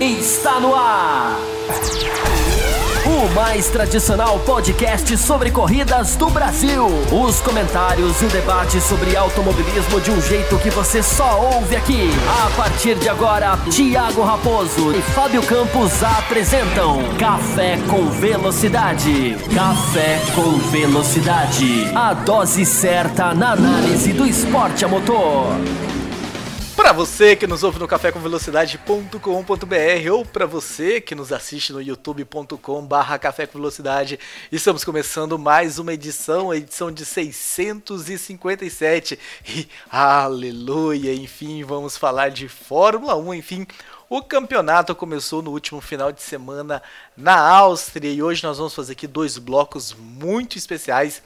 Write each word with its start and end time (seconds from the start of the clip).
está 0.00 0.60
no 0.60 0.74
ar. 0.74 1.36
O 3.04 3.34
mais 3.34 3.68
tradicional 3.68 4.38
podcast 4.40 5.16
sobre 5.16 5.50
corridas 5.50 6.14
do 6.14 6.28
Brasil. 6.30 6.86
Os 7.10 7.40
comentários 7.40 8.20
e 8.22 8.26
o 8.26 8.28
debate 8.28 8.80
sobre 8.80 9.16
automobilismo 9.16 10.00
de 10.00 10.10
um 10.10 10.20
jeito 10.20 10.58
que 10.58 10.70
você 10.70 11.02
só 11.02 11.40
ouve 11.54 11.74
aqui. 11.74 12.10
A 12.44 12.50
partir 12.56 12.94
de 12.96 13.08
agora, 13.08 13.56
Thiago 13.70 14.22
Raposo 14.22 14.94
e 14.94 15.02
Fábio 15.02 15.42
Campos 15.42 16.02
apresentam 16.02 16.98
Café 17.18 17.78
com 17.88 18.08
Velocidade. 18.10 19.36
Café 19.52 20.20
com 20.34 20.58
Velocidade. 20.70 21.90
A 21.96 22.12
dose 22.12 22.64
certa 22.64 23.34
na 23.34 23.52
análise 23.52 24.12
do 24.12 24.26
esporte 24.26 24.84
a 24.84 24.88
motor. 24.88 25.56
Para 26.78 26.92
você 26.92 27.34
que 27.34 27.48
nos 27.48 27.64
ouve 27.64 27.80
no 27.80 27.88
cafécomvelocidade.com.br 27.88 30.12
ou 30.12 30.24
para 30.24 30.46
você 30.46 31.00
que 31.00 31.12
nos 31.12 31.32
assiste 31.32 31.72
no 31.72 31.82
youtube.com/barra 31.82 33.18
Café 33.18 33.48
com 33.48 33.58
Velocidade, 33.58 34.16
estamos 34.52 34.84
começando 34.84 35.36
mais 35.36 35.80
uma 35.80 35.92
edição, 35.92 36.52
a 36.52 36.56
edição 36.56 36.92
de 36.92 37.04
657. 37.04 39.18
E 39.48 39.68
aleluia, 39.90 41.12
enfim, 41.12 41.64
vamos 41.64 41.96
falar 41.96 42.28
de 42.28 42.48
Fórmula 42.48 43.16
1, 43.16 43.34
enfim. 43.34 43.66
O 44.08 44.22
campeonato 44.22 44.94
começou 44.94 45.42
no 45.42 45.50
último 45.50 45.80
final 45.80 46.12
de 46.12 46.22
semana 46.22 46.80
na 47.16 47.40
Áustria 47.40 48.08
e 48.08 48.22
hoje 48.22 48.44
nós 48.44 48.56
vamos 48.56 48.72
fazer 48.72 48.92
aqui 48.92 49.08
dois 49.08 49.36
blocos 49.36 49.92
muito 49.92 50.56
especiais. 50.56 51.24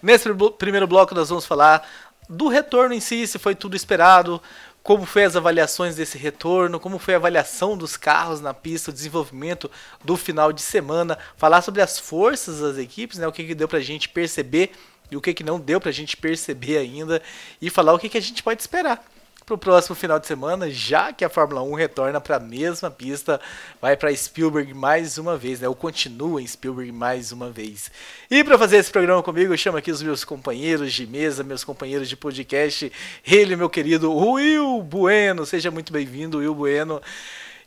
Nesse 0.00 0.32
primeiro 0.56 0.86
bloco 0.86 1.16
nós 1.16 1.30
vamos 1.30 1.46
falar 1.46 1.84
do 2.28 2.48
retorno 2.48 2.94
em 2.94 3.00
si, 3.00 3.26
se 3.26 3.38
foi 3.38 3.54
tudo 3.54 3.76
esperado, 3.76 4.40
como 4.84 5.06
foi 5.06 5.24
as 5.24 5.34
avaliações 5.34 5.96
desse 5.96 6.18
retorno, 6.18 6.78
como 6.78 6.98
foi 6.98 7.14
a 7.14 7.16
avaliação 7.16 7.76
dos 7.76 7.96
carros 7.96 8.42
na 8.42 8.52
pista, 8.52 8.90
o 8.90 8.94
desenvolvimento 8.94 9.70
do 10.04 10.14
final 10.14 10.52
de 10.52 10.60
semana, 10.60 11.18
falar 11.38 11.62
sobre 11.62 11.80
as 11.80 11.98
forças 11.98 12.60
das 12.60 12.76
equipes, 12.76 13.18
né, 13.18 13.26
o 13.26 13.32
que, 13.32 13.44
que 13.44 13.54
deu 13.54 13.66
pra 13.66 13.80
gente 13.80 14.10
perceber 14.10 14.72
e 15.10 15.16
o 15.16 15.22
que, 15.22 15.32
que 15.32 15.42
não 15.42 15.58
deu 15.58 15.80
pra 15.80 15.90
gente 15.90 16.18
perceber 16.18 16.76
ainda, 16.76 17.22
e 17.62 17.70
falar 17.70 17.94
o 17.94 17.98
que, 17.98 18.10
que 18.10 18.18
a 18.18 18.22
gente 18.22 18.42
pode 18.42 18.60
esperar 18.60 19.02
para 19.44 19.54
o 19.54 19.58
próximo 19.58 19.94
final 19.94 20.18
de 20.18 20.26
semana, 20.26 20.70
já 20.70 21.12
que 21.12 21.24
a 21.24 21.28
Fórmula 21.28 21.62
1 21.62 21.74
retorna 21.74 22.20
para 22.20 22.36
a 22.36 22.40
mesma 22.40 22.90
pista, 22.90 23.38
vai 23.80 23.94
para 23.94 24.14
Spielberg 24.14 24.72
mais 24.72 25.18
uma 25.18 25.36
vez, 25.36 25.60
né? 25.60 25.68
Ou 25.68 25.74
continua 25.74 26.40
em 26.40 26.46
Spielberg 26.46 26.90
mais 26.90 27.30
uma 27.30 27.50
vez. 27.50 27.90
E 28.30 28.42
para 28.42 28.58
fazer 28.58 28.78
esse 28.78 28.90
programa 28.90 29.22
comigo, 29.22 29.52
eu 29.52 29.58
chamo 29.58 29.76
aqui 29.76 29.90
os 29.90 30.02
meus 30.02 30.24
companheiros 30.24 30.94
de 30.94 31.06
mesa, 31.06 31.44
meus 31.44 31.62
companheiros 31.62 32.08
de 32.08 32.16
podcast, 32.16 32.90
ele, 33.26 33.54
meu 33.54 33.68
querido 33.68 34.14
Will 34.14 34.82
Bueno. 34.82 35.44
Seja 35.44 35.70
muito 35.70 35.92
bem-vindo, 35.92 36.38
Will 36.38 36.54
Bueno. 36.54 37.02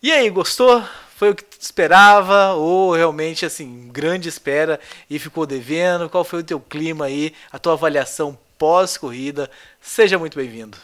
E 0.02 0.11
aí, 0.11 0.30
gostou? 0.31 0.83
Foi 1.16 1.30
o 1.30 1.36
que 1.36 1.44
esperava 1.59 2.53
ou 2.53 2.95
realmente 2.95 3.45
assim, 3.45 3.89
grande 3.92 4.30
espera 4.30 4.80
e 5.09 5.20
ficou 5.20 5.45
devendo? 5.45 6.09
Qual 6.09 6.23
foi 6.23 6.39
o 6.39 6.44
teu 6.44 6.59
clima 6.59 7.05
aí, 7.05 7.33
a 7.52 7.59
tua 7.59 7.73
avaliação 7.73 8.38
pós-corrida? 8.58 9.50
Seja 9.80 10.17
muito 10.17 10.38
bem-vindo. 10.38 10.78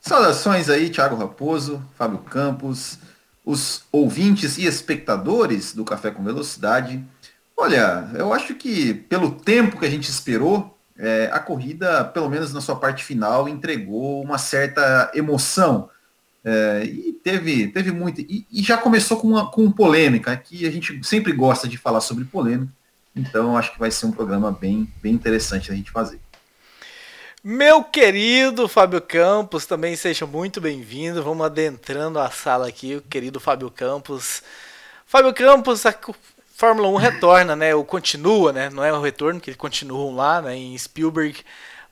Saudações 0.00 0.70
aí, 0.70 0.88
Thiago 0.88 1.14
Raposo, 1.14 1.82
Fábio 1.96 2.18
Campos, 2.18 2.98
os 3.44 3.82
ouvintes 3.92 4.56
e 4.56 4.64
espectadores 4.64 5.74
do 5.74 5.84
Café 5.84 6.10
com 6.10 6.24
Velocidade. 6.24 7.04
Olha, 7.56 8.10
eu 8.14 8.32
acho 8.32 8.54
que 8.54 8.94
pelo 8.94 9.30
tempo 9.32 9.78
que 9.78 9.84
a 9.84 9.90
gente 9.90 10.08
esperou, 10.08 10.78
é, 10.96 11.28
a 11.32 11.38
corrida, 11.38 12.04
pelo 12.04 12.30
menos 12.30 12.52
na 12.52 12.60
sua 12.60 12.76
parte 12.76 13.04
final, 13.04 13.48
entregou 13.48 14.22
uma 14.22 14.38
certa 14.38 15.10
emoção. 15.14 15.90
É, 16.42 16.84
e 16.84 17.12
teve, 17.22 17.68
teve 17.68 17.92
muito. 17.92 18.22
E, 18.22 18.46
e 18.50 18.62
já 18.62 18.78
começou 18.78 19.18
com, 19.18 19.28
uma, 19.28 19.50
com 19.50 19.70
polêmica, 19.70 20.34
que 20.36 20.66
a 20.66 20.70
gente 20.70 20.98
sempre 21.04 21.32
gosta 21.32 21.68
de 21.68 21.76
falar 21.76 22.00
sobre 22.00 22.24
polêmica. 22.24 22.72
Então 23.14 23.56
acho 23.56 23.72
que 23.72 23.78
vai 23.78 23.90
ser 23.90 24.06
um 24.06 24.12
programa 24.12 24.50
bem, 24.50 24.90
bem 25.02 25.12
interessante 25.12 25.70
a 25.70 25.74
gente 25.74 25.90
fazer. 25.90 26.20
Meu 27.42 27.82
querido 27.82 28.68
Fábio 28.68 29.00
Campos, 29.00 29.64
também 29.64 29.96
seja 29.96 30.26
muito 30.26 30.60
bem-vindo. 30.60 31.22
Vamos 31.22 31.46
adentrando 31.46 32.18
a 32.18 32.30
sala 32.30 32.68
aqui, 32.68 32.96
o 32.96 33.00
querido 33.00 33.40
Fábio 33.40 33.70
Campos. 33.70 34.42
Fábio 35.06 35.32
Campos, 35.32 35.86
a 35.86 35.98
Fórmula 36.54 36.88
1 36.88 36.96
retorna, 36.96 37.56
né? 37.56 37.74
Ou 37.74 37.82
continua, 37.82 38.52
né? 38.52 38.68
Não 38.68 38.84
é 38.84 38.92
o 38.92 39.00
retorno, 39.00 39.40
que 39.40 39.48
eles 39.48 39.56
continuam 39.56 40.14
lá, 40.14 40.42
né? 40.42 40.54
Em 40.54 40.76
Spielberg. 40.76 41.42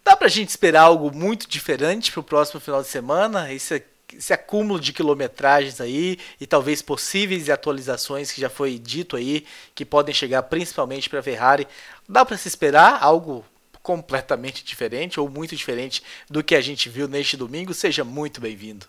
Dá 0.05 0.15
pra 0.15 0.29
gente 0.29 0.51
esperar 0.51 0.83
algo 0.83 1.11
muito 1.17 1.49
diferente 1.49 2.13
pro 2.13 2.23
próximo 2.23 2.61
final 2.61 2.83
de 2.83 2.89
semana? 2.89 3.51
Esse, 3.51 3.83
esse 4.13 4.35
acúmulo 4.35 4.79
de 4.79 4.93
quilometragens 4.93 5.81
aí 5.81 6.19
e 6.39 6.47
talvez 6.47 6.83
possíveis 6.83 7.49
atualizações 7.49 8.31
que 8.31 8.39
já 8.39 8.51
foi 8.51 8.79
dito 8.79 9.17
aí, 9.17 9.47
que 9.75 9.87
podem 9.87 10.15
chegar 10.15 10.43
principalmente 10.43 11.09
para 11.09 11.23
Ferrari. 11.23 11.67
Dá 12.07 12.23
para 12.23 12.37
se 12.37 12.49
esperar 12.49 12.99
algo 13.01 13.47
completamente 13.89 14.63
diferente 14.63 15.19
ou 15.19 15.31
muito 15.31 15.57
diferente 15.57 16.03
do 16.29 16.45
que 16.45 16.55
a 16.55 16.61
gente 16.61 16.91
viu 16.91 17.09
neste 17.09 17.39
domingo, 17.39 17.73
seja 17.73 18.05
muito 18.05 18.39
bem-vindo. 18.39 18.85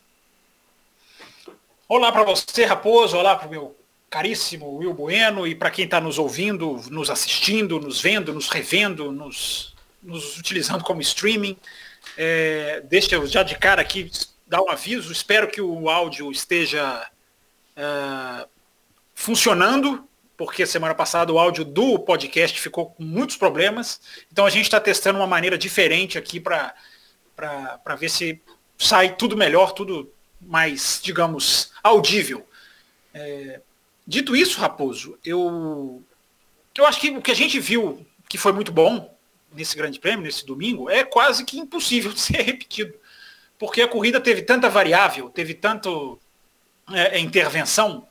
Olá 1.88 2.12
para 2.12 2.26
você, 2.26 2.66
Raposo, 2.66 3.16
olá 3.16 3.34
para 3.38 3.48
o 3.48 3.50
meu 3.50 3.78
caríssimo 4.10 4.76
Will 4.76 4.94
Bueno 4.94 5.48
e 5.48 5.56
para 5.56 5.72
quem 5.72 5.86
está 5.86 6.02
nos 6.02 6.20
ouvindo, 6.20 6.82
nos 6.90 7.10
assistindo, 7.10 7.80
nos 7.80 8.02
vendo, 8.02 8.34
nos 8.34 8.50
revendo, 8.50 9.10
nos, 9.10 9.74
nos 10.04 10.38
utilizando 10.38 10.84
como 10.84 11.00
streaming. 11.00 11.56
É, 12.18 12.82
deixa 12.82 13.16
eu 13.16 13.26
já 13.26 13.42
de 13.42 13.58
cara 13.58 13.82
aqui 13.82 14.12
dar 14.46 14.62
um 14.62 14.70
aviso, 14.70 15.14
espero 15.14 15.48
que 15.48 15.62
o 15.62 15.90
áudio 15.90 16.30
esteja 16.30 17.10
é, 17.74 18.46
funcionando 19.16 20.09
porque 20.40 20.66
semana 20.66 20.96
passada 20.96 21.34
o 21.34 21.38
áudio 21.38 21.66
do 21.66 22.00
podcast 22.00 22.58
ficou 22.62 22.92
com 22.92 23.04
muitos 23.04 23.36
problemas. 23.36 24.00
Então 24.32 24.46
a 24.46 24.50
gente 24.50 24.64
está 24.64 24.80
testando 24.80 25.20
uma 25.20 25.28
maneira 25.28 25.58
diferente 25.58 26.18
aqui 26.18 26.40
para 26.40 26.74
ver 27.98 28.08
se 28.08 28.42
sai 28.78 29.18
tudo 29.18 29.36
melhor, 29.36 29.74
tudo 29.74 30.10
mais, 30.40 31.02
digamos, 31.04 31.74
audível. 31.84 32.48
É, 33.14 33.60
dito 34.08 34.34
isso, 34.34 34.62
Raposo, 34.62 35.20
eu, 35.26 36.02
eu 36.78 36.86
acho 36.86 37.02
que 37.02 37.10
o 37.10 37.22
que 37.22 37.32
a 37.32 37.36
gente 37.36 37.60
viu 37.60 38.08
que 38.30 38.38
foi 38.38 38.54
muito 38.54 38.72
bom 38.72 39.14
nesse 39.52 39.76
grande 39.76 40.00
prêmio, 40.00 40.24
nesse 40.24 40.46
domingo, 40.46 40.90
é 40.90 41.04
quase 41.04 41.44
que 41.44 41.60
impossível 41.60 42.14
de 42.16 42.20
ser 42.22 42.44
repetido. 42.44 42.94
Porque 43.58 43.82
a 43.82 43.90
corrida 43.90 44.22
teve 44.22 44.44
tanta 44.44 44.70
variável, 44.70 45.30
teve 45.30 45.54
tanto 45.54 46.18
é, 46.94 47.20
intervenção, 47.20 48.08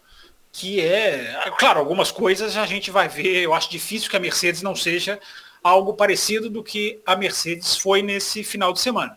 que 0.58 0.80
é, 0.80 1.52
claro, 1.56 1.78
algumas 1.78 2.10
coisas 2.10 2.56
a 2.56 2.66
gente 2.66 2.90
vai 2.90 3.08
ver, 3.08 3.42
eu 3.42 3.54
acho 3.54 3.70
difícil 3.70 4.10
que 4.10 4.16
a 4.16 4.20
Mercedes 4.20 4.60
não 4.60 4.74
seja 4.74 5.20
algo 5.62 5.94
parecido 5.94 6.50
do 6.50 6.64
que 6.64 7.00
a 7.06 7.14
Mercedes 7.14 7.76
foi 7.76 8.02
nesse 8.02 8.42
final 8.42 8.72
de 8.72 8.80
semana. 8.80 9.16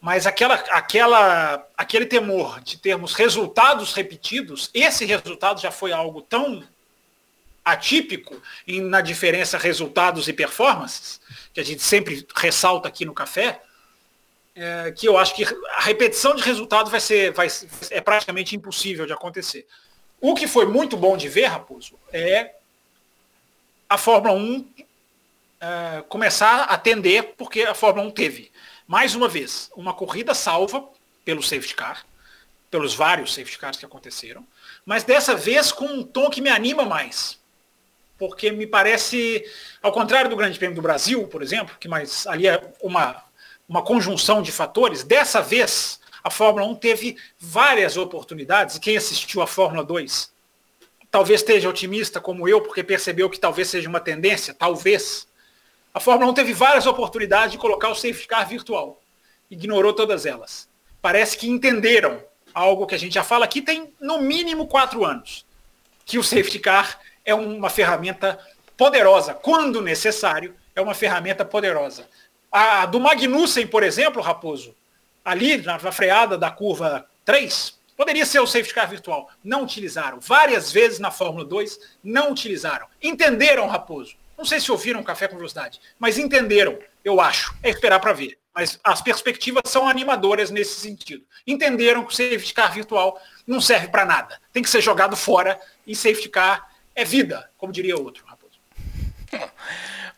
Mas 0.00 0.26
aquela, 0.26 0.54
aquela, 0.54 1.64
aquele 1.76 2.04
temor 2.04 2.60
de 2.60 2.78
termos 2.78 3.14
resultados 3.14 3.94
repetidos, 3.94 4.68
esse 4.74 5.04
resultado 5.04 5.60
já 5.60 5.70
foi 5.70 5.92
algo 5.92 6.20
tão 6.20 6.64
atípico 7.64 8.42
em, 8.66 8.80
na 8.80 9.00
diferença 9.00 9.56
resultados 9.56 10.26
e 10.26 10.32
performances, 10.32 11.20
que 11.54 11.60
a 11.60 11.64
gente 11.64 11.82
sempre 11.82 12.26
ressalta 12.34 12.88
aqui 12.88 13.04
no 13.04 13.14
café, 13.14 13.62
é, 14.56 14.90
que 14.90 15.06
eu 15.06 15.16
acho 15.16 15.32
que 15.36 15.44
a 15.44 15.82
repetição 15.82 16.34
de 16.34 16.42
resultado 16.42 16.90
vai 16.90 17.00
ser, 17.00 17.32
vai, 17.32 17.46
é 17.90 18.00
praticamente 18.00 18.56
impossível 18.56 19.06
de 19.06 19.12
acontecer. 19.12 19.64
O 20.20 20.34
que 20.34 20.46
foi 20.46 20.66
muito 20.66 20.96
bom 20.96 21.16
de 21.16 21.28
ver, 21.28 21.46
Raposo, 21.46 21.98
é 22.12 22.54
a 23.88 23.98
Fórmula 23.98 24.34
1 24.34 24.66
é, 25.60 26.04
começar 26.08 26.62
a 26.62 26.74
atender, 26.74 27.34
porque 27.36 27.62
a 27.62 27.74
Fórmula 27.74 28.06
1 28.08 28.10
teve, 28.10 28.52
mais 28.86 29.14
uma 29.14 29.28
vez, 29.28 29.70
uma 29.76 29.92
corrida 29.92 30.34
salva 30.34 30.84
pelo 31.24 31.42
safety 31.42 31.74
car, 31.74 32.04
pelos 32.70 32.94
vários 32.94 33.34
safety 33.34 33.58
cars 33.58 33.76
que 33.76 33.86
aconteceram, 33.86 34.46
mas 34.84 35.04
dessa 35.04 35.34
vez 35.34 35.72
com 35.72 35.86
um 35.86 36.02
tom 36.02 36.30
que 36.30 36.40
me 36.40 36.50
anima 36.50 36.84
mais. 36.84 37.38
Porque 38.18 38.50
me 38.50 38.66
parece, 38.66 39.44
ao 39.82 39.92
contrário 39.92 40.30
do 40.30 40.36
Grande 40.36 40.58
Prêmio 40.58 40.76
do 40.76 40.82
Brasil, 40.82 41.26
por 41.28 41.42
exemplo, 41.42 41.76
que 41.78 41.88
mais 41.88 42.26
ali 42.26 42.46
é 42.46 42.72
uma, 42.80 43.22
uma 43.68 43.82
conjunção 43.82 44.40
de 44.40 44.50
fatores, 44.50 45.02
dessa 45.02 45.42
vez 45.42 46.00
a 46.26 46.30
Fórmula 46.30 46.66
1 46.66 46.74
teve 46.74 47.16
várias 47.38 47.96
oportunidades, 47.96 48.74
e 48.74 48.80
quem 48.80 48.96
assistiu 48.96 49.40
à 49.42 49.46
Fórmula 49.46 49.84
2 49.84 50.34
talvez 51.08 51.40
esteja 51.40 51.68
otimista 51.68 52.20
como 52.20 52.48
eu, 52.48 52.60
porque 52.60 52.82
percebeu 52.82 53.30
que 53.30 53.38
talvez 53.38 53.68
seja 53.68 53.88
uma 53.88 54.00
tendência, 54.00 54.52
talvez. 54.52 55.28
A 55.94 56.00
Fórmula 56.00 56.28
1 56.32 56.34
teve 56.34 56.52
várias 56.52 56.84
oportunidades 56.84 57.52
de 57.52 57.58
colocar 57.58 57.90
o 57.90 57.94
safety 57.94 58.26
car 58.26 58.46
virtual. 58.48 59.00
Ignorou 59.48 59.92
todas 59.92 60.26
elas. 60.26 60.68
Parece 61.00 61.38
que 61.38 61.48
entenderam 61.48 62.20
algo 62.52 62.88
que 62.88 62.96
a 62.96 62.98
gente 62.98 63.14
já 63.14 63.22
fala 63.22 63.44
aqui 63.44 63.62
tem 63.62 63.94
no 64.00 64.20
mínimo 64.20 64.66
quatro 64.66 65.04
anos. 65.04 65.46
Que 66.04 66.18
o 66.18 66.24
safety 66.24 66.58
car 66.58 66.98
é 67.24 67.36
uma 67.36 67.70
ferramenta 67.70 68.36
poderosa. 68.76 69.32
Quando 69.32 69.80
necessário, 69.80 70.56
é 70.74 70.80
uma 70.80 70.92
ferramenta 70.92 71.44
poderosa. 71.44 72.08
A 72.50 72.84
do 72.84 72.98
Magnussen, 72.98 73.68
por 73.68 73.84
exemplo, 73.84 74.20
Raposo, 74.20 74.74
ali 75.26 75.58
na, 75.58 75.78
freada 75.78 76.38
da 76.38 76.50
curva 76.50 77.04
3, 77.24 77.76
Poderia 77.96 78.26
ser 78.26 78.40
o 78.40 78.46
safety 78.46 78.74
car 78.74 78.88
virtual. 78.90 79.30
Não 79.42 79.62
utilizaram. 79.62 80.20
Várias 80.20 80.70
vezes 80.70 80.98
na 80.98 81.10
Fórmula 81.10 81.46
2, 81.46 81.80
não 82.04 82.30
utilizaram. 82.30 82.86
Entenderam, 83.02 83.66
Raposo. 83.66 84.14
Não 84.36 84.44
sei 84.44 84.60
se 84.60 84.70
ouviram 84.70 85.02
Café 85.02 85.26
com 85.26 85.36
Velocidade, 85.36 85.80
mas 85.98 86.18
entenderam, 86.18 86.78
eu 87.02 87.22
acho. 87.22 87.54
É 87.62 87.70
esperar 87.70 87.98
para 87.98 88.12
ver. 88.12 88.38
Mas 88.54 88.78
as 88.84 89.00
perspectivas 89.00 89.62
são 89.66 89.88
animadoras 89.88 90.50
nesse 90.50 90.78
sentido. 90.78 91.24
Entenderam 91.46 92.04
que 92.04 92.12
o 92.12 92.16
safety 92.16 92.52
car 92.52 92.70
virtual 92.70 93.18
não 93.46 93.62
serve 93.62 93.88
para 93.88 94.04
nada. 94.04 94.38
Tem 94.52 94.62
que 94.62 94.68
ser 94.68 94.82
jogado 94.82 95.16
fora 95.16 95.58
e 95.86 95.96
safety 95.96 96.28
car 96.28 96.70
é 96.94 97.02
vida, 97.02 97.50
como 97.56 97.72
diria 97.72 97.96
outro, 97.96 98.26
Raposo. 98.26 98.58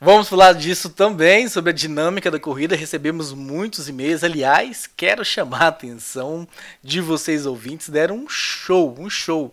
Vamos 0.01 0.29
falar 0.29 0.53
disso 0.53 0.91
também, 0.91 1.49
sobre 1.49 1.71
a 1.71 1.75
dinâmica 1.75 2.31
da 2.31 2.39
corrida. 2.39 2.77
Recebemos 2.77 3.33
muitos 3.33 3.89
e-mails. 3.89 4.23
Aliás, 4.23 4.87
quero 4.87 5.25
chamar 5.25 5.63
a 5.63 5.69
atenção 5.69 6.47
de 6.81 7.01
vocês 7.01 7.45
ouvintes. 7.45 7.89
Deram 7.89 8.15
um 8.17 8.29
show, 8.29 8.95
um 8.97 9.11
show. 9.11 9.53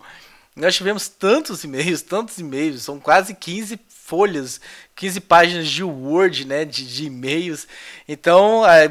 Nós 0.56 0.76
tivemos 0.76 1.10
tantos 1.10 1.64
e-mails, 1.64 2.04
tantos 2.04 2.38
e-mails, 2.38 2.84
são 2.84 3.00
quase 3.00 3.34
15 3.34 3.76
folhas, 4.06 4.62
15 4.96 5.19
páginas 5.22 5.68
de 5.68 5.84
Word, 5.84 6.46
né, 6.46 6.63
de, 6.63 6.86
de 6.86 7.06
e-mails. 7.06 7.68
Então, 8.07 8.63
é, 8.63 8.88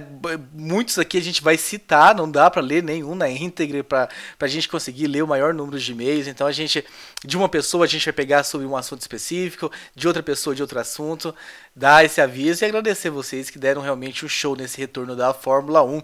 muitos 0.53 0.99
aqui 0.99 1.17
a 1.17 1.23
gente 1.23 1.41
vai 1.41 1.57
citar, 1.57 2.17
não 2.17 2.29
dá 2.29 2.51
para 2.51 2.61
ler 2.61 2.83
nenhum 2.83 3.15
na 3.15 3.31
íntegra 3.31 3.85
para 3.85 4.09
a 4.41 4.47
gente 4.49 4.69
conseguir 4.69 5.07
ler 5.07 5.23
o 5.23 5.29
maior 5.29 5.55
número 5.55 5.79
de 5.79 5.93
e-mails. 5.93 6.27
Então, 6.27 6.49
a 6.49 6.53
gente, 6.53 6.85
de 7.25 7.37
uma 7.37 7.49
pessoa, 7.49 7.85
a 7.85 7.89
gente 7.89 8.05
vai 8.05 8.13
pegar 8.13 8.43
sobre 8.43 8.67
um 8.67 8.77
assunto 8.77 9.03
específico, 9.03 9.71
de 9.95 10.09
outra 10.09 10.23
pessoa, 10.23 10.55
de 10.55 10.63
outro 10.63 10.81
assunto, 10.81 11.33
dar 11.77 12.05
esse 12.05 12.21
aviso 12.21 12.65
e 12.65 12.67
agradecer 12.67 13.09
vocês 13.09 13.51
que 13.51 13.59
deram 13.59 13.83
realmente 13.83 14.27
um 14.27 14.29
show 14.29 14.57
nesse 14.57 14.79
retorno 14.79 15.15
da 15.15 15.33
Fórmula 15.33 15.85
1. 15.85 16.03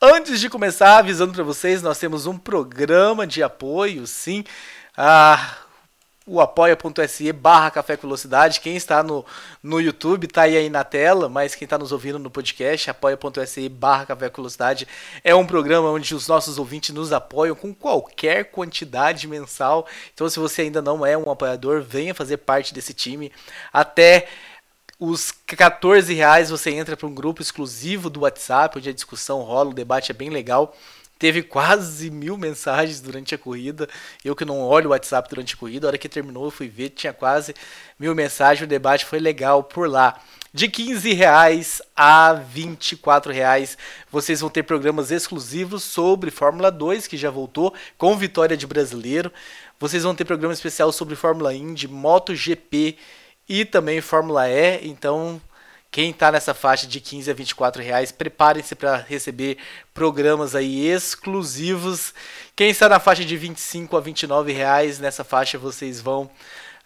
Antes 0.00 0.40
de 0.40 0.48
começar, 0.48 0.96
avisando 0.96 1.34
para 1.34 1.44
vocês, 1.44 1.82
nós 1.82 1.98
temos 1.98 2.24
um 2.24 2.38
programa 2.38 3.26
de 3.26 3.42
apoio, 3.42 4.06
sim. 4.06 4.42
Ah, 4.96 5.67
o 6.28 6.40
apoia.se 6.40 7.32
barra 7.32 7.70
Café 7.70 7.96
com 7.96 8.02
Velocidade. 8.02 8.60
Quem 8.60 8.76
está 8.76 9.02
no, 9.02 9.24
no 9.62 9.80
YouTube 9.80 10.26
está 10.26 10.42
aí, 10.42 10.56
aí 10.56 10.68
na 10.68 10.84
tela, 10.84 11.28
mas 11.28 11.54
quem 11.54 11.64
está 11.64 11.78
nos 11.78 11.90
ouvindo 11.90 12.18
no 12.18 12.30
podcast, 12.30 12.90
apoia.se 12.90 13.68
barra 13.70 14.06
Café 14.06 14.28
com 14.28 14.42
Velocidade 14.42 14.86
é 15.24 15.34
um 15.34 15.46
programa 15.46 15.90
onde 15.90 16.14
os 16.14 16.28
nossos 16.28 16.58
ouvintes 16.58 16.94
nos 16.94 17.12
apoiam 17.12 17.56
com 17.56 17.74
qualquer 17.74 18.44
quantidade 18.50 19.26
mensal. 19.26 19.86
Então, 20.12 20.28
se 20.28 20.38
você 20.38 20.62
ainda 20.62 20.82
não 20.82 21.04
é 21.04 21.16
um 21.16 21.30
apoiador, 21.30 21.82
venha 21.82 22.14
fazer 22.14 22.36
parte 22.36 22.74
desse 22.74 22.92
time. 22.92 23.32
Até 23.72 24.28
os 25.00 25.30
14 25.30 26.12
reais 26.12 26.50
você 26.50 26.70
entra 26.70 26.96
para 26.96 27.06
um 27.06 27.14
grupo 27.14 27.40
exclusivo 27.40 28.10
do 28.10 28.20
WhatsApp, 28.20 28.76
onde 28.76 28.90
a 28.90 28.94
discussão 28.94 29.40
rola, 29.42 29.70
o 29.70 29.74
debate 29.74 30.10
é 30.10 30.14
bem 30.14 30.28
legal. 30.28 30.76
Teve 31.18 31.42
quase 31.42 32.10
mil 32.10 32.36
mensagens 32.36 33.00
durante 33.00 33.34
a 33.34 33.38
corrida. 33.38 33.88
Eu 34.24 34.36
que 34.36 34.44
não 34.44 34.60
olho 34.60 34.88
o 34.88 34.90
WhatsApp 34.90 35.28
durante 35.28 35.54
a 35.54 35.56
corrida, 35.56 35.86
a 35.86 35.88
hora 35.88 35.98
que 35.98 36.08
terminou 36.08 36.44
eu 36.44 36.50
fui 36.50 36.68
ver, 36.68 36.90
tinha 36.90 37.12
quase 37.12 37.54
mil 37.98 38.14
mensagens. 38.14 38.64
O 38.64 38.68
debate 38.68 39.04
foi 39.04 39.18
legal 39.18 39.62
por 39.62 39.88
lá. 39.88 40.20
De 40.52 40.68
15 40.68 41.12
reais 41.12 41.82
a 41.94 42.32
24 42.32 43.32
reais, 43.32 43.76
vocês 44.10 44.40
vão 44.40 44.48
ter 44.48 44.62
programas 44.62 45.10
exclusivos 45.10 45.82
sobre 45.82 46.30
Fórmula 46.30 46.70
2, 46.70 47.06
que 47.06 47.18
já 47.18 47.30
voltou, 47.30 47.74
com 47.98 48.16
vitória 48.16 48.56
de 48.56 48.66
brasileiro. 48.66 49.30
Vocês 49.78 50.04
vão 50.04 50.14
ter 50.14 50.24
programa 50.24 50.54
especial 50.54 50.90
sobre 50.90 51.14
Fórmula 51.16 51.54
Indy, 51.54 51.86
MotoGP 51.86 52.96
e 53.48 53.64
também 53.64 54.00
Fórmula 54.00 54.48
E. 54.48 54.88
Então 54.88 55.40
quem 55.90 56.10
está 56.10 56.30
nessa 56.30 56.52
faixa 56.52 56.86
de 56.86 57.00
15 57.00 57.30
a 57.30 57.34
24 57.34 57.82
reais, 57.82 58.12
preparem-se 58.12 58.74
para 58.74 58.96
receber 58.96 59.56
programas 59.94 60.54
aí 60.54 60.86
exclusivos. 60.86 62.12
Quem 62.54 62.70
está 62.70 62.88
na 62.88 63.00
faixa 63.00 63.24
de 63.24 63.36
25 63.36 63.96
a 63.96 64.00
29 64.00 64.52
reais, 64.52 64.98
nessa 64.98 65.24
faixa 65.24 65.56
vocês 65.56 66.00
vão 66.00 66.30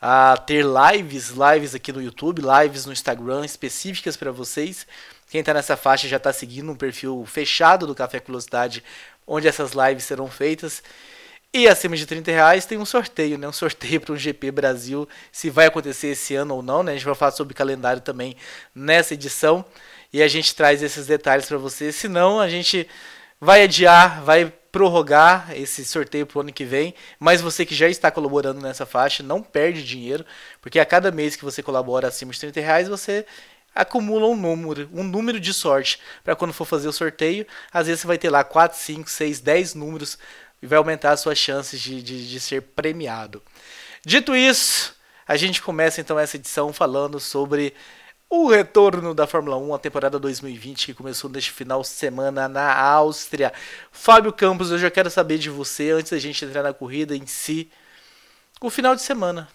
a 0.01 0.33
ah, 0.33 0.37
ter 0.37 0.65
lives, 0.65 1.31
lives 1.31 1.75
aqui 1.77 1.93
no 1.93 2.03
YouTube, 2.03 2.43
lives 2.43 2.87
no 2.87 2.93
Instagram 2.93 3.45
específicas 3.45 4.17
para 4.17 4.33
vocês. 4.33 4.87
Quem 5.31 5.41
está 5.41 5.55
nessa 5.55 5.77
faixa 5.77 6.09
já 6.09 6.17
está 6.17 6.33
seguindo 6.33 6.71
um 6.71 6.75
perfil 6.75 7.25
fechado 7.27 7.87
do 7.87 7.95
Café 7.95 8.21
Velocidade, 8.21 8.83
onde 9.27 9.49
essas 9.49 9.73
lives 9.73 10.05
serão 10.05 10.29
feitas. 10.29 10.83
E 11.55 11.69
acima 11.69 11.95
de 11.97 12.07
30 12.07 12.31
reais 12.31 12.65
tem 12.65 12.79
um 12.79 12.85
sorteio, 12.87 13.37
né? 13.37 13.47
Um 13.47 13.53
sorteio 13.53 14.01
para 14.01 14.15
um 14.15 14.17
GP 14.17 14.51
Brasil, 14.51 15.07
se 15.31 15.51
vai 15.51 15.67
acontecer 15.67 16.09
esse 16.09 16.35
ano 16.35 16.55
ou 16.55 16.63
não, 16.63 16.83
né? 16.83 16.93
A 16.93 16.95
gente 16.95 17.05
vai 17.05 17.15
falar 17.15 17.33
sobre 17.33 17.53
calendário 17.53 18.01
também 18.01 18.35
nessa 18.75 19.13
edição. 19.13 19.63
E 20.11 20.23
a 20.23 20.29
gente 20.29 20.55
traz 20.55 20.83
esses 20.83 21.07
detalhes 21.07 21.47
para 21.47 21.59
você. 21.59 21.93
Se 21.93 22.09
não, 22.09 22.41
a 22.41 22.49
gente 22.49 22.89
vai 23.39 23.65
adiar, 23.65 24.23
vai 24.23 24.51
prorrogar 24.73 25.53
esse 25.55 25.85
sorteio 25.85 26.27
para 26.27 26.39
o 26.39 26.41
ano 26.41 26.53
que 26.55 26.65
vem. 26.65 26.95
Mas 27.21 27.43
você 27.43 27.67
que 27.67 27.75
já 27.75 27.87
está 27.87 28.11
colaborando 28.11 28.63
nessa 28.63 28.87
faixa, 28.87 29.23
não 29.23 29.43
perde 29.43 29.85
dinheiro, 29.85 30.25
porque 30.63 30.81
a 30.81 30.87
cada 30.87 31.11
mês 31.11 31.37
que 31.37 31.45
você 31.45 31.63
colabora 31.63 32.09
acima 32.09 32.33
de 32.33 32.41
30 32.41 32.61
reais, 32.61 32.89
você 32.89 33.27
acumula 33.75 34.27
um 34.27 34.37
número, 34.37 34.89
um 34.93 35.03
número 35.03 35.39
de 35.39 35.53
sorte 35.53 35.99
para 36.25 36.35
quando 36.35 36.55
for 36.55 36.65
fazer 36.65 36.89
o 36.89 36.93
sorteio. 36.93 37.47
Às 37.71 37.87
vezes 37.87 38.01
você 38.01 38.07
vai 38.07 38.17
ter 38.17 38.31
lá 38.31 38.43
4, 38.43 38.79
5, 38.79 39.11
6, 39.11 39.41
10 39.41 39.75
números 39.75 40.19
e 40.63 40.67
vai 40.67 40.79
aumentar 40.79 41.11
as 41.11 41.21
suas 41.21 41.37
chances 41.37 41.81
de, 41.81 42.01
de, 42.01 42.31
de 42.31 42.41
ser 42.41 42.63
premiado. 42.63 43.43
Dito 44.07 44.35
isso, 44.37 44.95
a 45.27 45.37
gente 45.37 45.61
começa 45.61 46.01
então 46.01 46.19
essa 46.19 46.37
edição 46.37 46.73
falando 46.73 47.19
sobre 47.19 47.75
o 48.31 48.49
retorno 48.49 49.13
da 49.15 49.27
Fórmula 49.27 49.59
1, 49.59 49.75
a 49.75 49.79
temporada 49.79 50.19
2020 50.19 50.87
que 50.87 50.95
começou 50.95 51.29
neste 51.29 51.51
final 51.51 51.83
de 51.83 51.89
semana 51.89 52.49
na 52.49 52.75
Áustria. 52.75 53.53
Fábio 53.91 54.33
Campos, 54.33 54.71
eu 54.71 54.79
já 54.79 54.91
quero 54.91 55.11
saber 55.11 55.37
de 55.37 55.51
você, 55.51 55.91
antes 55.91 56.13
da 56.13 56.19
gente 56.19 56.43
entrar 56.45 56.63
na 56.63 56.73
corrida 56.73 57.15
em 57.15 57.27
si, 57.27 57.71
o 58.61 58.71
final 58.71 58.95
de 58.95 59.03
semana. 59.03 59.49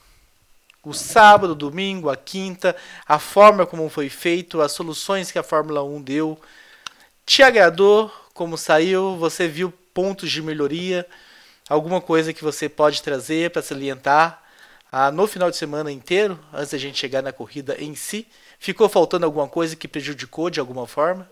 O 0.83 0.93
sábado, 0.93 1.55
domingo, 1.55 2.09
a 2.09 2.15
quinta, 2.15 2.75
a 3.05 3.17
forma 3.17 3.65
como 3.65 3.89
foi 3.89 4.09
feito, 4.09 4.61
as 4.61 4.73
soluções 4.73 5.31
que 5.31 5.39
a 5.39 5.43
Fórmula 5.43 5.83
1 5.83 6.01
deu. 6.01 6.39
Te 7.25 7.41
agradou 7.41 8.11
como 8.33 8.57
saiu? 8.57 9.17
Você 9.17 9.47
viu 9.47 9.73
pontos 9.97 10.29
de 10.29 10.43
melhoria, 10.43 11.07
alguma 11.67 11.99
coisa 11.99 12.31
que 12.31 12.43
você 12.43 12.69
pode 12.69 13.01
trazer 13.01 13.49
para 13.49 13.63
salientar 13.63 14.43
ah, 14.91 15.09
no 15.09 15.25
final 15.25 15.49
de 15.49 15.57
semana 15.57 15.91
inteiro, 15.91 16.39
antes 16.53 16.69
da 16.69 16.77
gente 16.77 16.99
chegar 16.99 17.23
na 17.23 17.33
corrida 17.33 17.75
em 17.79 17.95
si? 17.95 18.27
Ficou 18.59 18.87
faltando 18.87 19.25
alguma 19.25 19.47
coisa 19.47 19.75
que 19.75 19.87
prejudicou 19.87 20.51
de 20.51 20.59
alguma 20.59 20.85
forma? 20.85 21.27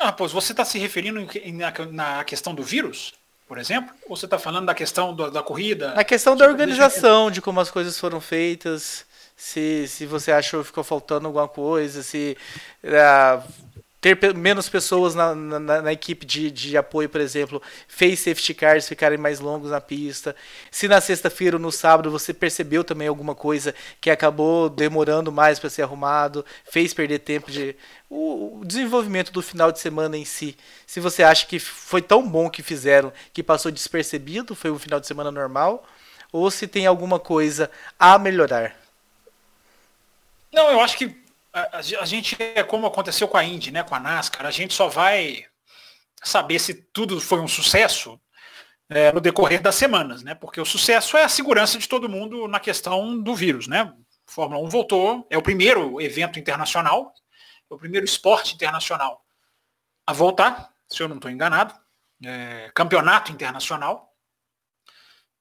Ah, 0.00 0.10
pois 0.10 0.32
você 0.32 0.50
está 0.52 0.64
se 0.64 0.76
referindo 0.76 1.24
na, 1.52 1.72
na 1.92 2.24
questão 2.24 2.52
do 2.52 2.64
vírus, 2.64 3.14
por 3.46 3.56
exemplo? 3.56 3.94
Ou 4.08 4.16
você 4.16 4.24
está 4.24 4.40
falando 4.40 4.66
da 4.66 4.74
questão 4.74 5.14
do, 5.14 5.30
da 5.30 5.40
corrida? 5.40 5.92
A 5.92 6.02
questão 6.02 6.36
da 6.36 6.46
organização, 6.46 7.30
de 7.30 7.40
como 7.40 7.60
as 7.60 7.70
coisas 7.70 7.96
foram 7.96 8.20
feitas, 8.20 9.06
se, 9.36 9.86
se 9.86 10.04
você 10.04 10.32
achou 10.32 10.62
que 10.62 10.66
ficou 10.66 10.82
faltando 10.82 11.28
alguma 11.28 11.46
coisa, 11.46 12.02
se 12.02 12.36
uh, 12.82 13.69
ter 14.00 14.34
menos 14.34 14.68
pessoas 14.68 15.14
na, 15.14 15.34
na, 15.34 15.82
na 15.82 15.92
equipe 15.92 16.24
de, 16.24 16.50
de, 16.50 16.76
apoio, 16.76 17.08
por 17.08 17.20
exemplo, 17.20 17.62
fez 17.86 18.20
safety 18.20 18.54
cars 18.54 18.88
ficarem 18.88 19.18
mais 19.18 19.40
longos 19.40 19.70
na 19.70 19.80
pista. 19.80 20.34
Se 20.70 20.88
na 20.88 21.00
sexta-feira 21.02 21.56
ou 21.56 21.60
no 21.60 21.70
sábado 21.70 22.10
você 22.10 22.32
percebeu 22.32 22.82
também 22.82 23.08
alguma 23.08 23.34
coisa 23.34 23.74
que 24.00 24.08
acabou 24.08 24.70
demorando 24.70 25.30
mais 25.30 25.58
para 25.58 25.68
ser 25.68 25.82
arrumado, 25.82 26.44
fez 26.64 26.94
perder 26.94 27.18
tempo 27.18 27.50
de 27.50 27.76
o, 28.08 28.60
o 28.60 28.64
desenvolvimento 28.64 29.30
do 29.32 29.42
final 29.42 29.70
de 29.70 29.78
semana 29.78 30.16
em 30.16 30.24
si. 30.24 30.56
Se 30.86 30.98
você 30.98 31.22
acha 31.22 31.46
que 31.46 31.58
foi 31.58 32.00
tão 32.00 32.26
bom 32.26 32.48
que 32.48 32.62
fizeram 32.62 33.12
que 33.34 33.42
passou 33.42 33.70
despercebido, 33.70 34.54
foi 34.54 34.70
um 34.70 34.78
final 34.78 34.98
de 34.98 35.06
semana 35.06 35.30
normal, 35.30 35.86
ou 36.32 36.50
se 36.50 36.66
tem 36.66 36.86
alguma 36.86 37.18
coisa 37.18 37.70
a 37.98 38.18
melhorar. 38.18 38.74
Não, 40.50 40.70
eu 40.70 40.80
acho 40.80 40.96
que 40.96 41.14
a, 41.52 41.78
a, 41.78 42.06
gente 42.06 42.36
é 42.40 42.62
como 42.62 42.86
aconteceu 42.86 43.26
com 43.28 43.36
a 43.36 43.44
Indy, 43.44 43.70
né, 43.70 43.82
com 43.82 43.94
a 43.94 44.00
NASCAR, 44.00 44.46
a 44.46 44.50
gente 44.50 44.74
só 44.74 44.88
vai 44.88 45.46
saber 46.22 46.58
se 46.58 46.74
tudo 46.74 47.20
foi 47.20 47.40
um 47.40 47.48
sucesso 47.48 48.20
é, 48.88 49.12
no 49.12 49.20
decorrer 49.20 49.62
das 49.62 49.76
semanas, 49.76 50.22
né? 50.22 50.34
Porque 50.34 50.60
o 50.60 50.64
sucesso 50.64 51.16
é 51.16 51.22
a 51.22 51.28
segurança 51.28 51.78
de 51.78 51.88
todo 51.88 52.08
mundo 52.08 52.48
na 52.48 52.58
questão 52.58 53.20
do 53.22 53.34
vírus, 53.34 53.68
né? 53.68 53.94
Fórmula 54.26 54.60
1 54.66 54.68
voltou, 54.68 55.26
é 55.30 55.38
o 55.38 55.42
primeiro 55.42 56.00
evento 56.00 56.38
internacional, 56.38 57.14
é 57.70 57.74
o 57.74 57.78
primeiro 57.78 58.04
esporte 58.04 58.54
internacional 58.54 59.24
a 60.06 60.12
voltar, 60.12 60.72
se 60.88 61.02
eu 61.02 61.08
não 61.08 61.16
estou 61.16 61.30
enganado, 61.30 61.74
é, 62.24 62.70
campeonato 62.74 63.30
internacional. 63.32 64.12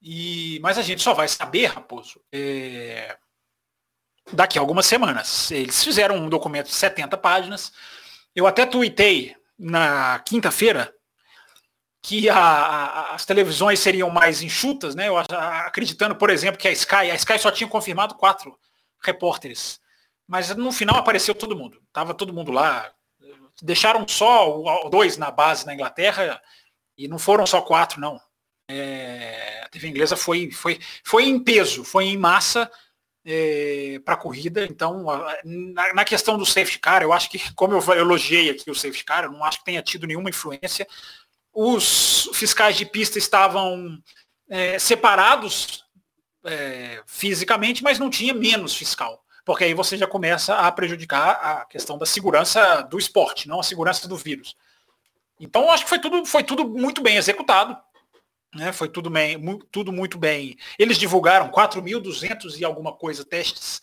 E, 0.01 0.59
mas 0.61 0.77
a 0.77 0.81
gente 0.81 1.01
só 1.01 1.13
vai 1.13 1.27
saber, 1.27 1.65
Raposo, 1.65 2.21
é, 2.31 3.17
daqui 4.31 4.57
a 4.57 4.62
algumas 4.62 4.86
semanas. 4.86 5.51
Eles 5.51 5.83
fizeram 5.83 6.15
um 6.15 6.29
documento 6.29 6.67
de 6.67 6.74
70 6.74 7.17
páginas. 7.17 7.71
Eu 8.36 8.48
até 8.48 8.65
tuitei 8.65 9.36
na 9.57 10.19
quinta-feira 10.19 10.93
que 12.01 12.29
a, 12.29 12.38
a, 12.38 13.15
as 13.15 13.25
televisões 13.25 13.79
seriam 13.79 14.09
mais 14.09 14.41
enxutas, 14.41 14.95
né? 14.95 15.09
Eu, 15.09 15.17
acreditando, 15.17 16.15
por 16.15 16.29
exemplo, 16.29 16.59
que 16.59 16.67
a 16.67 16.71
Sky, 16.71 17.12
a 17.12 17.15
Sky 17.15 17.38
só 17.38 17.51
tinha 17.51 17.69
confirmado 17.69 18.15
quatro 18.15 18.57
repórteres. 19.01 19.79
Mas 20.27 20.55
no 20.55 20.71
final 20.71 20.98
apareceu 20.98 21.36
todo 21.36 21.57
mundo. 21.57 21.81
Tava 21.91 22.13
todo 22.13 22.33
mundo 22.33 22.51
lá. 22.51 22.89
deixaram 23.62 24.07
só 24.07 24.89
dois 24.89 25.17
na 25.17 25.31
base 25.31 25.65
na 25.65 25.74
Inglaterra 25.74 26.41
e 26.98 27.07
não 27.07 27.19
foram 27.19 27.45
só 27.45 27.62
quatro, 27.62 28.00
não. 28.00 28.19
É, 28.69 29.63
a 29.65 29.69
TV 29.69 29.88
inglesa 29.88 30.15
foi, 30.15 30.51
foi, 30.51 30.79
foi 31.03 31.25
em 31.25 31.43
peso, 31.43 31.83
foi 31.83 32.05
em 32.05 32.17
massa 32.17 32.69
é, 33.25 33.99
para 34.03 34.13
a 34.13 34.17
corrida. 34.17 34.65
Então, 34.65 35.05
na, 35.43 35.93
na, 35.93 36.05
questão 36.05 36.38
do 36.38 36.45
safety 36.45 36.79
car, 36.79 37.01
eu 37.01 37.13
acho 37.13 37.29
que, 37.29 37.53
como 37.53 37.73
eu 37.73 37.93
elogiei 37.93 38.49
aqui 38.49 38.69
o 38.69 38.75
safety 38.75 39.03
car, 39.03 39.25
eu 39.25 39.31
não 39.31 39.43
acho 39.43 39.59
que 39.59 39.65
tenha 39.65 39.81
tido 39.81 40.07
nenhuma 40.07 40.29
influência. 40.29 40.88
Os 41.53 42.29
fiscais 42.33 42.77
de 42.77 42.85
pista 42.85 43.17
estavam 43.17 44.01
é, 44.49 44.79
separados 44.79 45.85
é, 46.45 47.01
fisicamente, 47.05 47.83
mas 47.83 47.99
não 47.99 48.09
tinha 48.09 48.33
menos 48.33 48.75
fiscal. 48.75 49.23
Porque 49.45 49.63
aí 49.63 49.73
você 49.73 49.97
já 49.97 50.07
começa 50.07 50.55
a 50.55 50.71
prejudicar 50.71 51.31
a 51.41 51.65
questão 51.65 51.97
da 51.97 52.05
segurança 52.05 52.81
do 52.83 52.99
esporte, 52.99 53.47
não 53.47 53.59
a 53.59 53.63
segurança 53.63 54.07
do 54.07 54.15
vírus. 54.15 54.55
Então 55.39 55.71
acho 55.71 55.83
que 55.83 55.89
foi 55.89 55.99
tudo, 55.99 56.25
foi 56.25 56.43
tudo 56.43 56.67
muito 56.67 57.01
bem 57.01 57.17
executado. 57.17 57.75
Né? 58.53 58.71
Foi 58.71 58.89
tudo, 58.89 59.09
bem, 59.09 59.39
tudo 59.71 59.91
muito 59.91 60.17
bem. 60.17 60.57
Eles 60.77 60.97
divulgaram 60.97 61.49
4.200 61.51 62.59
e 62.59 62.65
alguma 62.65 62.91
coisa 62.91 63.23
testes, 63.23 63.81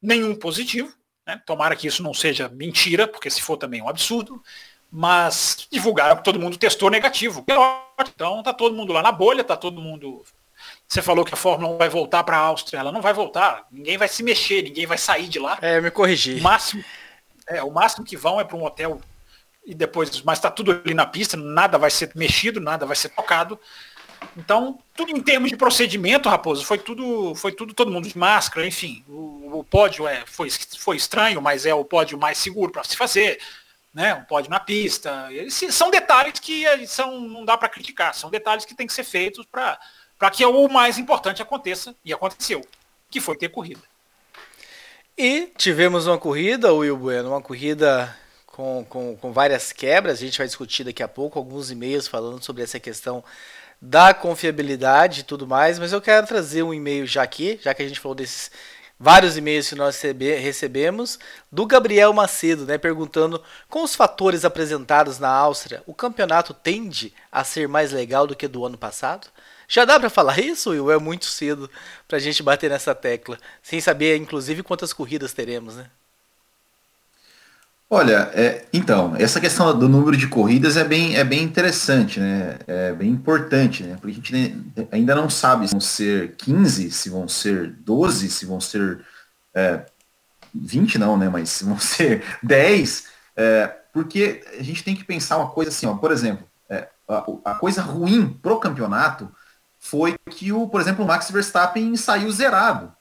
nenhum 0.00 0.34
positivo. 0.34 0.92
Né? 1.26 1.40
Tomara 1.44 1.74
que 1.74 1.86
isso 1.86 2.02
não 2.02 2.14
seja 2.14 2.48
mentira, 2.48 3.08
porque 3.08 3.30
se 3.30 3.42
for 3.42 3.56
também 3.56 3.80
é 3.80 3.84
um 3.84 3.88
absurdo. 3.88 4.42
Mas 4.90 5.66
divulgaram 5.70 6.16
que 6.16 6.24
todo 6.24 6.38
mundo 6.38 6.56
testou 6.56 6.88
negativo. 6.88 7.44
Então 8.14 8.42
tá 8.42 8.52
todo 8.52 8.76
mundo 8.76 8.92
lá 8.92 9.02
na 9.02 9.10
bolha, 9.10 9.42
tá 9.42 9.56
todo 9.56 9.80
mundo. 9.80 10.24
Você 10.86 11.02
falou 11.02 11.24
que 11.24 11.34
a 11.34 11.36
Fórmula 11.36 11.74
1 11.74 11.78
vai 11.78 11.88
voltar 11.88 12.22
para 12.22 12.36
a 12.36 12.40
Áustria, 12.40 12.78
ela 12.78 12.92
não 12.92 13.02
vai 13.02 13.12
voltar. 13.12 13.66
Ninguém 13.72 13.98
vai 13.98 14.06
se 14.06 14.22
mexer, 14.22 14.62
ninguém 14.62 14.86
vai 14.86 14.96
sair 14.96 15.26
de 15.26 15.40
lá. 15.40 15.58
É, 15.60 15.80
me 15.80 15.90
corrigi. 15.90 16.34
O 16.34 16.42
máximo, 16.42 16.84
é, 17.48 17.62
o 17.62 17.70
máximo 17.72 18.04
que 18.04 18.16
vão 18.16 18.40
é 18.40 18.44
para 18.44 18.56
um 18.56 18.64
hotel 18.64 19.00
e 19.66 19.74
depois, 19.74 20.22
mas 20.22 20.38
está 20.38 20.50
tudo 20.50 20.70
ali 20.70 20.94
na 20.94 21.06
pista, 21.06 21.36
nada 21.36 21.78
vai 21.78 21.90
ser 21.90 22.12
mexido, 22.14 22.60
nada 22.60 22.84
vai 22.84 22.94
ser 22.94 23.08
tocado. 23.08 23.58
Então, 24.36 24.78
tudo 24.96 25.12
em 25.12 25.20
termos 25.20 25.50
de 25.50 25.56
procedimento, 25.56 26.28
Raposo, 26.28 26.64
foi 26.64 26.78
tudo, 26.78 27.34
foi 27.34 27.52
tudo 27.52 27.72
todo 27.72 27.90
mundo 27.90 28.08
de 28.08 28.18
máscara, 28.18 28.66
enfim. 28.66 29.04
O, 29.08 29.60
o 29.60 29.64
pódio 29.64 30.08
é, 30.08 30.24
foi, 30.26 30.48
foi 30.78 30.96
estranho, 30.96 31.40
mas 31.40 31.64
é 31.64 31.74
o 31.74 31.84
pódio 31.84 32.18
mais 32.18 32.38
seguro 32.38 32.72
para 32.72 32.82
se 32.82 32.96
fazer, 32.96 33.40
né? 33.92 34.14
Um 34.14 34.24
pódio 34.24 34.50
na 34.50 34.58
pista. 34.58 35.28
Esses 35.32 35.74
são 35.74 35.90
detalhes 35.90 36.40
que 36.40 36.64
são, 36.86 37.20
não 37.20 37.44
dá 37.44 37.56
para 37.56 37.68
criticar, 37.68 38.14
são 38.14 38.28
detalhes 38.28 38.64
que 38.64 38.74
têm 38.74 38.86
que 38.86 38.92
ser 38.92 39.04
feitos 39.04 39.46
para 39.46 39.78
que 40.32 40.44
o 40.44 40.68
mais 40.68 40.98
importante 40.98 41.40
aconteça, 41.40 41.94
e 42.04 42.12
aconteceu, 42.12 42.60
que 43.08 43.20
foi 43.20 43.36
ter 43.36 43.50
corrida. 43.50 43.82
E 45.16 45.52
tivemos 45.56 46.08
uma 46.08 46.18
corrida, 46.18 46.74
Will 46.74 46.96
Bueno, 46.96 47.28
uma 47.28 47.40
corrida 47.40 48.16
com, 48.46 48.84
com, 48.88 49.16
com 49.16 49.32
várias 49.32 49.70
quebras, 49.70 50.18
a 50.18 50.24
gente 50.24 50.38
vai 50.38 50.46
discutir 50.48 50.82
daqui 50.82 51.04
a 51.04 51.08
pouco, 51.08 51.38
alguns 51.38 51.70
e-mails 51.70 52.08
falando 52.08 52.42
sobre 52.42 52.64
essa 52.64 52.80
questão 52.80 53.22
da 53.86 54.14
confiabilidade 54.14 55.20
e 55.20 55.24
tudo 55.24 55.46
mais, 55.46 55.78
mas 55.78 55.92
eu 55.92 56.00
quero 56.00 56.26
trazer 56.26 56.62
um 56.62 56.72
e-mail 56.72 57.06
já 57.06 57.22
aqui, 57.22 57.60
já 57.62 57.74
que 57.74 57.82
a 57.82 57.86
gente 57.86 58.00
falou 58.00 58.14
desses 58.14 58.50
vários 58.98 59.36
e-mails 59.36 59.68
que 59.68 59.74
nós 59.74 60.00
recebemos, 60.00 61.18
do 61.52 61.66
Gabriel 61.66 62.10
Macedo, 62.12 62.64
né, 62.64 62.78
perguntando 62.78 63.42
com 63.68 63.82
os 63.82 63.94
fatores 63.94 64.42
apresentados 64.42 65.18
na 65.18 65.28
Áustria, 65.28 65.82
o 65.86 65.92
campeonato 65.92 66.54
tende 66.54 67.12
a 67.30 67.44
ser 67.44 67.68
mais 67.68 67.92
legal 67.92 68.26
do 68.26 68.34
que 68.34 68.48
do 68.48 68.64
ano 68.64 68.78
passado? 68.78 69.28
Já 69.68 69.84
dá 69.84 70.00
para 70.00 70.08
falar 70.08 70.38
isso, 70.40 70.70
Will? 70.70 70.90
É 70.90 70.98
muito 70.98 71.26
cedo 71.26 71.70
para 72.08 72.16
a 72.16 72.20
gente 72.20 72.42
bater 72.42 72.70
nessa 72.70 72.94
tecla, 72.94 73.38
sem 73.62 73.82
saber, 73.82 74.16
inclusive, 74.16 74.62
quantas 74.62 74.94
corridas 74.94 75.34
teremos, 75.34 75.76
né? 75.76 75.90
Olha, 77.94 78.28
é, 78.34 78.64
então, 78.72 79.14
essa 79.16 79.40
questão 79.40 79.78
do 79.78 79.88
número 79.88 80.16
de 80.16 80.26
corridas 80.26 80.76
é 80.76 80.82
bem, 80.82 81.14
é 81.14 81.22
bem 81.22 81.44
interessante, 81.44 82.18
né? 82.18 82.58
É 82.66 82.92
bem 82.92 83.08
importante, 83.08 83.84
né? 83.84 83.96
Porque 84.00 84.10
a 84.10 84.14
gente 84.14 84.64
ainda 84.90 85.14
não 85.14 85.30
sabe 85.30 85.68
se 85.68 85.74
vão 85.74 85.80
ser 85.80 86.34
15, 86.34 86.90
se 86.90 87.08
vão 87.08 87.28
ser 87.28 87.70
12, 87.70 88.30
se 88.30 88.46
vão 88.46 88.60
ser 88.60 89.00
é, 89.54 89.86
20 90.52 90.98
não, 90.98 91.16
né? 91.16 91.28
Mas 91.28 91.50
se 91.50 91.64
vão 91.64 91.78
ser 91.78 92.24
10, 92.42 93.04
é, 93.36 93.68
porque 93.92 94.42
a 94.58 94.62
gente 94.64 94.82
tem 94.82 94.96
que 94.96 95.04
pensar 95.04 95.36
uma 95.36 95.50
coisa 95.50 95.70
assim, 95.70 95.86
ó, 95.86 95.94
por 95.94 96.10
exemplo, 96.10 96.44
é, 96.68 96.88
a, 97.08 97.24
a, 97.44 97.54
coisa 97.54 97.80
ruim 97.80 98.26
pro 98.26 98.58
campeonato 98.58 99.30
foi 99.78 100.16
que 100.30 100.50
o, 100.52 100.66
por 100.66 100.80
exemplo, 100.80 101.04
o 101.04 101.06
Max 101.06 101.30
Verstappen 101.30 101.94
saiu 101.96 102.32
zerado. 102.32 102.92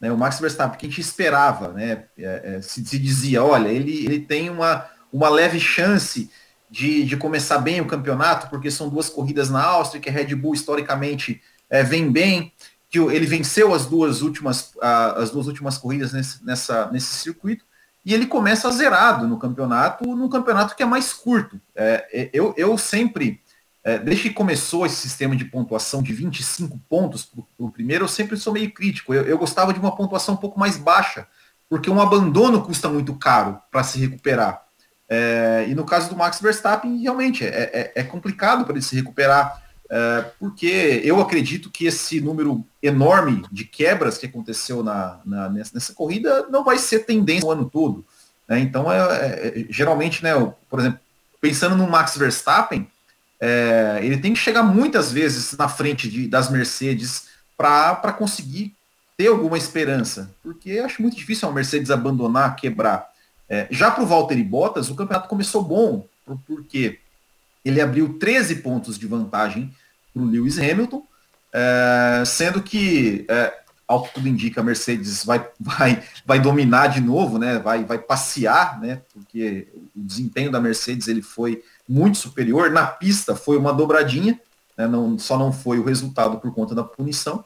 Né, 0.00 0.12
o 0.12 0.16
Max 0.16 0.38
Verstappen, 0.38 0.78
que 0.78 0.86
a 0.86 0.88
gente 0.88 1.00
esperava, 1.00 1.72
né, 1.72 2.04
é, 2.16 2.56
é, 2.56 2.62
se, 2.62 2.84
se, 2.84 2.98
dizia, 2.98 3.42
olha, 3.42 3.68
ele, 3.68 4.04
ele 4.04 4.20
tem 4.20 4.48
uma, 4.48 4.86
uma 5.12 5.28
leve 5.28 5.58
chance 5.58 6.30
de, 6.70 7.04
de 7.04 7.16
começar 7.16 7.58
bem 7.58 7.80
o 7.80 7.86
campeonato, 7.86 8.48
porque 8.48 8.70
são 8.70 8.88
duas 8.88 9.08
corridas 9.08 9.50
na 9.50 9.62
Áustria, 9.62 10.00
que 10.00 10.08
a 10.08 10.12
Red 10.12 10.34
Bull 10.34 10.54
historicamente 10.54 11.42
é, 11.68 11.82
vem 11.82 12.10
bem, 12.10 12.52
que 12.90 12.98
ele 12.98 13.26
venceu 13.26 13.74
as 13.74 13.86
duas 13.86 14.22
últimas, 14.22 14.72
as 14.80 15.30
duas 15.30 15.46
últimas 15.46 15.76
corridas 15.76 16.12
nesse, 16.12 16.44
nessa, 16.44 16.90
nesse 16.90 17.14
circuito, 17.14 17.64
e 18.04 18.14
ele 18.14 18.26
começa 18.26 18.70
zerado 18.70 19.26
no 19.26 19.38
campeonato, 19.38 20.08
num 20.08 20.28
campeonato 20.28 20.74
que 20.74 20.82
é 20.82 20.86
mais 20.86 21.12
curto. 21.12 21.60
É, 21.74 22.06
é 22.12 22.30
eu, 22.32 22.54
eu 22.56 22.78
sempre 22.78 23.42
é, 23.84 23.98
desde 23.98 24.24
que 24.24 24.34
começou 24.34 24.84
esse 24.84 24.96
sistema 24.96 25.36
de 25.36 25.44
pontuação 25.44 26.02
de 26.02 26.12
25 26.12 26.78
pontos 26.88 27.24
para 27.24 27.44
o 27.58 27.70
primeiro, 27.70 28.04
eu 28.04 28.08
sempre 28.08 28.36
sou 28.36 28.52
meio 28.52 28.72
crítico. 28.72 29.14
Eu, 29.14 29.22
eu, 29.22 29.38
gostava 29.38 29.72
de 29.72 29.78
uma 29.78 29.94
pontuação 29.94 30.34
um 30.34 30.38
pouco 30.38 30.58
mais 30.58 30.76
baixa, 30.76 31.26
porque 31.68 31.88
um 31.88 32.00
abandono 32.00 32.62
custa 32.62 32.88
muito 32.88 33.14
caro 33.14 33.60
para 33.70 33.84
se 33.84 33.98
recuperar. 33.98 34.62
É, 35.08 35.64
e 35.68 35.74
no 35.74 35.84
caso 35.84 36.10
do 36.10 36.16
Max 36.16 36.40
Verstappen, 36.40 37.00
realmente 37.00 37.44
é, 37.44 37.48
é, 37.72 37.92
é 37.94 38.02
complicado 38.02 38.64
para 38.64 38.74
ele 38.74 38.82
se 38.82 38.94
recuperar, 38.94 39.62
é, 39.88 40.24
porque 40.38 41.00
eu 41.02 41.18
acredito 41.20 41.70
que 41.70 41.86
esse 41.86 42.20
número 42.20 42.62
enorme 42.82 43.42
de 43.50 43.64
quebras 43.64 44.18
que 44.18 44.26
aconteceu 44.26 44.82
na, 44.82 45.20
na 45.24 45.48
nessa, 45.48 45.70
nessa, 45.72 45.94
corrida 45.94 46.46
não 46.50 46.62
vai 46.62 46.76
ser 46.76 47.06
tendência 47.06 47.46
o 47.46 47.52
ano 47.52 47.70
todo. 47.70 48.04
Né? 48.46 48.58
Então, 48.60 48.92
é, 48.92 49.64
geralmente, 49.70 50.22
né, 50.22 50.32
por 50.68 50.80
exemplo, 50.80 51.00
pensando 51.40 51.74
no 51.74 51.88
Max 51.88 52.16
Verstappen, 52.18 52.86
é, 53.40 54.00
ele 54.02 54.18
tem 54.18 54.32
que 54.32 54.38
chegar 54.38 54.62
muitas 54.62 55.12
vezes 55.12 55.56
na 55.56 55.68
frente 55.68 56.08
de, 56.08 56.26
das 56.26 56.50
Mercedes 56.50 57.28
para 57.56 58.12
conseguir 58.12 58.74
ter 59.16 59.28
alguma 59.28 59.58
esperança, 59.58 60.32
porque 60.42 60.78
acho 60.78 61.02
muito 61.02 61.16
difícil 61.16 61.48
a 61.48 61.52
Mercedes 61.52 61.90
abandonar, 61.90 62.54
quebrar. 62.54 63.08
É, 63.48 63.66
já 63.70 63.90
para 63.90 64.04
o 64.04 64.06
Valtteri 64.06 64.44
Bottas, 64.44 64.90
o 64.90 64.94
campeonato 64.94 65.28
começou 65.28 65.62
bom, 65.62 66.06
porque 66.46 67.00
ele 67.64 67.80
abriu 67.80 68.18
13 68.18 68.56
pontos 68.56 68.98
de 68.98 69.06
vantagem 69.06 69.74
para 70.12 70.22
o 70.22 70.26
Lewis 70.26 70.58
Hamilton, 70.58 71.04
é, 71.52 72.22
sendo 72.26 72.62
que, 72.62 73.24
é, 73.28 73.58
ao 73.86 74.04
que 74.04 74.14
tudo 74.14 74.28
indica, 74.28 74.60
a 74.60 74.64
Mercedes 74.64 75.24
vai, 75.24 75.44
vai, 75.58 76.02
vai 76.24 76.38
dominar 76.38 76.88
de 76.88 77.00
novo, 77.00 77.38
né? 77.38 77.58
vai, 77.58 77.84
vai 77.84 77.98
passear, 77.98 78.80
né? 78.80 79.00
porque 79.12 79.66
o 79.96 80.00
desempenho 80.00 80.52
da 80.52 80.60
Mercedes 80.60 81.08
ele 81.08 81.22
foi 81.22 81.62
muito 81.88 82.18
superior. 82.18 82.70
Na 82.70 82.86
pista 82.86 83.34
foi 83.34 83.56
uma 83.56 83.72
dobradinha, 83.72 84.38
né, 84.76 84.86
não, 84.86 85.18
só 85.18 85.38
não 85.38 85.52
foi 85.52 85.78
o 85.78 85.84
resultado 85.84 86.38
por 86.38 86.52
conta 86.52 86.74
da 86.74 86.84
punição. 86.84 87.44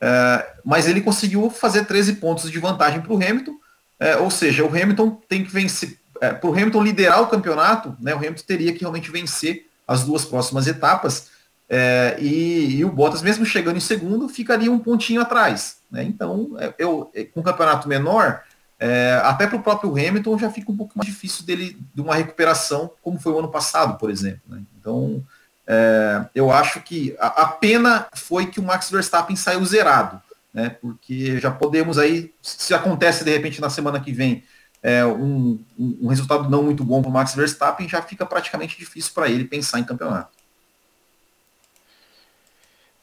É, 0.00 0.54
mas 0.64 0.86
ele 0.86 1.00
conseguiu 1.00 1.48
fazer 1.50 1.86
13 1.86 2.14
pontos 2.14 2.50
de 2.50 2.58
vantagem 2.58 3.00
para 3.00 3.12
o 3.12 3.16
Hamilton, 3.16 3.54
é, 3.98 4.16
ou 4.16 4.30
seja, 4.30 4.64
o 4.64 4.68
Hamilton 4.68 5.10
tem 5.28 5.44
que 5.44 5.52
vencer, 5.52 5.98
é, 6.20 6.32
para 6.32 6.50
o 6.50 6.52
Hamilton 6.52 6.82
liderar 6.82 7.22
o 7.22 7.28
campeonato, 7.28 7.96
né, 8.00 8.12
o 8.12 8.18
Hamilton 8.18 8.42
teria 8.46 8.72
que 8.72 8.80
realmente 8.80 9.10
vencer 9.10 9.66
as 9.86 10.04
duas 10.04 10.24
próximas 10.24 10.66
etapas, 10.66 11.30
é, 11.68 12.16
e, 12.20 12.76
e, 12.76 12.84
o 12.84 12.90
Bottas, 12.90 13.22
mesmo 13.22 13.46
chegando 13.46 13.76
em 13.76 13.80
segundo, 13.80 14.28
ficaria 14.28 14.70
um 14.70 14.78
pontinho 14.78 15.20
atrás. 15.20 15.78
Né? 15.90 16.04
Então, 16.04 16.54
é, 16.58 16.74
eu, 16.78 17.10
é, 17.14 17.24
com 17.24 17.40
um 17.40 17.42
campeonato 17.42 17.88
menor, 17.88 18.42
é, 18.86 19.18
até 19.24 19.46
para 19.46 19.56
o 19.56 19.62
próprio 19.62 19.92
Hamilton 19.92 20.38
já 20.38 20.50
fica 20.50 20.70
um 20.70 20.76
pouco 20.76 20.92
mais 20.94 21.08
difícil 21.08 21.46
dele 21.46 21.78
de 21.94 22.02
uma 22.02 22.14
recuperação, 22.14 22.90
como 23.00 23.18
foi 23.18 23.32
o 23.32 23.38
ano 23.38 23.50
passado, 23.50 23.96
por 23.96 24.10
exemplo. 24.10 24.42
Né? 24.46 24.62
Então, 24.78 25.24
é, 25.66 26.26
eu 26.34 26.52
acho 26.52 26.82
que 26.82 27.16
a, 27.18 27.44
a, 27.44 27.46
pena 27.46 28.06
foi 28.14 28.44
que 28.44 28.60
o 28.60 28.62
Max 28.62 28.90
Verstappen 28.90 29.36
saiu 29.36 29.64
zerado, 29.64 30.20
né? 30.52 30.76
Porque 30.82 31.40
já 31.40 31.50
podemos 31.50 31.96
aí, 31.96 32.30
se 32.42 32.74
acontece 32.74 33.24
de 33.24 33.30
repente 33.30 33.58
na 33.58 33.70
semana 33.70 33.98
que 33.98 34.12
vem 34.12 34.44
é, 34.82 35.02
um, 35.06 35.58
um, 35.78 36.08
resultado 36.08 36.50
não 36.50 36.62
muito 36.62 36.84
bom 36.84 37.00
para 37.00 37.08
o 37.08 37.12
Max 37.12 37.34
Verstappen, 37.34 37.88
já 37.88 38.02
fica 38.02 38.26
praticamente 38.26 38.76
difícil 38.76 39.12
para 39.14 39.30
ele 39.30 39.46
pensar 39.46 39.80
em 39.80 39.84
campeonato. 39.84 40.28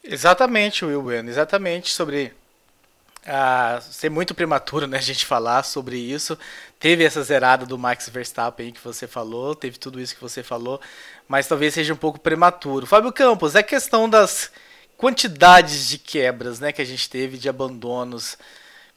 Exatamente, 0.03 0.85
Will 0.85 1.11
exatamente 1.27 1.91
sobre 1.91 2.35
ah, 3.25 3.79
ser 3.81 4.09
muito 4.09 4.33
prematuro, 4.33 4.87
né, 4.87 4.97
a 4.97 5.01
gente 5.01 5.25
falar 5.25 5.63
sobre 5.63 5.97
isso. 5.97 6.37
Teve 6.79 7.03
essa 7.03 7.23
zerada 7.23 7.65
do 7.65 7.77
Max 7.77 8.09
Verstappen 8.09 8.71
que 8.71 8.83
você 8.83 9.07
falou, 9.07 9.55
teve 9.55 9.77
tudo 9.77 9.99
isso 9.99 10.15
que 10.15 10.21
você 10.21 10.41
falou, 10.41 10.81
mas 11.27 11.47
talvez 11.47 11.73
seja 11.73 11.93
um 11.93 11.97
pouco 11.97 12.19
prematuro. 12.19 12.87
Fábio 12.87 13.11
Campos, 13.11 13.55
é 13.55 13.63
questão 13.63 14.09
das 14.09 14.51
quantidades 14.97 15.87
de 15.89 15.97
quebras, 15.97 16.59
né, 16.59 16.71
que 16.71 16.81
a 16.81 16.85
gente 16.85 17.09
teve 17.09 17.37
de 17.37 17.49
abandonos. 17.49 18.37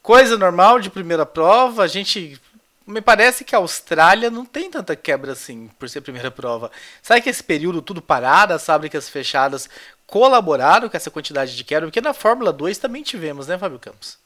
Coisa 0.02 0.37
normal 0.37 0.81
de 0.81 0.90
primeira 0.90 1.25
prova, 1.25 1.83
a 1.83 1.87
gente 1.87 2.40
me 2.87 3.00
parece 3.00 3.45
que 3.45 3.54
a 3.54 3.59
Austrália 3.59 4.31
não 4.31 4.45
tem 4.45 4.71
tanta 4.71 4.95
quebra 4.95 5.33
assim, 5.33 5.71
por 5.78 5.88
ser 5.88 6.00
a 6.00 6.02
primeira 6.02 6.31
prova. 6.31 6.71
Sabe 7.02 7.23
que 7.23 7.31
esse 7.31 7.43
período 7.43 7.81
tudo 7.81 8.02
parado, 8.02 8.52
as 8.52 8.64
fábricas 8.64 9.09
fechadas, 9.09 9.69
colaboraram 10.07 10.89
com 10.89 10.97
essa 10.97 11.11
quantidade 11.11 11.57
de 11.57 11.65
quebra? 11.65 11.89
Porque 11.89 12.01
na 12.01 12.15
Fórmula 12.15 12.53
2 12.53 12.79
também 12.79 13.03
tivemos, 13.03 13.47
né, 13.47 13.59
Fábio 13.59 13.79
Campos? 13.79 14.19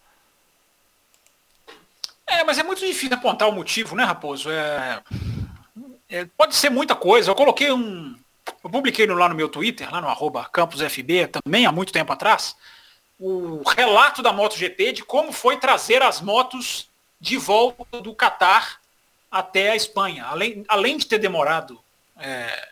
É, 2.27 2.45
mas 2.45 2.59
é 2.59 2.63
muito 2.63 2.81
difícil 2.81 3.15
apontar 3.15 3.49
o 3.49 3.53
motivo, 3.53 3.97
né, 3.97 4.05
Raposo? 4.05 4.51
É... 4.51 5.03
É, 6.11 6.25
pode 6.25 6.55
ser 6.57 6.71
muita 6.71 6.95
coisa. 6.95 7.31
Eu 7.31 7.35
coloquei 7.35 7.71
um. 7.71 8.17
Eu 8.65 8.71
publiquei 8.71 9.07
lá 9.07 9.29
no 9.29 9.35
meu 9.35 9.49
Twitter, 9.49 9.93
lá 9.93 10.01
no 10.01 10.09
arroba 10.09 10.47
campusfb, 10.47 11.27
também 11.27 11.67
há 11.67 11.73
muito 11.73 11.93
tempo 11.93 12.11
atrás, 12.13 12.57
o 13.21 13.63
relato 13.69 14.23
da 14.23 14.33
MotoGP 14.33 14.93
de 14.93 15.05
como 15.05 15.33
foi 15.33 15.59
trazer 15.59 16.03
as 16.03 16.23
motos 16.23 16.89
de 17.21 17.37
volta 17.37 18.01
do 18.01 18.15
Catar 18.15 18.81
até 19.31 19.71
a 19.71 19.77
Espanha. 19.77 20.25
Além, 20.25 20.65
além 20.67 20.97
de 20.97 21.07
ter 21.07 21.19
demorado 21.19 21.79
é, 22.17 22.69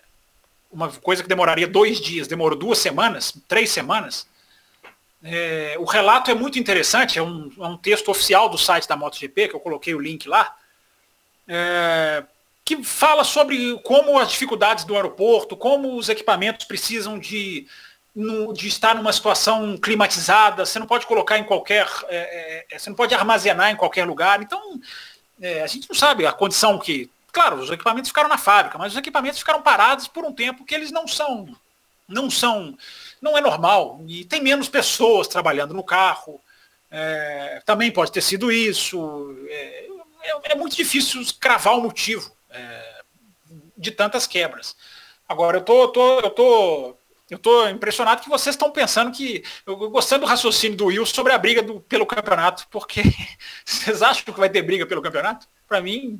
uma 0.70 0.90
coisa 0.90 1.22
que 1.22 1.28
demoraria 1.28 1.66
dois 1.66 2.00
dias, 2.00 2.26
demorou 2.26 2.58
duas 2.58 2.78
semanas, 2.78 3.34
três 3.48 3.70
semanas. 3.70 4.26
É, 5.22 5.76
o 5.78 5.84
relato 5.84 6.30
é 6.30 6.34
muito 6.34 6.58
interessante, 6.58 7.18
é 7.18 7.22
um, 7.22 7.50
é 7.58 7.66
um, 7.66 7.76
texto 7.76 8.10
oficial 8.10 8.48
do 8.48 8.58
site 8.58 8.86
da 8.86 8.96
MotoGP, 8.96 9.48
que 9.48 9.54
eu 9.54 9.60
coloquei 9.60 9.94
o 9.94 10.00
link 10.00 10.28
lá, 10.28 10.54
é, 11.48 12.22
que 12.64 12.82
fala 12.84 13.24
sobre 13.24 13.78
como 13.82 14.18
as 14.18 14.30
dificuldades 14.30 14.84
do 14.84 14.94
aeroporto, 14.94 15.56
como 15.56 15.96
os 15.96 16.08
equipamentos 16.08 16.66
precisam 16.66 17.18
de 17.18 17.66
de 18.54 18.66
estar 18.66 18.94
numa 18.94 19.12
situação 19.12 19.76
climatizada, 19.76 20.64
você 20.64 20.78
não 20.78 20.86
pode 20.86 21.06
colocar 21.06 21.38
em 21.38 21.44
qualquer. 21.44 21.86
É, 22.08 22.16
é, 22.16 22.66
é, 22.74 22.78
você 22.78 22.88
não 22.88 22.96
pode 22.96 23.14
armazenar 23.14 23.70
em 23.70 23.76
qualquer 23.76 24.06
lugar. 24.06 24.40
Então, 24.40 24.80
a 25.62 25.66
gente 25.66 25.86
não 25.88 25.94
sabe 25.94 26.24
a 26.24 26.32
condição 26.32 26.78
que. 26.78 27.10
Claro, 27.36 27.56
os 27.56 27.70
equipamentos 27.70 28.08
ficaram 28.08 28.30
na 28.30 28.38
fábrica, 28.38 28.78
mas 28.78 28.94
os 28.94 28.98
equipamentos 28.98 29.40
ficaram 29.40 29.60
parados 29.60 30.08
por 30.08 30.24
um 30.24 30.32
tempo 30.32 30.64
que 30.64 30.74
eles 30.74 30.90
não 30.90 31.06
são. 31.06 31.54
Não 32.08 32.30
são. 32.30 32.74
Não 33.20 33.36
é 33.36 33.42
normal. 33.42 34.02
E 34.08 34.24
tem 34.24 34.40
menos 34.40 34.70
pessoas 34.70 35.28
trabalhando 35.28 35.74
no 35.74 35.84
carro. 35.84 36.40
É, 36.90 37.60
também 37.66 37.92
pode 37.92 38.10
ter 38.10 38.22
sido 38.22 38.50
isso. 38.50 39.36
É, 39.50 39.86
é, 40.44 40.54
muito 40.54 40.74
difícil 40.74 41.22
cravar 41.38 41.76
o 41.76 41.82
motivo 41.82 42.34
de 43.76 43.90
tantas 43.90 44.26
quebras. 44.26 44.74
Agora, 45.28 45.58
eu 45.58 45.62
tô, 45.62 45.88
tô, 45.88 46.20
eu 46.20 46.30
tô 46.30 46.96
eu 47.28 47.36
estou 47.36 47.68
impressionado 47.68 48.22
que 48.22 48.30
vocês 48.30 48.54
estão 48.54 48.70
pensando 48.70 49.12
que. 49.12 49.44
Eu 49.66 49.76
gostando 49.90 50.24
do 50.24 50.26
raciocínio 50.26 50.78
do 50.78 50.86
Will 50.86 51.04
sobre 51.04 51.34
a 51.34 51.38
briga 51.38 51.62
do, 51.62 51.82
pelo 51.82 52.06
campeonato, 52.06 52.66
porque 52.70 53.02
vocês 53.62 54.00
acham 54.00 54.24
que 54.24 54.40
vai 54.40 54.48
ter 54.48 54.62
briga 54.62 54.86
pelo 54.86 55.02
campeonato? 55.02 55.46
Para 55.68 55.82
mim, 55.82 56.18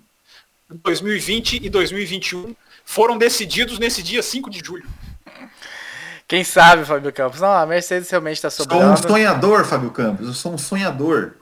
2020 0.70 1.64
e 1.64 1.68
2021 1.68 2.54
foram 2.84 3.16
decididos 3.16 3.78
nesse 3.78 4.02
dia 4.02 4.22
5 4.22 4.50
de 4.50 4.60
julho. 4.64 4.88
Quem 6.28 6.42
sabe, 6.42 6.84
Fábio 6.84 7.12
Campos? 7.12 7.40
Não, 7.40 7.52
a 7.52 7.64
Mercedes 7.64 8.10
realmente 8.10 8.36
está 8.36 8.50
sobrando. 8.50 8.96
Sou 8.98 9.06
um 9.06 9.10
sonhador, 9.10 9.64
Fábio 9.64 9.90
Campos. 9.90 10.26
Eu 10.26 10.34
sou 10.34 10.52
um 10.52 10.58
sonhador. 10.58 11.36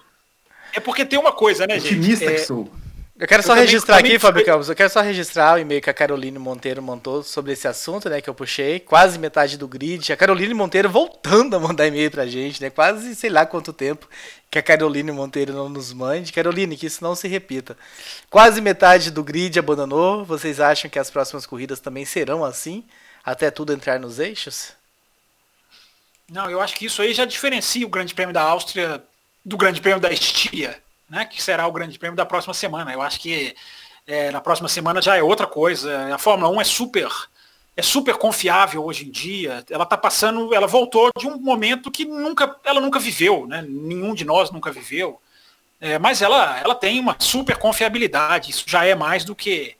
É 0.75 0.81
porque 0.81 1.05
tem 1.05 1.19
uma 1.19 1.33
coisa, 1.33 1.67
né, 1.67 1.77
Otimista 1.77 1.91
gente? 1.91 2.01
Otimista 2.01 2.27
que 2.27 2.33
é... 2.33 2.45
sou. 2.45 2.71
Eu 3.17 3.29
quero 3.29 3.45
só 3.45 3.55
registrar 3.55 3.99
aqui, 3.99 4.19
Fábio 4.19 4.45
Campos, 4.45 4.69
eu 4.69 4.75
quero 4.75 4.91
só 4.91 5.01
registrar 5.01 5.55
o 5.55 5.59
e-mail 5.61 5.81
que 5.81 5.89
a 5.89 5.95
Caroline 5.95 6.37
Monteiro 6.37 6.83
montou 6.83 7.23
sobre 7.23 7.53
esse 7.53 7.69
assunto, 7.69 8.11
né, 8.11 8.21
que 8.21 8.29
eu 8.29 8.35
puxei, 8.35 8.81
quase 8.81 9.21
metade 9.21 9.57
do 9.57 9.69
grid. 9.69 10.13
A 10.13 10.17
Caroline 10.17 10.53
Monteiro 10.53 10.91
voltando 10.91 11.55
a 11.55 11.61
mandar 11.61 11.87
e-mail 11.87 12.11
pra 12.11 12.27
gente, 12.27 12.61
né, 12.61 12.71
quase 12.71 13.15
sei 13.15 13.31
lá 13.31 13.47
quanto 13.47 13.73
tempo 13.73 14.09
que 14.51 14.59
a 14.59 14.63
Caroline 14.63 15.13
Monteiro 15.13 15.53
não 15.53 15.69
nos 15.69 15.93
mande. 15.93 16.33
Caroline, 16.33 16.77
que 16.77 16.87
isso 16.87 17.05
não 17.05 17.15
se 17.15 17.29
repita. 17.29 17.79
Quase 18.29 18.61
metade 18.61 19.13
do 19.13 19.23
grid 19.23 19.61
abandonou. 19.61 20.25
Vocês 20.25 20.59
acham 20.59 20.91
que 20.91 20.99
as 20.99 21.09
próximas 21.09 21.47
corridas 21.47 21.79
também 21.79 22.05
serão 22.05 22.45
assim, 22.45 22.83
até 23.25 23.49
tudo 23.49 23.73
entrar 23.73 24.01
nos 24.01 24.19
eixos? 24.19 24.73
Não, 26.29 26.51
eu 26.51 26.61
acho 26.61 26.75
que 26.75 26.87
isso 26.87 27.01
aí 27.01 27.15
já 27.15 27.25
diferencia 27.25 27.87
o 27.87 27.91
Grande 27.91 28.13
Prêmio 28.13 28.35
da 28.35 28.43
Áustria 28.43 29.01
do 29.45 29.57
Grande 29.57 29.81
Prêmio 29.81 30.01
da 30.01 30.11
Estíria 30.11 30.83
né, 31.09 31.25
que 31.25 31.43
será 31.43 31.67
o 31.67 31.73
grande 31.73 31.99
prêmio 31.99 32.17
da 32.17 32.27
próxima 32.27 32.55
semana. 32.55 32.93
Eu 32.93 33.03
acho 33.03 33.21
que 33.21 33.55
é, 34.07 34.31
na 34.31 34.41
próxima 34.41 34.69
semana 34.69 35.01
já 35.01 35.17
é 35.17 35.23
outra 35.23 35.47
coisa. 35.47 36.15
A 36.15 36.19
Fórmula 36.19 36.51
1 36.51 36.61
é 36.61 36.65
super 36.65 37.09
é 37.77 37.83
super 37.83 38.17
confiável 38.17 38.85
hoje 38.85 39.07
em 39.07 39.11
dia. 39.11 39.65
Ela 39.69 39.85
está 39.85 39.97
passando, 39.97 40.55
ela 40.55 40.67
voltou 40.67 41.11
de 41.19 41.27
um 41.27 41.39
momento 41.39 41.91
que 41.91 42.05
nunca, 42.05 42.57
ela 42.65 42.81
nunca 42.81 43.01
viveu, 43.01 43.47
né? 43.47 43.65
Nenhum 43.69 44.15
de 44.15 44.25
nós 44.25 44.51
nunca 44.51 44.71
viveu. 44.71 45.21
É, 45.81 45.99
mas 45.99 46.23
ela, 46.23 46.61
ela 46.61 46.75
tem 46.75 47.01
uma 47.01 47.17
super 47.19 47.57
confiabilidade. 47.57 48.51
Isso 48.51 48.65
já 48.67 48.85
é 48.85 48.95
mais 48.95 49.25
do 49.25 49.35
que 49.35 49.77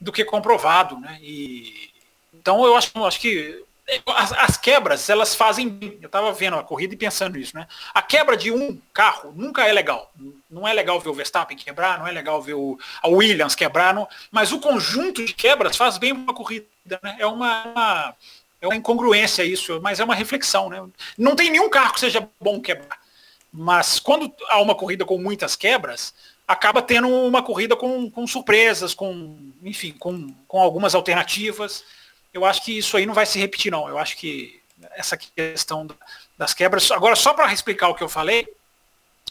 do 0.00 0.12
que 0.12 0.24
comprovado, 0.24 0.98
né? 0.98 1.18
E, 1.22 1.90
então 2.34 2.64
eu 2.66 2.76
acho, 2.76 2.90
eu 2.94 3.04
acho 3.06 3.20
que 3.20 3.64
as, 4.06 4.32
as, 4.32 4.56
quebras, 4.56 5.08
elas 5.10 5.34
fazem. 5.34 5.98
Eu 6.00 6.06
estava 6.06 6.32
vendo 6.32 6.56
a 6.56 6.62
corrida 6.62 6.94
e 6.94 6.96
pensando 6.96 7.36
nisso, 7.36 7.56
né? 7.56 7.66
A 7.92 8.00
quebra 8.00 8.36
de 8.36 8.50
um 8.50 8.80
carro 8.92 9.32
nunca 9.34 9.66
é 9.66 9.72
legal. 9.72 10.12
Não 10.50 10.66
é 10.66 10.72
legal 10.72 11.00
ver 11.00 11.08
o 11.08 11.14
Verstappen 11.14 11.56
quebrar, 11.56 11.98
não 11.98 12.06
é 12.06 12.12
legal 12.12 12.40
ver 12.40 12.54
o, 12.54 12.78
a 13.02 13.08
Williams 13.08 13.54
quebrar, 13.54 13.94
não, 13.94 14.08
mas 14.30 14.52
o 14.52 14.60
conjunto 14.60 15.24
de 15.24 15.34
quebras 15.34 15.76
faz 15.76 15.98
bem 15.98 16.12
uma 16.12 16.34
corrida. 16.34 16.66
Né? 17.02 17.16
É 17.18 17.26
uma, 17.26 17.64
uma, 17.64 18.14
é 18.60 18.66
uma 18.66 18.76
incongruência 18.76 19.42
isso, 19.42 19.80
mas 19.82 20.00
é 20.00 20.04
uma 20.04 20.14
reflexão. 20.14 20.68
Né? 20.68 20.82
Não 21.18 21.34
tem 21.34 21.50
nenhum 21.50 21.68
carro 21.68 21.94
que 21.94 22.00
seja 22.00 22.28
bom 22.40 22.60
quebrar. 22.60 23.00
Mas 23.52 23.98
quando 23.98 24.32
há 24.48 24.60
uma 24.60 24.74
corrida 24.74 25.04
com 25.04 25.18
muitas 25.18 25.54
quebras, 25.56 26.14
acaba 26.48 26.80
tendo 26.80 27.08
uma 27.08 27.42
corrida 27.42 27.76
com, 27.76 28.10
com 28.10 28.26
surpresas, 28.26 28.94
com, 28.94 29.36
enfim, 29.62 29.92
com, 29.92 30.34
com 30.48 30.60
algumas 30.60 30.94
alternativas 30.94 31.84
eu 32.32 32.44
acho 32.44 32.64
que 32.64 32.78
isso 32.78 32.96
aí 32.96 33.06
não 33.06 33.14
vai 33.14 33.26
se 33.26 33.38
repetir, 33.38 33.70
não. 33.70 33.88
Eu 33.88 33.98
acho 33.98 34.16
que 34.16 34.62
essa 34.92 35.16
questão 35.16 35.86
das 36.36 36.54
quebras. 36.54 36.90
Agora, 36.90 37.14
só 37.14 37.34
para 37.34 37.52
explicar 37.52 37.88
o 37.88 37.94
que 37.94 38.02
eu 38.02 38.08
falei, 38.08 38.46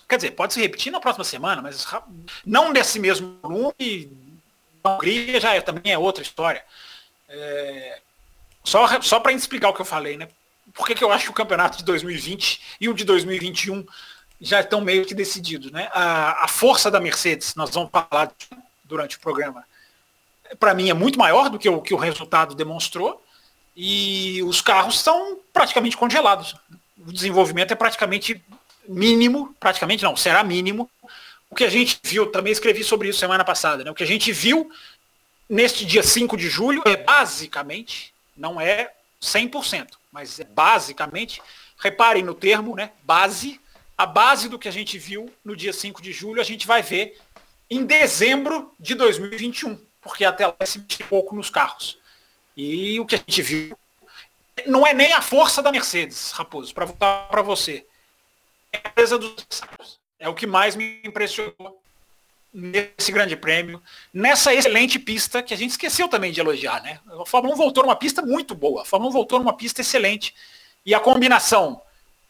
quer 0.08 0.18
dizer, 0.18 0.32
pode 0.32 0.54
se 0.54 0.62
repetir 0.62 0.92
na 0.92 1.00
próxima 1.00 1.24
semana, 1.24 1.62
mas 1.62 1.88
não 2.46 2.72
desse 2.72 3.00
mesmo 3.00 3.38
volume. 3.42 4.12
A 4.84 4.96
Hungria 4.96 5.40
já 5.40 5.54
é, 5.54 5.62
também 5.62 5.92
é 5.92 5.98
outra 5.98 6.24
história. 6.24 6.64
É, 7.30 8.02
só 8.64 9.02
só 9.02 9.20
para 9.20 9.32
explicar 9.32 9.70
o 9.70 9.74
que 9.74 9.82
eu 9.82 9.86
falei, 9.86 10.18
né? 10.18 10.28
Por 10.74 10.88
que, 10.88 10.96
que 10.96 11.04
eu 11.04 11.12
acho 11.12 11.26
que 11.26 11.32
o 11.32 11.36
campeonato 11.36 11.78
de 11.78 11.84
2020 11.84 12.62
e 12.80 12.90
o 12.90 12.94
de 12.94 13.04
2021 13.04 13.86
já 14.40 14.62
estão 14.62 14.82
meio 14.82 15.06
que 15.06 15.14
decididos, 15.14 15.72
né? 15.72 15.90
A, 15.92 16.46
a 16.46 16.48
força 16.48 16.90
da 16.90 17.00
Mercedes, 17.00 17.56
nós 17.56 17.70
vamos 17.72 17.92
falar 17.92 18.32
durante 18.84 19.18
o 19.18 19.20
programa, 19.20 19.66
para 20.60 20.74
mim 20.74 20.90
é 20.90 20.94
muito 20.94 21.18
maior 21.18 21.50
do 21.50 21.60
que 21.60 21.70
o 21.70 21.82
que 21.82 21.94
o 21.94 21.98
resultado 21.98 22.56
demonstrou 22.56 23.24
e 23.76 24.42
os 24.44 24.62
carros 24.62 24.96
estão 24.96 25.40
praticamente 25.54 25.98
congelados. 25.98 26.56
O 26.98 27.12
desenvolvimento 27.12 27.72
é 27.72 27.76
praticamente 27.76 28.44
mínimo, 28.88 29.56
praticamente 29.60 30.04
não, 30.04 30.16
será 30.16 30.44
mínimo. 30.44 30.90
O 31.50 31.56
que 31.56 31.64
a 31.64 31.70
gente 31.70 32.00
viu, 32.04 32.28
também 32.28 32.52
escrevi 32.52 32.84
sobre 32.84 33.10
isso 33.10 33.20
semana 33.20 33.44
passada, 33.44 33.84
né? 33.84 33.92
O 33.92 33.96
que 33.96 34.04
a 34.04 34.08
gente 34.08 34.32
viu 34.32 34.72
neste 35.50 35.86
dia 35.86 36.04
5 36.04 36.38
de 36.38 36.50
julho 36.50 36.82
é 36.86 36.96
basicamente, 36.96 38.14
não 38.36 38.60
é 38.60 38.92
100%, 39.22 39.90
mas 40.12 40.40
é 40.40 40.46
basicamente, 40.46 41.42
reparem 41.78 42.24
no 42.24 42.34
termo, 42.34 42.76
né? 42.76 42.92
Base, 43.04 43.60
a 43.98 44.06
base 44.06 44.48
do 44.48 44.60
que 44.60 44.68
a 44.68 44.72
gente 44.72 44.98
viu 44.98 45.32
no 45.44 45.56
dia 45.56 45.74
5 45.74 46.02
de 46.02 46.12
julho, 46.14 46.42
a 46.42 46.46
gente 46.46 46.66
vai 46.66 46.82
ver 46.82 47.20
em 47.70 47.86
dezembro 47.86 48.74
de 48.80 48.96
2021 48.96 49.91
porque 50.02 50.26
até 50.26 50.48
lá 50.48 50.56
se 50.66 50.80
mexe 50.80 51.04
pouco 51.04 51.36
nos 51.36 51.50
carros. 51.50 51.98
E 52.56 53.00
o 53.00 53.06
que 53.06 53.16
a 53.16 53.18
gente 53.18 53.42
viu 53.42 53.78
não 54.68 54.86
é 54.86 54.94
nem 54.94 55.14
a 55.14 55.22
força 55.22 55.62
da 55.62 55.72
Mercedes, 55.72 56.32
Raposo, 56.32 56.74
para 56.74 56.86
voltar 56.86 57.28
para 57.30 57.42
você. 57.42 57.86
É 58.72 58.78
a 58.84 58.90
empresa 58.90 59.18
dos 59.18 59.34
É 60.20 60.28
o 60.28 60.36
que 60.36 60.46
mais 60.46 60.76
me 60.76 61.02
impressionou 61.04 61.82
nesse 62.54 63.12
grande 63.12 63.36
prêmio, 63.36 63.82
nessa 64.14 64.54
excelente 64.54 65.00
pista 65.00 65.42
que 65.42 65.54
a 65.54 65.58
gente 65.58 65.72
esqueceu 65.72 66.10
também 66.10 66.34
de 66.34 66.42
elogiar, 66.42 66.84
né? 66.84 67.00
A 67.22 67.26
Fórmula 67.26 67.56
1 67.56 67.58
voltou 67.58 67.84
numa 67.84 67.96
pista 67.96 68.22
muito 68.22 68.54
boa, 68.54 68.82
a 68.82 68.86
Fórmula 68.86 69.10
1 69.12 69.14
voltou 69.14 69.40
numa 69.40 69.56
pista 69.56 69.82
excelente. 69.82 70.36
E 70.86 70.94
a 70.94 71.00
combinação 71.00 71.82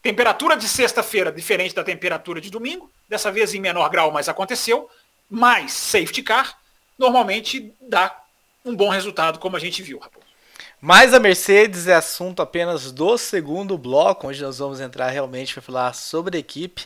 temperatura 0.01 0.57
de 0.57 0.67
sexta-feira 0.67 1.31
diferente 1.31 1.75
da 1.75 1.83
temperatura 1.83 2.41
de 2.41 2.49
domingo, 2.49 2.91
dessa 3.07 3.31
vez 3.31 3.53
em 3.53 3.59
menor 3.59 3.89
grau, 3.89 4.11
mas 4.11 4.27
aconteceu, 4.27 4.89
mais 5.29 5.71
safety 5.71 6.23
car, 6.23 6.59
normalmente 6.97 7.73
dá 7.81 8.15
um 8.63 8.75
bom 8.75 8.89
resultado, 8.89 9.39
como 9.39 9.55
a 9.55 9.59
gente 9.59 9.81
viu, 9.81 9.99
Raposo. 9.99 10.25
Mas 10.79 11.13
a 11.13 11.19
Mercedes 11.19 11.87
é 11.87 11.93
assunto 11.93 12.41
apenas 12.41 12.91
do 12.91 13.17
segundo 13.17 13.77
bloco, 13.77 14.27
onde 14.27 14.41
nós 14.41 14.57
vamos 14.57 14.79
entrar 14.79 15.09
realmente 15.09 15.53
para 15.53 15.61
falar 15.61 15.93
sobre 15.93 16.37
a 16.37 16.39
equipe. 16.39 16.85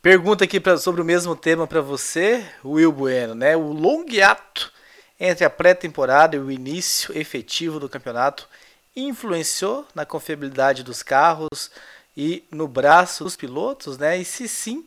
Pergunta 0.00 0.44
aqui 0.44 0.58
pra, 0.58 0.76
sobre 0.78 1.00
o 1.00 1.04
mesmo 1.04 1.36
tema 1.36 1.66
para 1.66 1.80
você, 1.80 2.46
Will 2.64 2.92
Bueno, 2.92 3.34
né? 3.34 3.56
O 3.56 3.72
longo 3.72 4.22
ato 4.22 4.72
entre 5.18 5.44
a 5.44 5.50
pré-temporada 5.50 6.36
e 6.36 6.38
o 6.38 6.50
início 6.50 7.16
efetivo 7.16 7.78
do 7.78 7.88
campeonato 7.88 8.48
influenciou 8.96 9.86
na 9.94 10.04
confiabilidade 10.06 10.82
dos 10.82 11.02
carros 11.02 11.70
e 12.16 12.44
no 12.50 12.68
braço 12.68 13.24
dos 13.24 13.36
pilotos, 13.36 13.98
né? 13.98 14.16
E 14.18 14.24
se 14.24 14.48
sim, 14.48 14.86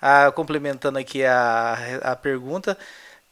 ah, 0.00 0.30
complementando 0.32 0.98
aqui 0.98 1.24
a, 1.24 2.00
a 2.02 2.16
pergunta, 2.16 2.76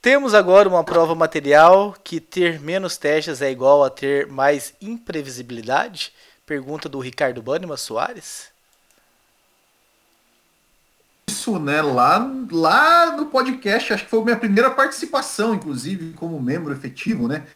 Temos 0.04 0.34
agora 0.34 0.68
uma 0.68 0.84
prova 0.84 1.14
material 1.14 1.96
que 2.04 2.20
ter 2.20 2.60
menos 2.60 2.98
testes 2.98 3.40
é 3.40 3.50
igual 3.50 3.82
a 3.82 3.88
ter 3.88 4.26
mais 4.26 4.74
imprevisibilidade? 4.78 6.12
Pergunta 6.44 6.90
do 6.90 7.00
Ricardo 7.00 7.40
Banima 7.40 7.78
Soares. 7.78 8.48
Isso, 11.26 11.58
né? 11.58 11.80
Lá, 11.80 12.18
lá 12.52 13.16
no 13.16 13.24
podcast, 13.30 13.94
acho 13.94 14.04
que 14.04 14.10
foi 14.10 14.22
minha 14.22 14.36
primeira 14.36 14.70
participação, 14.70 15.54
inclusive, 15.54 16.12
como 16.12 16.38
membro 16.38 16.74
efetivo, 16.74 17.26
né? 17.26 17.46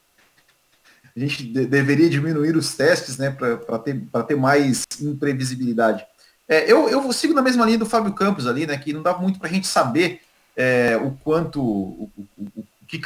A 1.14 1.20
gente 1.20 1.42
de 1.42 1.66
deveria 1.66 2.08
diminuir 2.08 2.56
os 2.56 2.74
testes, 2.74 3.18
né, 3.18 3.30
para 3.30 3.78
ter, 3.78 4.00
ter 4.26 4.36
mais 4.36 4.86
imprevisibilidade. 5.02 6.02
É, 6.48 6.64
eu, 6.72 6.88
eu 6.88 7.12
sigo 7.12 7.34
na 7.34 7.42
mesma 7.42 7.66
linha 7.66 7.76
do 7.76 7.84
Fábio 7.84 8.14
Campos 8.14 8.46
ali, 8.46 8.66
né, 8.66 8.78
que 8.78 8.94
não 8.94 9.02
dá 9.02 9.12
muito 9.12 9.38
para 9.38 9.50
a 9.50 9.52
gente 9.52 9.66
saber 9.66 10.22
é, 10.58 10.96
o 10.96 11.12
quanto, 11.22 11.62
o, 11.62 12.10
o, 12.36 12.48
o 12.56 12.64
que 12.88 13.00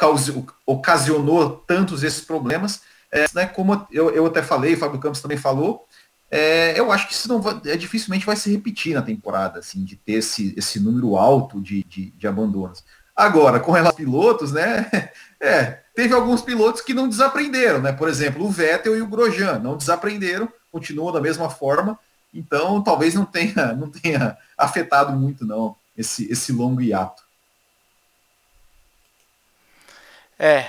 ocasionou 0.65 1.51
tantos 1.67 2.03
esses 2.03 2.23
problemas, 2.23 2.81
é, 3.13 3.27
né, 3.35 3.47
como 3.47 3.87
eu, 3.93 4.11
eu 4.11 4.25
até 4.25 4.43
falei, 4.43 4.73
o 4.73 4.79
Fábio 4.79 4.99
Campos 4.99 5.21
também 5.21 5.37
falou, 5.37 5.87
é, 6.31 6.81
eu 6.81 6.91
acho 6.91 7.07
que 7.07 7.13
isso 7.13 7.29
não 7.29 7.43
vai, 7.43 7.61
é, 7.67 7.77
dificilmente 7.77 8.25
vai 8.25 8.37
se 8.37 8.51
repetir 8.51 8.95
na 8.95 9.03
temporada, 9.03 9.59
assim, 9.59 9.85
de 9.85 9.97
ter 9.97 10.15
esse, 10.15 10.55
esse 10.57 10.81
número 10.81 11.15
alto 11.19 11.61
de, 11.61 11.85
de, 11.85 12.07
de 12.07 12.27
abandonos. 12.27 12.83
Agora, 13.15 13.61
com 13.61 13.71
relação 13.71 13.91
aos 13.91 13.97
pilotos, 13.97 14.51
né, 14.51 14.89
é, 15.39 15.81
teve 15.95 16.15
alguns 16.15 16.41
pilotos 16.41 16.81
que 16.81 16.95
não 16.95 17.07
desaprenderam, 17.07 17.83
né, 17.83 17.93
por 17.93 18.09
exemplo, 18.09 18.47
o 18.47 18.51
Vettel 18.51 18.97
e 18.97 19.03
o 19.03 19.07
Grosjean 19.07 19.59
não 19.59 19.77
desaprenderam, 19.77 20.49
continuam 20.71 21.13
da 21.13 21.21
mesma 21.21 21.51
forma, 21.51 21.99
então 22.33 22.83
talvez 22.83 23.13
não 23.13 23.27
tenha, 23.27 23.75
não 23.77 23.91
tenha 23.91 24.39
afetado 24.57 25.13
muito, 25.13 25.45
não, 25.45 25.77
esse, 25.95 26.33
esse 26.33 26.51
longo 26.51 26.81
hiato. 26.81 27.23
É, 30.45 30.67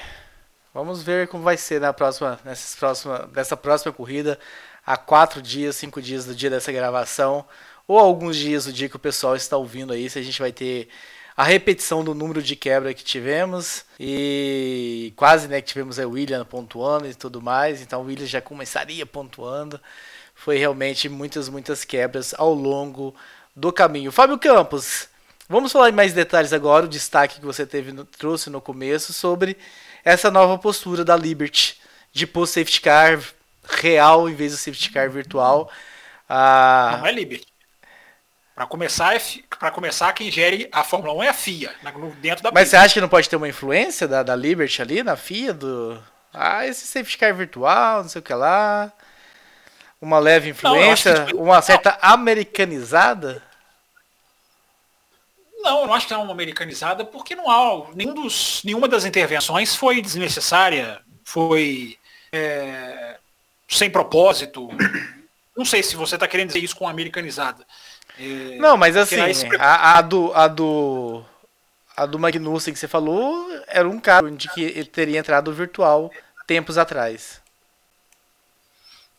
vamos 0.72 1.02
ver 1.02 1.28
como 1.28 1.44
vai 1.44 1.58
ser 1.58 1.82
na 1.82 1.92
próxima, 1.92 2.40
nessa 2.46 2.78
próxima, 2.78 3.30
nessa 3.34 3.58
próxima 3.58 3.92
corrida, 3.92 4.38
há 4.86 4.96
quatro 4.96 5.42
dias, 5.42 5.76
cinco 5.76 6.00
dias 6.00 6.26
do 6.26 6.36
dia 6.36 6.48
dessa 6.48 6.72
gravação, 6.72 7.44
ou 7.88 7.98
alguns 7.98 8.38
dias 8.38 8.66
do 8.66 8.72
dia 8.72 8.88
que 8.88 8.96
o 8.96 9.00
pessoal 9.00 9.36
está 9.36 9.58
ouvindo 9.58 9.92
aí, 9.92 10.08
se 10.08 10.20
a 10.20 10.22
gente 10.22 10.40
vai 10.40 10.52
ter 10.52 10.90
a 11.36 11.44
repetição 11.44 12.04
do 12.04 12.14
número 12.14 12.40
de 12.40 12.56
quebra 12.56 12.94
que 12.94 13.04
tivemos 13.04 13.84
e 14.00 15.12
quase 15.16 15.48
né 15.48 15.60
que 15.60 15.70
tivemos 15.70 15.98
a 15.98 16.08
William 16.08 16.46
pontuando 16.46 17.08
e 17.08 17.16
tudo 17.16 17.42
mais, 17.42 17.82
então 17.82 18.04
o 18.04 18.06
William 18.06 18.28
já 18.28 18.42
começaria 18.42 19.08
pontuando. 19.08 19.82
Foi 20.36 20.56
realmente 20.56 21.10
muitas 21.10 21.50
muitas 21.50 21.84
quebras 21.84 22.36
ao 22.38 22.54
longo 22.54 23.16
do 23.56 23.74
caminho. 23.74 24.12
Fábio 24.12 24.38
Campos, 24.38 25.10
Vamos 25.54 25.72
falar 25.72 25.90
em 25.90 25.92
mais 25.92 26.14
detalhes 26.14 26.52
agora, 26.52 26.88
o 26.88 26.90
destaque 26.90 27.40
que 27.40 27.46
você 27.46 27.64
teve 27.64 27.92
no, 27.92 28.04
trouxe 28.06 28.50
no 28.50 28.60
começo 28.60 29.14
sobre 29.14 29.56
essa 30.04 30.32
nova 30.32 30.58
postura 30.58 31.06
da 31.06 31.16
Liberty 31.16 31.80
de 32.12 32.26
pôr 32.26 32.48
safety 32.48 32.82
car 32.82 33.20
real 33.64 34.28
em 34.28 34.34
vez 34.34 34.52
do 34.52 34.58
safety 34.58 34.90
car 34.90 35.12
virtual. 35.12 35.72
Ah... 36.28 36.98
Não 36.98 37.06
é 37.06 37.12
Liberty. 37.12 37.46
Para 38.56 38.66
começar, 38.66 39.16
é 39.16 39.22
para 39.60 39.70
começar, 39.70 40.12
quem 40.14 40.32
gere 40.32 40.68
a 40.72 40.84
Fórmula 40.84 41.14
1 41.14 41.24
é 41.24 41.30
a 41.30 41.34
FIA, 41.36 41.72
dentro 42.20 42.44
da 42.44 42.52
Mas 42.52 42.70
você 42.70 42.76
acha 42.76 42.96
que 42.96 43.02
não 43.02 43.08
pode 43.08 43.30
ter 43.30 43.36
uma 43.36 43.48
influência 43.48 44.08
da, 44.08 44.24
da 44.24 44.36
Liberty 44.36 44.82
ali 44.82 45.04
na 45.04 45.16
FIA? 45.16 45.54
Do... 45.54 46.04
Ah, 46.34 46.66
esse 46.66 46.88
safety 46.88 47.16
car 47.16 47.36
virtual, 47.36 48.02
não 48.02 48.10
sei 48.10 48.22
o 48.22 48.24
que 48.24 48.34
lá. 48.34 48.92
Uma 50.02 50.18
leve 50.18 50.50
influência, 50.50 51.14
não, 51.14 51.26
que... 51.28 51.36
uma 51.36 51.62
certa 51.62 51.96
americanizada? 52.02 53.53
Não, 55.64 55.82
eu 55.82 55.88
não 55.88 55.94
acho 55.94 56.08
que 56.08 56.14
é 56.14 56.18
uma 56.18 56.34
americanizada, 56.34 57.06
porque 57.06 57.36
não 57.36 57.50
há 57.50 57.90
nenhum 57.96 58.14
dos, 58.14 58.62
nenhuma 58.66 58.88
das 58.88 59.06
intervenções 59.06 59.74
foi 59.74 60.02
desnecessária, 60.02 61.00
foi 61.24 61.98
é, 62.32 63.18
sem 63.70 63.90
propósito. 63.90 64.70
Não 65.56 65.64
sei 65.64 65.82
se 65.82 65.96
você 65.96 66.16
está 66.16 66.28
querendo 66.28 66.48
dizer 66.48 66.60
isso 66.60 66.76
com 66.76 66.88
americanizada. 66.88 67.66
É, 68.20 68.58
não, 68.58 68.76
mas 68.76 68.98
assim, 68.98 69.16
a, 69.60 69.98
a, 69.98 70.02
do, 70.02 70.34
a 70.34 70.48
do 70.48 71.26
a 71.96 72.06
do 72.06 72.20
Magnussen 72.20 72.74
que 72.74 72.80
você 72.80 72.88
falou 72.88 73.48
era 73.68 73.88
um 73.88 74.00
caso 74.00 74.30
de 74.32 74.50
que 74.50 74.62
ele 74.62 74.86
teria 74.86 75.20
entrado 75.20 75.54
virtual 75.54 76.12
tempos 76.46 76.78
atrás. 76.78 77.43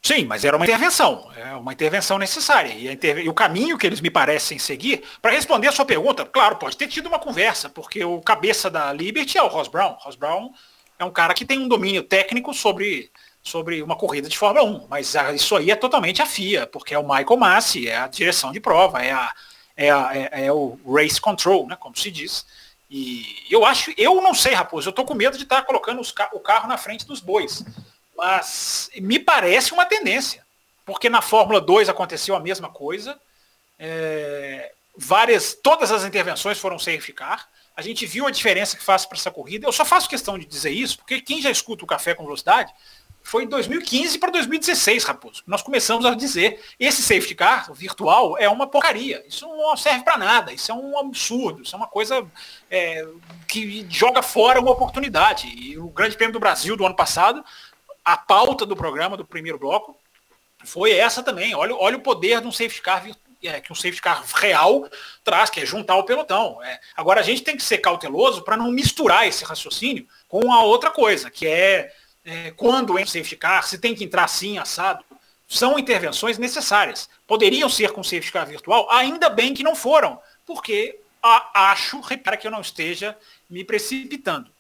Sim, 0.04 0.26
mas 0.26 0.44
era 0.44 0.54
uma 0.54 0.66
intervenção, 0.66 1.30
é 1.34 1.54
uma 1.54 1.72
intervenção 1.72 2.18
necessária. 2.18 2.74
E, 2.74 2.92
interve... 2.92 3.22
e, 3.22 3.28
o 3.28 3.32
caminho 3.32 3.78
que 3.78 3.86
eles 3.86 4.02
me 4.02 4.10
parecem 4.10 4.58
seguir, 4.58 5.02
para 5.22 5.30
responder 5.30 5.68
a 5.68 5.72
sua 5.72 5.86
pergunta, 5.86 6.26
claro, 6.26 6.56
pode 6.56 6.76
ter 6.76 6.88
tido 6.88 7.06
uma 7.06 7.18
conversa, 7.18 7.70
porque 7.70 8.04
o 8.04 8.20
cabeça 8.20 8.68
da 8.68 8.92
Liberty 8.92 9.38
é 9.38 9.42
o 9.42 9.48
Ross 9.48 9.66
Brown. 9.66 9.96
Ross 9.98 10.14
Brown 10.14 10.52
é 10.98 11.04
um 11.06 11.10
cara 11.10 11.32
que 11.32 11.46
tem 11.46 11.58
um 11.58 11.66
domínio 11.66 12.02
técnico 12.02 12.52
sobre, 12.52 13.10
sobre 13.42 13.82
uma 13.82 13.96
corrida 13.96 14.28
de 14.28 14.36
Fórmula 14.36 14.66
1, 14.66 14.88
mas 14.90 15.14
isso 15.34 15.56
aí 15.56 15.70
é 15.70 15.76
totalmente 15.76 16.20
a 16.20 16.26
FIA, 16.26 16.66
porque 16.66 16.92
é 16.92 16.98
o 16.98 17.02
Michael 17.02 17.38
Massi, 17.38 17.88
é 17.88 17.96
a 17.96 18.06
direção 18.06 18.52
de 18.52 18.60
prova, 18.60 19.02
é, 19.02 19.10
a, 19.10 19.32
é, 19.74 19.90
a, 19.90 20.10
é, 20.14 20.44
é 20.44 20.52
o 20.52 20.78
race 20.86 21.18
control, 21.18 21.66
né, 21.66 21.76
como 21.80 21.96
se 21.96 22.10
diz. 22.10 22.44
E 22.90 23.24
eu 23.50 23.64
acho, 23.64 23.90
eu 23.96 24.20
não 24.20 24.34
sei, 24.34 24.52
Raposo, 24.52 24.86
eu 24.86 24.92
tô 24.92 25.02
com 25.06 25.14
medo 25.14 25.38
de 25.38 25.44
estar 25.44 25.62
tá 25.62 25.66
colocando 25.66 26.02
ca 26.12 26.28
o 26.34 26.40
carro 26.40 26.68
na 26.68 26.76
frente 26.76 27.06
dos 27.06 27.20
bois. 27.20 27.64
Mas 28.16 28.90
me 28.96 29.18
parece 29.18 29.72
uma 29.72 29.84
tendência, 29.84 30.44
porque 30.84 31.08
na 31.08 31.20
Fórmula 31.20 31.60
2 31.60 31.88
aconteceu 31.88 32.34
a 32.36 32.40
mesma 32.40 32.68
coisa. 32.68 33.18
É, 33.78 34.72
várias, 34.96 35.54
todas 35.54 35.90
as 35.90 36.04
intervenções 36.04 36.58
foram 36.58 36.78
sem 36.78 37.00
ficar. 37.00 37.48
A 37.76 37.82
gente 37.82 38.06
viu 38.06 38.26
a 38.26 38.30
diferença 38.30 38.76
que 38.76 38.84
faz 38.84 39.04
para 39.04 39.18
essa 39.18 39.30
corrida. 39.30 39.66
Eu 39.66 39.72
só 39.72 39.84
faço 39.84 40.08
questão 40.08 40.38
de 40.38 40.44
dizer 40.44 40.70
isso, 40.70 40.98
porque 40.98 41.20
quem 41.20 41.42
já 41.42 41.50
escuta 41.50 41.84
o 41.84 41.88
Café 41.88 42.14
com 42.14 42.24
Velocidade 42.24 42.72
foi 43.24 43.44
em 43.44 43.48
2015 43.48 44.18
para 44.18 44.30
2016, 44.30 45.02
Raposo. 45.02 45.42
Nós 45.46 45.62
começamos 45.62 46.04
a 46.04 46.14
dizer 46.14 46.62
esse 46.78 47.02
safety 47.02 47.34
car 47.34 47.72
virtual 47.72 48.36
é 48.38 48.48
uma 48.48 48.66
porcaria. 48.66 49.24
Isso 49.26 49.48
não 49.48 49.74
serve 49.78 50.04
para 50.04 50.18
nada. 50.18 50.52
Isso 50.52 50.70
é 50.70 50.74
um 50.74 50.98
absurdo. 50.98 51.62
Isso 51.62 51.74
é 51.74 51.78
uma 51.78 51.86
coisa 51.86 52.24
é, 52.70 53.04
que 53.48 53.86
joga 53.88 54.22
fora 54.22 54.60
uma 54.60 54.70
oportunidade. 54.70 55.48
E 55.48 55.78
o 55.78 55.88
Grande 55.88 56.16
Prêmio 56.16 56.34
do 56.34 56.38
Brasil 56.38 56.76
do 56.76 56.84
ano 56.84 56.94
passado 56.94 57.42
a 58.04 58.16
pauta 58.16 58.66
do 58.66 58.76
programa, 58.76 59.16
do 59.16 59.24
primeiro 59.24 59.58
bloco, 59.58 59.96
foi 60.64 60.92
essa 60.92 61.22
também. 61.22 61.54
Olha, 61.54 61.74
olha 61.74 61.96
o 61.96 62.02
poder 62.02 62.40
de 62.40 62.46
um 62.46 62.52
safety 62.52 62.82
car 62.82 63.04
é, 63.42 63.60
que 63.60 63.70
um 63.70 63.74
safety 63.74 64.00
car 64.00 64.24
real 64.34 64.88
traz, 65.22 65.50
que 65.50 65.60
é 65.60 65.66
juntar 65.66 65.96
o 65.96 66.04
pelotão. 66.04 66.62
É. 66.62 66.80
Agora 66.96 67.20
a 67.20 67.22
gente 67.22 67.42
tem 67.42 67.56
que 67.56 67.62
ser 67.62 67.78
cauteloso 67.78 68.42
para 68.42 68.56
não 68.56 68.70
misturar 68.70 69.26
esse 69.26 69.44
raciocínio 69.44 70.06
com 70.28 70.52
a 70.52 70.62
outra 70.62 70.90
coisa, 70.90 71.30
que 71.30 71.46
é, 71.46 71.92
é 72.24 72.50
quando 72.52 72.98
entra 72.98 73.04
o 73.04 73.12
safety 73.12 73.36
car, 73.36 73.66
se 73.66 73.78
tem 73.78 73.94
que 73.94 74.04
entrar 74.04 74.24
assim, 74.24 74.58
assado. 74.58 75.04
São 75.46 75.78
intervenções 75.78 76.38
necessárias. 76.38 77.08
Poderiam 77.26 77.68
ser 77.68 77.92
com 77.92 78.02
safety 78.02 78.32
car 78.32 78.46
virtual, 78.46 78.90
ainda 78.90 79.28
bem 79.28 79.52
que 79.52 79.62
não 79.62 79.76
foram, 79.76 80.18
porque 80.46 80.98
a, 81.22 81.70
acho, 81.70 82.00
repara 82.00 82.36
que 82.36 82.46
eu 82.46 82.50
não 82.50 82.62
esteja 82.62 83.16
me 83.48 83.62
precipitando. 83.62 84.50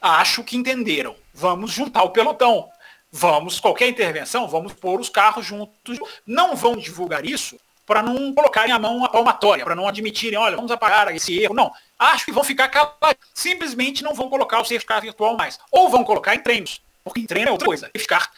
Acho 0.00 0.42
que 0.42 0.56
entenderam. 0.56 1.14
Vamos 1.32 1.70
juntar 1.70 2.02
o 2.02 2.10
pelotão. 2.10 2.68
Vamos, 3.14 3.60
qualquer 3.60 3.88
intervenção, 3.88 4.48
vamos 4.48 4.72
pôr 4.72 4.98
os 4.98 5.10
carros 5.10 5.44
juntos. 5.44 5.98
Não 6.26 6.56
vão 6.56 6.74
divulgar 6.74 7.26
isso 7.26 7.60
para 7.86 8.02
não 8.02 8.32
colocarem 8.32 8.72
a 8.72 8.78
mão 8.78 9.04
à 9.04 9.08
palmatória, 9.08 9.64
para 9.64 9.74
não 9.74 9.86
admitirem, 9.86 10.38
olha, 10.38 10.56
vamos 10.56 10.70
apagar 10.70 11.14
esse 11.14 11.38
erro. 11.38 11.54
Não. 11.54 11.70
Acho 11.98 12.24
que 12.24 12.32
vão 12.32 12.42
ficar 12.42 12.68
calados. 12.68 13.22
Simplesmente 13.34 14.02
não 14.02 14.14
vão 14.14 14.30
colocar 14.30 14.60
o 14.60 14.64
safety 14.64 14.86
car 14.86 15.02
virtual 15.02 15.36
mais. 15.36 15.60
Ou 15.70 15.90
vão 15.90 16.02
colocar 16.04 16.34
em 16.34 16.38
treinos. 16.38 16.80
Porque 17.04 17.20
em 17.20 17.26
treino 17.26 17.50
é 17.50 17.52
outra 17.52 17.66
coisa. 17.66 17.90
Ficar 17.94 18.30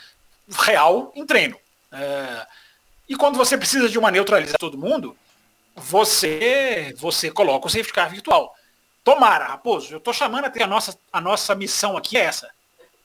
real 0.50 1.12
em 1.14 1.24
treino. 1.24 1.56
É... 1.92 2.46
E 3.08 3.14
quando 3.14 3.36
você 3.36 3.56
precisa 3.56 3.88
de 3.88 3.96
uma 3.96 4.10
neutralizar 4.10 4.58
todo 4.58 4.76
mundo, 4.76 5.16
você 5.76 6.92
você 6.98 7.30
coloca 7.30 7.68
o 7.68 7.70
safety 7.70 7.92
car 7.92 8.10
virtual. 8.10 8.56
Tomara, 9.04 9.44
Raposo, 9.44 9.92
eu 9.94 9.98
estou 9.98 10.12
chamando 10.12 10.46
até 10.46 10.64
a 10.64 10.66
nossa, 10.66 10.98
a 11.12 11.20
nossa 11.20 11.54
missão 11.54 11.96
aqui 11.96 12.16
é 12.16 12.24
essa 12.24 12.50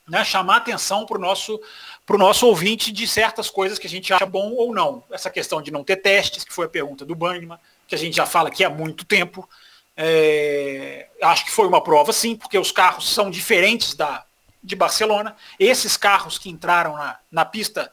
né, 0.10 0.24
chamar 0.26 0.58
atenção 0.58 1.06
para 1.06 1.17
o 1.17 1.22
nosso, 1.22 1.60
pro 2.06 2.17
nosso 2.17 2.48
ouvinte 2.48 2.91
de 2.91 3.08
certas 3.08 3.50
coisas 3.50 3.78
que 3.78 3.88
a 3.88 3.89
gente 3.89 4.13
acha 4.13 4.26
bom 4.26 4.52
ou 4.54 4.74
não. 4.74 5.04
Essa 5.12 5.30
questão 5.30 5.62
de 5.62 5.72
não 5.72 5.84
ter 5.84 5.98
testes, 5.98 6.43
que 6.43 6.54
foi 6.54 6.65
a 6.65 6.69
pergunta 6.69 7.06
do 7.06 7.15
Banniman, 7.15 7.60
que 7.88 7.95
a 7.95 7.98
gente 7.98 8.15
já 8.15 8.26
fala 8.26 8.50
aqui 8.50 8.63
há 8.63 8.69
muito 8.69 9.06
tempo. 9.06 9.48
É, 9.95 11.08
acho 11.22 11.45
que 11.45 11.52
foi 11.52 11.67
uma 11.67 11.82
prova, 11.82 12.12
sim, 12.12 12.36
porque 12.36 12.58
os 12.58 12.72
carros 12.72 13.10
são 13.13 13.30
diferentes 13.30 13.93
da, 13.93 14.24
de 14.63 14.76
Barcelona. 14.76 15.36
Esses 15.60 15.95
carros 15.95 16.38
que 16.38 16.50
entraram 16.50 16.95
na, 16.95 17.17
na 17.32 17.45
pista 17.45 17.91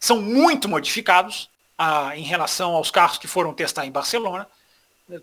são 0.00 0.20
muito 0.20 0.68
modificados 0.68 1.50
a, 1.76 2.16
em 2.16 2.22
relação 2.22 2.74
aos 2.74 2.90
carros 2.90 3.18
que 3.18 3.26
foram 3.26 3.52
testar 3.52 3.86
em 3.86 3.90
Barcelona. 3.90 4.46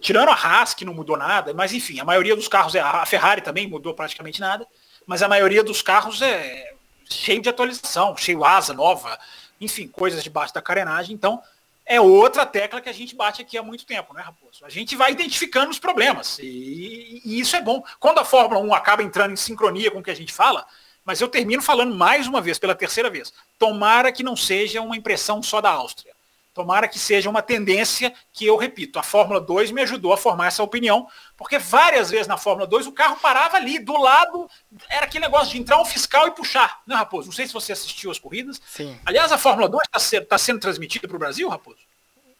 Tirando 0.01 0.29
a 0.29 0.33
Haas, 0.33 0.73
que 0.73 0.83
não 0.83 0.93
mudou 0.95 1.15
nada, 1.15 1.53
mas 1.53 1.71
enfim, 1.71 1.99
a 1.99 2.05
maioria 2.05 2.35
dos 2.35 2.47
carros, 2.47 2.75
a 2.75 3.05
Ferrari 3.05 3.41
também 3.41 3.67
mudou 3.67 3.93
praticamente 3.93 4.41
nada 4.41 4.67
mas 5.05 5.21
a 5.21 5.27
maioria 5.27 5.63
dos 5.63 5.81
carros 5.81 6.21
é 6.21 6.73
cheio 7.09 7.41
de 7.41 7.49
atualização, 7.49 8.15
cheio 8.17 8.43
asa 8.43 8.73
nova, 8.73 9.17
enfim, 9.59 9.87
coisas 9.87 10.23
debaixo 10.23 10.53
da 10.53 10.61
carenagem. 10.61 11.13
Então, 11.13 11.41
é 11.85 12.01
outra 12.01 12.45
tecla 12.45 12.81
que 12.81 12.89
a 12.89 12.93
gente 12.93 13.15
bate 13.15 13.41
aqui 13.41 13.57
há 13.57 13.63
muito 13.63 13.85
tempo, 13.85 14.13
né, 14.13 14.21
Raposo? 14.21 14.65
A 14.65 14.69
gente 14.69 14.95
vai 14.95 15.11
identificando 15.11 15.69
os 15.69 15.77
problemas 15.77 16.39
e, 16.39 17.21
e, 17.23 17.39
isso 17.39 17.55
é 17.55 17.61
bom. 17.61 17.83
Quando 17.99 18.19
a 18.19 18.25
Fórmula 18.25 18.59
1 18.59 18.73
acaba 18.73 19.03
entrando 19.03 19.33
em 19.33 19.37
sincronia 19.37 19.91
com 19.91 19.99
o 19.99 20.03
que 20.03 20.09
a 20.09 20.15
gente 20.15 20.33
fala, 20.33 20.65
mas 21.03 21.21
eu 21.21 21.27
termino 21.27 21.61
falando 21.61 21.93
mais 21.93 22.25
uma 22.25 22.41
vez, 22.41 22.57
pela 22.57 22.73
terceira 22.73 23.09
vez, 23.09 23.31
tomara 23.59 24.11
que 24.11 24.23
não 24.23 24.35
seja 24.35 24.81
uma 24.81 24.97
impressão 24.97 25.43
só 25.43 25.61
da 25.61 25.69
Áustria. 25.69 26.14
Tomara 26.55 26.87
que 26.87 26.97
seja 26.97 27.29
uma 27.29 27.41
tendência 27.41 28.13
que 28.31 28.45
eu 28.45 28.55
repito. 28.55 28.97
A 28.97 29.03
Fórmula 29.03 29.41
2 29.41 29.71
me 29.71 29.81
ajudou 29.81 30.13
a 30.13 30.17
formar 30.17 30.47
essa 30.47 30.63
opinião, 30.63 31.05
porque 31.35 31.59
várias 31.59 32.09
vezes 32.09 32.27
na 32.27 32.37
Fórmula 32.37 32.65
2 32.65 32.87
o 32.87 32.93
carro 32.93 33.17
parava 33.21 33.57
ali, 33.57 33.77
do 33.77 33.97
lado, 33.97 34.49
era 34.89 35.05
aquele 35.05 35.25
negócio 35.25 35.51
de 35.51 35.59
entrar 35.59 35.77
um 35.81 35.83
fiscal 35.83 36.29
e 36.29 36.31
puxar, 36.31 36.79
né, 36.87 36.95
Raposo? 36.95 37.27
Não 37.27 37.33
sei 37.33 37.45
se 37.45 37.51
você 37.51 37.73
assistiu 37.73 38.09
as 38.09 38.17
corridas. 38.17 38.61
Sim. 38.65 38.97
Aliás, 39.05 39.33
a 39.33 39.37
Fórmula 39.37 39.67
2 39.67 39.83
está 39.85 39.99
sendo, 39.99 40.25
tá 40.27 40.37
sendo 40.37 40.59
transmitida 40.61 41.09
para 41.09 41.17
o 41.17 41.19
Brasil, 41.19 41.49
Raposo? 41.49 41.79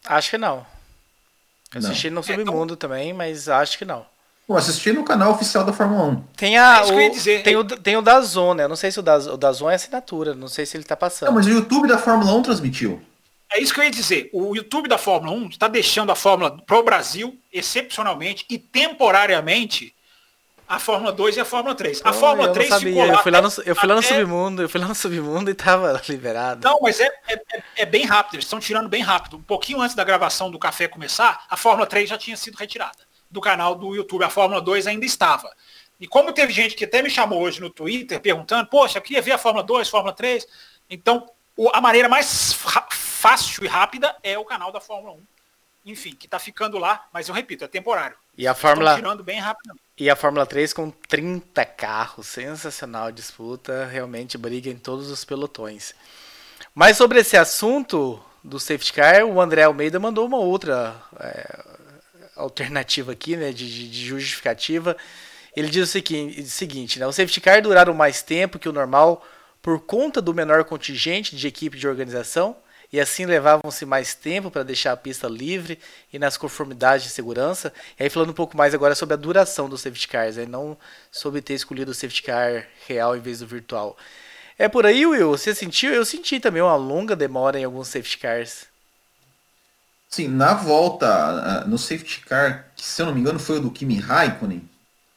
Acho 0.06 0.30
que 0.30 0.38
não. 0.38 0.66
Eu 1.74 1.80
assisti 1.80 2.08
no 2.08 2.22
Submundo 2.22 2.72
é, 2.72 2.74
então... 2.74 2.76
também, 2.76 3.12
mas 3.12 3.50
acho 3.50 3.76
que 3.76 3.84
não. 3.84 4.06
Bom, 4.48 4.56
assisti 4.56 4.92
no 4.92 5.04
canal 5.04 5.32
oficial 5.32 5.62
da 5.62 5.74
Fórmula 5.74 6.04
1. 6.04 6.22
Tem, 6.38 6.56
a, 6.56 6.78
é 6.78 7.08
o, 7.08 7.10
dizer. 7.10 7.42
tem, 7.42 7.54
o, 7.54 7.64
tem 7.64 7.96
o 7.98 8.00
da 8.00 8.18
Zona, 8.22 8.62
eu 8.62 8.68
não 8.70 8.76
sei 8.76 8.90
se 8.90 8.98
o 8.98 9.02
da, 9.02 9.18
o 9.18 9.36
da 9.36 9.52
Zona 9.52 9.72
é 9.72 9.74
assinatura, 9.74 10.34
não 10.34 10.48
sei 10.48 10.64
se 10.64 10.74
ele 10.74 10.84
está 10.84 10.96
passando. 10.96 11.28
Não, 11.28 11.34
mas 11.34 11.46
o 11.46 11.50
YouTube 11.50 11.86
da 11.86 11.98
Fórmula 11.98 12.32
1 12.32 12.42
transmitiu. 12.42 13.02
É 13.50 13.60
isso 13.60 13.72
que 13.72 13.80
eu 13.80 13.84
ia 13.84 13.90
dizer. 13.90 14.28
O 14.32 14.54
YouTube 14.56 14.88
da 14.88 14.98
Fórmula 14.98 15.36
1 15.36 15.48
está 15.48 15.68
deixando 15.68 16.10
a 16.10 16.16
Fórmula 16.16 16.56
para 16.64 16.78
o 16.78 16.82
Brasil, 16.82 17.38
excepcionalmente 17.52 18.44
e 18.50 18.58
temporariamente, 18.58 19.94
a 20.68 20.80
Fórmula 20.80 21.12
2 21.12 21.36
e 21.36 21.40
a 21.40 21.44
Fórmula 21.44 21.74
3. 21.74 22.02
A 22.04 22.10
oh, 22.10 22.12
Fórmula 22.12 22.52
3 22.52 22.68
sabia. 22.68 22.88
ficou 22.88 23.06
lá. 23.06 23.14
Eu 23.14 23.22
fui 23.22 23.30
lá, 23.30 23.42
no, 23.42 23.48
eu 23.64 23.76
fui 23.76 23.88
lá 23.88 23.94
no 23.94 24.02
submundo, 24.02 24.62
eu 24.62 24.68
fui 24.68 24.80
lá 24.80 24.88
no 24.88 24.94
submundo 24.94 25.50
e 25.50 25.52
estava 25.52 26.02
liberado. 26.08 26.66
Não, 26.66 26.80
mas 26.82 26.98
é, 26.98 27.06
é, 27.28 27.62
é, 27.76 27.86
bem 27.86 28.04
rápido, 28.04 28.34
eles 28.34 28.46
estão 28.46 28.58
tirando 28.58 28.88
bem 28.88 29.02
rápido. 29.02 29.36
Um 29.36 29.42
pouquinho 29.42 29.80
antes 29.80 29.94
da 29.94 30.02
gravação 30.02 30.50
do 30.50 30.58
café 30.58 30.88
começar, 30.88 31.44
a 31.48 31.56
Fórmula 31.56 31.86
3 31.86 32.08
já 32.08 32.18
tinha 32.18 32.36
sido 32.36 32.56
retirada 32.56 32.98
do 33.30 33.40
canal 33.40 33.76
do 33.76 33.94
YouTube. 33.94 34.24
A 34.24 34.30
Fórmula 34.30 34.60
2 34.60 34.88
ainda 34.88 35.06
estava. 35.06 35.48
E 36.00 36.06
como 36.06 36.32
teve 36.32 36.52
gente 36.52 36.74
que 36.74 36.84
até 36.84 37.00
me 37.00 37.08
chamou 37.08 37.40
hoje 37.40 37.60
no 37.60 37.70
Twitter 37.70 38.20
perguntando, 38.20 38.68
poxa, 38.68 38.98
eu 38.98 39.02
queria 39.02 39.22
ver 39.22 39.32
a 39.32 39.38
Fórmula 39.38 39.64
2, 39.64 39.88
Fórmula 39.88 40.12
3. 40.12 40.46
Então, 40.90 41.26
a 41.72 41.80
maneira 41.80 42.08
mais 42.08 42.52
fácil 43.16 43.64
e 43.64 43.66
rápida 43.66 44.14
é 44.22 44.38
o 44.38 44.44
canal 44.44 44.70
da 44.70 44.80
Fórmula 44.80 45.14
1. 45.14 45.22
Enfim, 45.86 46.14
que 46.14 46.26
está 46.26 46.38
ficando 46.38 46.78
lá, 46.78 47.06
mas 47.12 47.28
eu 47.28 47.34
repito, 47.34 47.64
é 47.64 47.68
temporário. 47.68 48.16
E 48.36 48.46
a 48.46 48.54
Fórmula 48.54 48.94
tirando 48.96 49.24
bem 49.24 49.40
rápido. 49.40 49.74
E 49.96 50.10
a 50.10 50.16
Fórmula 50.16 50.44
3 50.44 50.72
com 50.72 50.90
30 50.90 51.64
carros, 51.64 52.26
sensacional 52.26 53.10
disputa, 53.10 53.86
realmente 53.86 54.36
briga 54.36 54.68
em 54.68 54.76
todos 54.76 55.10
os 55.10 55.24
pelotões. 55.24 55.94
Mas 56.74 56.98
sobre 56.98 57.20
esse 57.20 57.36
assunto 57.36 58.22
do 58.44 58.60
safety 58.60 58.92
car, 58.92 59.24
o 59.24 59.40
André 59.40 59.62
Almeida 59.62 59.98
mandou 59.98 60.26
uma 60.26 60.38
outra 60.38 60.94
é, 61.18 61.64
alternativa 62.36 63.12
aqui, 63.12 63.36
né, 63.36 63.50
de, 63.50 63.88
de, 63.88 64.06
justificativa. 64.06 64.96
Ele 65.56 65.68
diz 65.68 65.88
o 65.88 65.90
seguinte, 65.90 66.42
seguinte 66.44 66.98
né, 66.98 67.06
o 67.06 67.12
safety 67.12 67.40
car 67.40 67.62
duraram 67.62 67.94
mais 67.94 68.22
tempo 68.22 68.58
que 68.58 68.68
o 68.68 68.72
normal 68.72 69.26
por 69.62 69.80
conta 69.80 70.20
do 70.20 70.34
menor 70.34 70.64
contingente 70.64 71.34
de 71.34 71.48
equipe 71.48 71.78
de 71.78 71.88
organização 71.88 72.56
e 72.92 73.00
assim 73.00 73.26
levavam-se 73.26 73.84
mais 73.84 74.14
tempo 74.14 74.50
para 74.50 74.62
deixar 74.62 74.92
a 74.92 74.96
pista 74.96 75.28
livre 75.28 75.78
e 76.12 76.18
nas 76.18 76.36
conformidades 76.36 77.06
de 77.06 77.12
segurança. 77.12 77.72
E 77.98 78.04
aí 78.04 78.10
falando 78.10 78.30
um 78.30 78.34
pouco 78.34 78.56
mais 78.56 78.74
agora 78.74 78.94
sobre 78.94 79.14
a 79.14 79.16
duração 79.16 79.68
dos 79.68 79.80
safety 79.80 80.08
cars, 80.08 80.38
aí 80.38 80.46
não 80.46 80.76
sobre 81.10 81.42
ter 81.42 81.54
escolhido 81.54 81.90
o 81.90 81.94
safety 81.94 82.22
car 82.22 82.66
real 82.86 83.16
em 83.16 83.20
vez 83.20 83.40
do 83.40 83.46
virtual. 83.46 83.96
É 84.58 84.68
por 84.68 84.86
aí, 84.86 85.04
Will? 85.04 85.30
Você 85.30 85.54
sentiu? 85.54 85.92
Eu 85.92 86.04
senti 86.04 86.40
também 86.40 86.62
uma 86.62 86.76
longa 86.76 87.14
demora 87.14 87.58
em 87.58 87.64
alguns 87.64 87.88
safety 87.88 88.18
cars. 88.18 88.66
Sim, 90.08 90.28
na 90.28 90.54
volta 90.54 91.64
no 91.66 91.76
safety 91.76 92.20
car, 92.20 92.70
que 92.74 92.84
se 92.84 93.02
eu 93.02 93.06
não 93.06 93.14
me 93.14 93.20
engano 93.20 93.38
foi 93.38 93.58
o 93.58 93.60
do 93.60 93.70
Kimi 93.70 93.98
Raikkonen, 93.98 94.66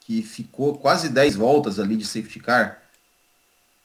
que 0.01 0.23
ficou 0.23 0.77
quase 0.77 1.07
10 1.07 1.35
voltas 1.35 1.79
ali 1.79 1.95
de 1.95 2.05
safety 2.05 2.39
car. 2.39 2.81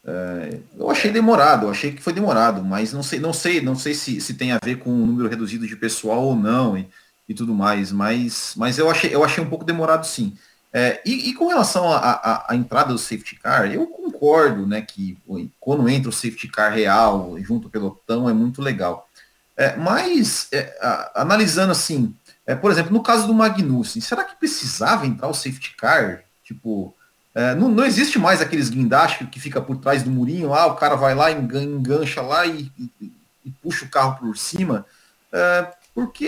É, 0.06 0.60
eu 0.78 0.90
achei 0.90 1.10
demorado, 1.10 1.66
eu 1.66 1.70
achei 1.70 1.92
que 1.92 2.02
foi 2.02 2.12
demorado, 2.12 2.62
mas 2.62 2.92
não 2.92 3.02
sei, 3.02 3.18
não 3.18 3.32
sei, 3.32 3.60
não 3.60 3.74
sei 3.74 3.94
se, 3.94 4.20
se 4.20 4.34
tem 4.34 4.52
a 4.52 4.58
ver 4.62 4.76
com 4.76 4.90
um 4.90 5.06
número 5.06 5.28
reduzido 5.28 5.66
de 5.66 5.76
pessoal 5.76 6.22
ou 6.24 6.36
não 6.36 6.76
e, 6.76 6.86
e 7.28 7.34
tudo 7.34 7.54
mais, 7.54 7.90
mas, 7.90 8.52
mas 8.56 8.78
eu 8.78 8.90
achei, 8.90 9.14
eu 9.14 9.24
achei 9.24 9.42
um 9.42 9.48
pouco 9.48 9.64
demorado 9.64 10.06
sim. 10.06 10.36
É, 10.72 11.00
e, 11.06 11.30
e, 11.30 11.34
com 11.34 11.46
relação 11.46 11.84
à 11.88 12.48
entrada 12.50 12.92
do 12.92 12.98
safety 12.98 13.36
car, 13.36 13.72
eu 13.72 13.86
concordo, 13.86 14.66
né, 14.66 14.82
que 14.82 15.16
quando 15.60 15.88
entra 15.88 16.08
o 16.10 16.12
safety 16.12 16.48
car 16.48 16.72
real 16.72 17.36
junto 17.38 17.68
ao 17.68 17.70
pelotão 17.70 18.28
é 18.28 18.32
muito 18.32 18.60
legal. 18.60 19.08
É, 19.56 19.76
mas 19.76 20.48
é, 20.52 20.76
a, 20.82 21.22
analisando 21.22 21.70
assim, 21.70 22.12
é, 22.44 22.56
por 22.56 22.72
exemplo, 22.72 22.92
no 22.92 23.04
caso 23.04 23.26
do 23.26 23.32
Magnussen, 23.32 24.02
será 24.02 24.24
que 24.24 24.36
precisava 24.36 25.06
entrar 25.06 25.28
o 25.28 25.34
safety 25.34 25.76
car? 25.76 26.24
Tipo, 26.42 26.92
é, 27.34 27.54
não, 27.54 27.68
não, 27.68 27.84
existe 27.84 28.18
mais 28.18 28.40
aqueles 28.40 28.70
guindastes 28.70 29.28
que 29.28 29.40
fica 29.40 29.60
por 29.60 29.76
trás 29.78 30.02
do 30.04 30.10
murinho, 30.10 30.54
ah, 30.54 30.66
o 30.66 30.76
cara 30.76 30.94
vai 30.94 31.14
lá, 31.14 31.32
engancha 31.32 32.22
lá 32.22 32.46
e, 32.46 32.70
e, 32.78 33.12
e 33.44 33.50
puxa 33.62 33.84
o 33.84 33.88
carro 33.88 34.18
por 34.18 34.36
cima. 34.36 34.86
É, 35.32 35.66
porque, 35.92 36.26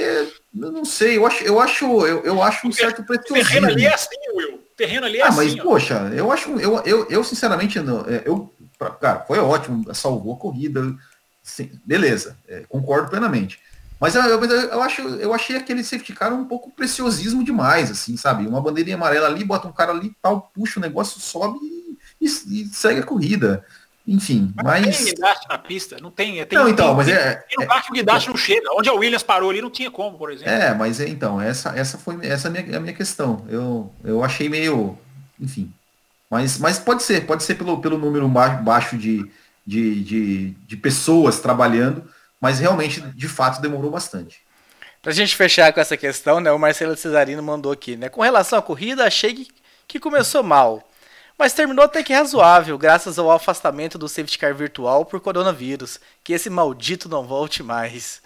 eu 0.54 0.72
não 0.72 0.84
sei, 0.84 1.16
eu 1.16 1.26
acho, 1.26 1.44
eu 1.44 1.60
acho, 1.60 1.84
eu, 2.06 2.24
eu 2.24 2.42
acho 2.42 2.66
um 2.66 2.72
certo 2.72 3.04
preciosismo. 3.04 3.40
O 3.40 3.46
terreno 3.46 3.66
ali 3.68 3.86
é 3.86 3.94
assim, 3.94 4.16
Will. 4.34 4.54
O 4.54 4.76
terreno 4.76 5.06
ali 5.06 5.18
é 5.18 5.22
ah, 5.22 5.28
assim. 5.28 5.36
Mas, 5.36 5.58
ó. 5.58 5.62
poxa, 5.62 5.94
eu 6.14 6.32
acho, 6.32 6.50
eu, 6.58 6.82
eu, 6.84 7.08
eu 7.08 7.22
sinceramente, 7.22 7.78
não, 7.78 8.00
é, 8.00 8.22
eu, 8.24 8.52
cara, 9.00 9.20
foi 9.20 9.38
ótimo, 9.38 9.94
salvou 9.94 10.34
a 10.34 10.38
corrida, 10.38 10.94
sim, 11.40 11.70
beleza, 11.84 12.36
é, 12.48 12.64
concordo 12.68 13.10
plenamente. 13.10 13.60
Mas 14.00 14.14
eu, 14.14 14.22
eu, 14.22 14.44
eu, 14.44 14.82
acho, 14.82 15.02
eu 15.02 15.32
achei 15.32 15.56
aquele 15.56 15.82
safety 15.82 16.12
car 16.12 16.32
um 16.32 16.44
pouco 16.44 16.70
preciosismo 16.70 17.42
demais, 17.42 17.90
assim, 17.90 18.16
sabe? 18.16 18.46
Uma 18.46 18.60
bandeirinha 18.60 18.96
amarela 18.96 19.26
ali, 19.26 19.42
bota 19.42 19.66
um 19.66 19.72
cara 19.72 19.92
ali, 19.92 20.14
tal, 20.20 20.50
puxa 20.54 20.78
o 20.78 20.82
negócio, 20.82 21.20
sobe 21.20 21.58
e, 22.20 22.26
e, 22.26 22.66
segue 22.66 23.00
a 23.00 23.04
corrida. 23.04 23.64
Enfim, 24.06 24.52
mas. 24.54 24.64
mas... 24.64 24.86
Não 24.86 24.92
tem 24.92 25.14
guindaste 25.14 25.48
na 25.48 25.58
pista, 25.58 25.96
não 26.00 26.10
tem. 26.10 26.46
tem 26.46 26.58
não, 26.58 26.68
então, 26.68 26.88
tem, 26.88 26.96
mas 26.96 27.08
é. 27.08 27.34
Tem 27.48 27.58
lugar 27.58 27.82
que 27.82 27.90
o 27.90 27.94
guindaste 27.94 28.28
é, 28.28 28.32
não 28.32 28.36
chega. 28.36 28.68
Onde 28.72 28.88
a 28.88 28.92
Williams 28.92 29.22
parou 29.22 29.50
ali 29.50 29.60
não 29.60 29.70
tinha 29.70 29.90
como, 29.90 30.16
por 30.16 30.30
exemplo. 30.30 30.52
É, 30.52 30.72
mas 30.74 31.00
é, 31.00 31.08
então, 31.08 31.40
essa, 31.40 31.70
essa 31.70 31.98
foi 31.98 32.18
essa 32.22 32.48
é 32.48 32.50
a 32.50 32.52
minha, 32.52 32.76
a 32.76 32.80
minha 32.80 32.94
questão. 32.94 33.44
Eu, 33.48 33.92
eu 34.04 34.22
achei 34.22 34.48
meio. 34.48 34.96
Enfim. 35.40 35.72
Mas, 36.30 36.58
mas 36.58 36.78
pode 36.78 37.02
ser, 37.02 37.26
pode 37.26 37.42
ser 37.42 37.54
pelo, 37.54 37.80
pelo 37.80 37.98
número 37.98 38.28
baixo 38.28 38.96
de, 38.96 39.28
de, 39.66 40.04
de, 40.04 40.50
de 40.50 40.76
pessoas 40.76 41.40
trabalhando 41.40 42.04
mas 42.40 42.58
realmente, 42.58 43.00
de 43.00 43.28
fato, 43.28 43.60
demorou 43.60 43.90
bastante. 43.90 44.40
Pra 45.02 45.12
gente 45.12 45.36
fechar 45.36 45.72
com 45.72 45.80
essa 45.80 45.96
questão, 45.96 46.40
né, 46.40 46.50
o 46.50 46.58
Marcelo 46.58 46.96
Cesarino 46.96 47.42
mandou 47.42 47.72
aqui, 47.72 47.96
né? 47.96 48.08
Com 48.08 48.22
relação 48.22 48.58
à 48.58 48.62
corrida, 48.62 49.04
achei 49.04 49.46
que 49.86 50.00
começou 50.00 50.42
mal, 50.42 50.82
mas 51.38 51.52
terminou 51.52 51.84
até 51.84 52.02
que 52.02 52.14
razoável, 52.14 52.78
graças 52.78 53.18
ao 53.18 53.30
afastamento 53.30 53.98
do 53.98 54.08
safety 54.08 54.38
car 54.38 54.54
virtual 54.54 55.04
por 55.04 55.20
coronavírus. 55.20 56.00
Que 56.24 56.32
esse 56.32 56.48
maldito 56.48 57.08
não 57.08 57.26
volte 57.26 57.62
mais. 57.62 58.22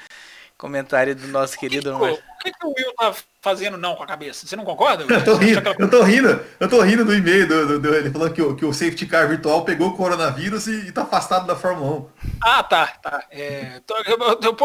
Comentário 0.56 1.14
do 1.14 1.26
nosso 1.28 1.58
querido. 1.58 1.94
O 1.96 2.16
que, 2.38 2.52
que, 2.52 2.66
o 2.66 2.68
Will 2.68 2.94
tá 2.96 3.14
fazendo 3.40 3.76
não 3.76 3.96
com 3.96 4.02
a 4.02 4.06
cabeça? 4.06 4.46
Você 4.46 4.54
não 4.54 4.64
concorda? 4.64 5.04
Eu 5.04 5.24
tô 5.24 5.34
rindo, 5.34 5.62
eu 5.78 5.90
tô 5.90 6.02
rindo, 6.02 6.46
eu 6.60 6.68
tô 6.68 6.82
rindo 6.82 7.04
do 7.04 7.14
e-mail 7.14 7.48
do, 7.48 7.66
do, 7.66 7.80
do, 7.80 7.94
ele 7.94 8.10
falando 8.10 8.34
que 8.34 8.42
o, 8.42 8.54
que 8.54 8.64
o 8.64 8.72
safety 8.72 9.06
car 9.06 9.28
virtual 9.28 9.64
pegou 9.64 9.88
o 9.88 9.96
coronavírus 9.96 10.66
e, 10.66 10.88
e 10.88 10.92
tá 10.92 11.02
afastado 11.02 11.46
da 11.46 11.56
Fórmula 11.56 11.90
1. 11.90 12.08
Ah, 12.42 12.62
tá, 12.62 12.86
tá. 12.86 13.24
É, 13.30 13.80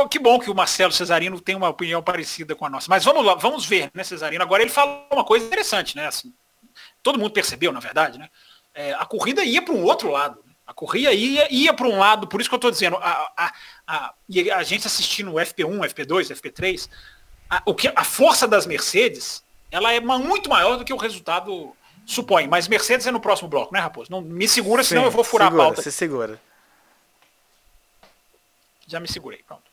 que 0.10 0.20
bom 0.20 0.40
que 0.40 0.50
o 0.50 0.56
Marcelo 0.56 0.92
Cesarino 0.92 1.40
tem 1.40 1.56
uma 1.56 1.70
opinião 1.70 2.04
parecida 2.04 2.56
com 2.56 2.66
a 2.66 2.70
nossa. 2.70 2.88
Mas 2.90 3.04
vamos 3.04 3.26
lá, 3.26 3.36
vamos 3.36 3.66
ver, 3.66 3.90
né, 3.94 4.04
Cesarino? 4.04 4.44
Agora 4.44 4.62
ele 4.62 4.72
falou 4.72 5.08
uma 5.12 5.24
coisa 5.24 5.46
interessante, 5.46 5.96
né? 5.96 6.08
Assim, 6.08 6.34
todo 7.02 7.18
mundo 7.18 7.32
percebeu, 7.32 7.72
na 7.72 7.80
verdade, 7.80 8.20
né? 8.20 8.30
É, 8.74 8.94
a 8.94 9.06
corrida 9.06 9.44
ia 9.44 9.62
para 9.62 9.74
um 9.74 9.84
outro 9.84 10.12
lado. 10.12 10.44
A 10.68 10.74
corrida 10.74 11.14
ia, 11.14 11.48
ia 11.54 11.74
para 11.74 11.88
um 11.88 11.98
lado, 11.98 12.28
por 12.28 12.42
isso 12.42 12.50
que 12.50 12.56
eu 12.56 12.58
estou 12.58 12.72
dizendo, 12.72 12.98
a, 12.98 13.32
a, 13.38 13.54
a, 13.88 14.14
a 14.56 14.64
gente 14.64 14.88
assistindo 14.88 15.32
o 15.32 15.36
FP1, 15.36 15.94
FP2, 15.94 16.36
FP3, 16.36 16.90
a, 17.50 17.62
o 17.66 17.74
que, 17.74 17.92
a 17.96 18.04
força 18.04 18.48
das 18.48 18.66
Mercedes, 18.66 19.44
ela 19.72 19.94
é 19.94 20.00
muito 20.00 20.50
maior 20.50 20.78
do 20.78 20.86
que 20.86 20.94
o 20.94 20.98
resultado 20.98 21.76
supõe. 22.06 22.48
Mas 22.48 22.68
Mercedes 22.68 23.06
é 23.08 23.12
no 23.12 23.20
próximo 23.20 23.50
bloco, 23.50 23.74
né, 23.74 23.80
Raposo? 23.80 24.12
Não, 24.12 24.22
me 24.22 24.48
segura, 24.48 24.84
Sim, 24.84 24.90
senão 24.90 25.06
eu 25.06 25.12
vou 25.12 25.24
furar 25.24 25.48
segura, 25.48 25.64
a 25.64 25.66
pauta. 25.68 25.82
Você 25.82 25.92
segura. 25.92 26.40
Já 28.88 29.00
me 29.00 29.08
segurei, 29.08 29.42
pronto. 29.46 29.64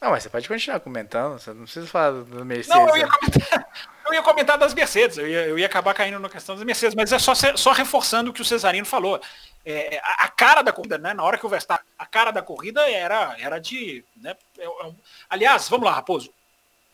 Não, 0.00 0.10
mas 0.10 0.22
você 0.22 0.28
pode 0.28 0.46
continuar 0.46 0.80
comentando, 0.80 1.38
você 1.38 1.54
não 1.54 1.62
precisa 1.62 1.86
falar 1.86 2.10
do 2.10 2.44
Mercedes. 2.44 2.68
Não, 2.68 2.88
eu 2.88 2.96
ia 2.96 3.08
comentar, 3.08 3.68
eu 4.06 4.14
ia 4.14 4.22
comentar 4.22 4.58
das 4.58 4.74
Mercedes, 4.74 5.16
eu 5.16 5.26
ia, 5.26 5.46
eu 5.46 5.58
ia 5.58 5.64
acabar 5.64 5.94
caindo 5.94 6.18
na 6.18 6.28
questão 6.28 6.54
das 6.54 6.64
Mercedes, 6.64 6.94
mas 6.94 7.10
é 7.10 7.18
só, 7.18 7.32
só 7.34 7.72
reforçando 7.72 8.30
o 8.30 8.32
que 8.34 8.42
o 8.42 8.44
Cesarino 8.44 8.84
falou. 8.84 9.18
É, 9.64 9.98
a, 10.04 10.24
a, 10.24 10.28
cara 10.28 10.60
da 10.60 10.74
corrida, 10.74 10.98
né? 10.98 11.14
Na 11.14 11.22
hora 11.22 11.38
que 11.38 11.46
o 11.46 11.48
Verstappen, 11.48 11.86
a 11.98 12.04
cara 12.04 12.30
da 12.30 12.42
corrida 12.42 12.86
era, 12.86 13.34
era 13.38 13.58
de. 13.58 14.04
Né, 14.14 14.36
é, 14.58 14.66
é, 14.66 14.92
aliás, 15.30 15.70
vamos 15.70 15.86
lá, 15.86 15.94
Raposo. 15.94 16.30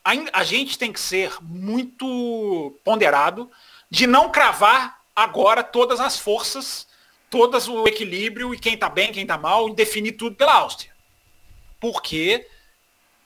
A, 0.04 0.42
gente 0.44 0.78
tem 0.78 0.92
que 0.92 1.00
ser 1.00 1.32
muito 1.42 2.78
ponderado 2.84 3.50
de 3.90 4.06
não 4.06 4.30
cravar 4.30 5.00
agora 5.14 5.62
todas 5.62 6.00
as 6.00 6.18
forças, 6.18 6.86
todas 7.28 7.68
o 7.68 7.86
equilíbrio 7.86 8.54
e 8.54 8.58
quem 8.58 8.74
está 8.74 8.88
bem, 8.88 9.12
quem 9.12 9.22
está 9.22 9.36
mal, 9.36 9.68
e 9.68 9.74
definir 9.74 10.12
tudo 10.12 10.36
pela 10.36 10.54
Áustria. 10.54 10.92
Porque 11.78 12.46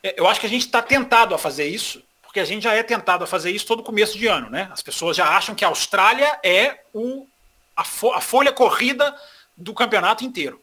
É, 0.04 0.14
eu 0.18 0.28
acho 0.28 0.38
que 0.38 0.44
a 0.44 0.50
gente 0.50 0.66
está 0.66 0.82
tentado 0.82 1.34
a 1.34 1.38
fazer 1.38 1.66
isso, 1.66 2.04
porque 2.20 2.38
a 2.38 2.44
gente 2.44 2.64
já 2.64 2.74
é 2.74 2.82
tentado 2.82 3.24
a 3.24 3.26
fazer 3.26 3.50
isso 3.50 3.66
todo 3.66 3.82
começo 3.82 4.18
de 4.18 4.26
ano, 4.26 4.50
né? 4.50 4.68
As 4.70 4.82
pessoas 4.82 5.16
já 5.16 5.26
acham 5.34 5.54
que 5.54 5.64
a 5.64 5.68
Austrália 5.68 6.38
é 6.44 6.84
o, 6.92 7.26
a, 7.74 7.84
fo, 7.84 8.10
a 8.10 8.20
folha 8.20 8.52
corrida 8.52 9.16
do 9.56 9.72
campeonato 9.72 10.22
inteiro. 10.22 10.60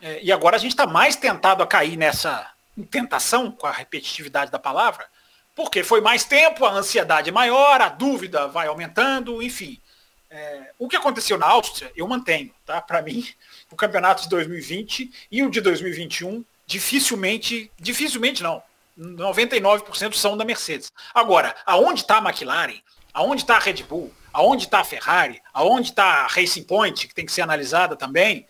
É, 0.00 0.18
e 0.22 0.32
agora 0.32 0.56
a 0.56 0.58
gente 0.58 0.70
está 0.70 0.86
mais 0.86 1.14
tentado 1.14 1.62
a 1.62 1.66
cair 1.66 1.98
nessa 1.98 2.50
tentação, 2.90 3.50
com 3.50 3.66
a 3.66 3.70
repetitividade 3.70 4.50
da 4.50 4.58
palavra, 4.58 5.06
porque 5.54 5.84
foi 5.84 6.00
mais 6.00 6.24
tempo, 6.24 6.64
a 6.64 6.72
ansiedade 6.72 7.30
é 7.30 7.32
maior, 7.32 7.80
a 7.80 7.88
dúvida 7.88 8.48
vai 8.48 8.66
aumentando, 8.66 9.42
enfim. 9.42 9.80
É, 10.30 10.72
o 10.78 10.88
que 10.88 10.96
aconteceu 10.96 11.38
na 11.38 11.46
Áustria, 11.46 11.92
eu 11.94 12.08
mantenho, 12.08 12.52
tá? 12.66 12.80
Para 12.80 13.00
mim, 13.00 13.26
o 13.70 13.76
campeonato 13.76 14.22
de 14.22 14.28
2020 14.28 15.28
e 15.30 15.42
o 15.42 15.50
de 15.50 15.60
2021 15.60 16.44
dificilmente, 16.66 17.70
dificilmente 17.78 18.42
não, 18.42 18.62
99% 18.98 20.14
são 20.14 20.36
da 20.36 20.44
Mercedes. 20.44 20.92
Agora, 21.12 21.54
aonde 21.66 22.00
está 22.00 22.18
a 22.18 22.22
McLaren? 22.22 22.80
Aonde 23.12 23.42
está 23.42 23.56
a 23.56 23.60
Red 23.60 23.82
Bull? 23.84 24.12
Aonde 24.32 24.64
está 24.64 24.80
a 24.80 24.84
Ferrari? 24.84 25.40
Aonde 25.52 25.90
está 25.90 26.04
a 26.04 26.26
Racing 26.26 26.64
Point, 26.64 27.06
que 27.06 27.14
tem 27.14 27.26
que 27.26 27.32
ser 27.32 27.42
analisada 27.42 27.94
também? 27.94 28.46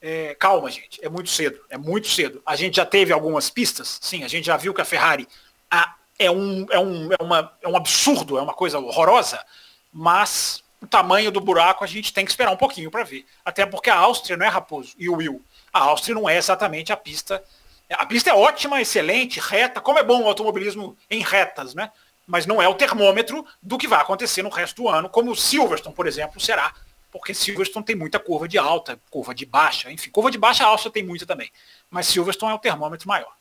É, 0.00 0.34
calma, 0.38 0.70
gente, 0.70 1.04
é 1.04 1.08
muito 1.08 1.30
cedo, 1.30 1.60
é 1.68 1.76
muito 1.76 2.08
cedo. 2.08 2.42
A 2.46 2.56
gente 2.56 2.76
já 2.76 2.86
teve 2.86 3.12
algumas 3.12 3.50
pistas, 3.50 3.98
sim, 4.00 4.24
a 4.24 4.28
gente 4.28 4.46
já 4.46 4.56
viu 4.56 4.72
que 4.72 4.80
a 4.80 4.84
Ferrari 4.84 5.28
a, 5.70 5.94
é, 6.18 6.30
um, 6.30 6.66
é, 6.70 6.78
um, 6.78 7.12
é, 7.12 7.16
uma, 7.22 7.52
é 7.62 7.68
um 7.68 7.76
absurdo, 7.76 8.38
é 8.38 8.42
uma 8.42 8.54
coisa 8.54 8.78
horrorosa, 8.78 9.44
mas 9.92 10.62
o 10.80 10.86
tamanho 10.86 11.30
do 11.30 11.40
buraco 11.40 11.84
a 11.84 11.86
gente 11.86 12.12
tem 12.12 12.24
que 12.24 12.30
esperar 12.30 12.50
um 12.50 12.56
pouquinho 12.56 12.90
para 12.90 13.04
ver. 13.04 13.24
Até 13.44 13.66
porque 13.66 13.90
a 13.90 13.96
Áustria 13.96 14.36
não 14.36 14.46
é 14.46 14.48
Raposo 14.48 14.94
e 14.98 15.08
o 15.08 15.16
Will. 15.16 15.42
A 15.72 15.80
Áustria 15.80 16.14
não 16.14 16.28
é 16.28 16.36
exatamente 16.36 16.92
a 16.92 16.96
pista. 16.96 17.42
A 17.90 18.04
pista 18.04 18.30
é 18.30 18.34
ótima, 18.34 18.80
excelente, 18.80 19.40
reta, 19.40 19.80
como 19.80 19.98
é 19.98 20.02
bom 20.02 20.22
o 20.22 20.28
automobilismo 20.28 20.96
em 21.10 21.22
retas, 21.22 21.74
né? 21.74 21.90
Mas 22.26 22.44
não 22.44 22.60
é 22.60 22.68
o 22.68 22.74
termômetro 22.74 23.44
do 23.62 23.78
que 23.78 23.88
vai 23.88 24.00
acontecer 24.00 24.42
no 24.42 24.50
resto 24.50 24.82
do 24.82 24.88
ano, 24.88 25.08
como 25.08 25.34
Silverstone, 25.34 25.94
por 25.94 26.06
exemplo, 26.06 26.38
será. 26.38 26.74
Porque 27.10 27.32
Silverstone 27.32 27.86
tem 27.86 27.96
muita 27.96 28.18
curva 28.18 28.46
de 28.46 28.58
alta, 28.58 29.00
curva 29.08 29.34
de 29.34 29.46
baixa, 29.46 29.90
enfim, 29.90 30.10
curva 30.10 30.30
de 30.30 30.36
baixa 30.36 30.64
a 30.64 30.68
Áustria 30.68 30.92
tem 30.92 31.02
muita 31.02 31.24
também. 31.24 31.50
Mas 31.90 32.06
Silverstone 32.06 32.52
é 32.52 32.54
o 32.54 32.58
termômetro 32.58 33.08
maior. 33.08 33.32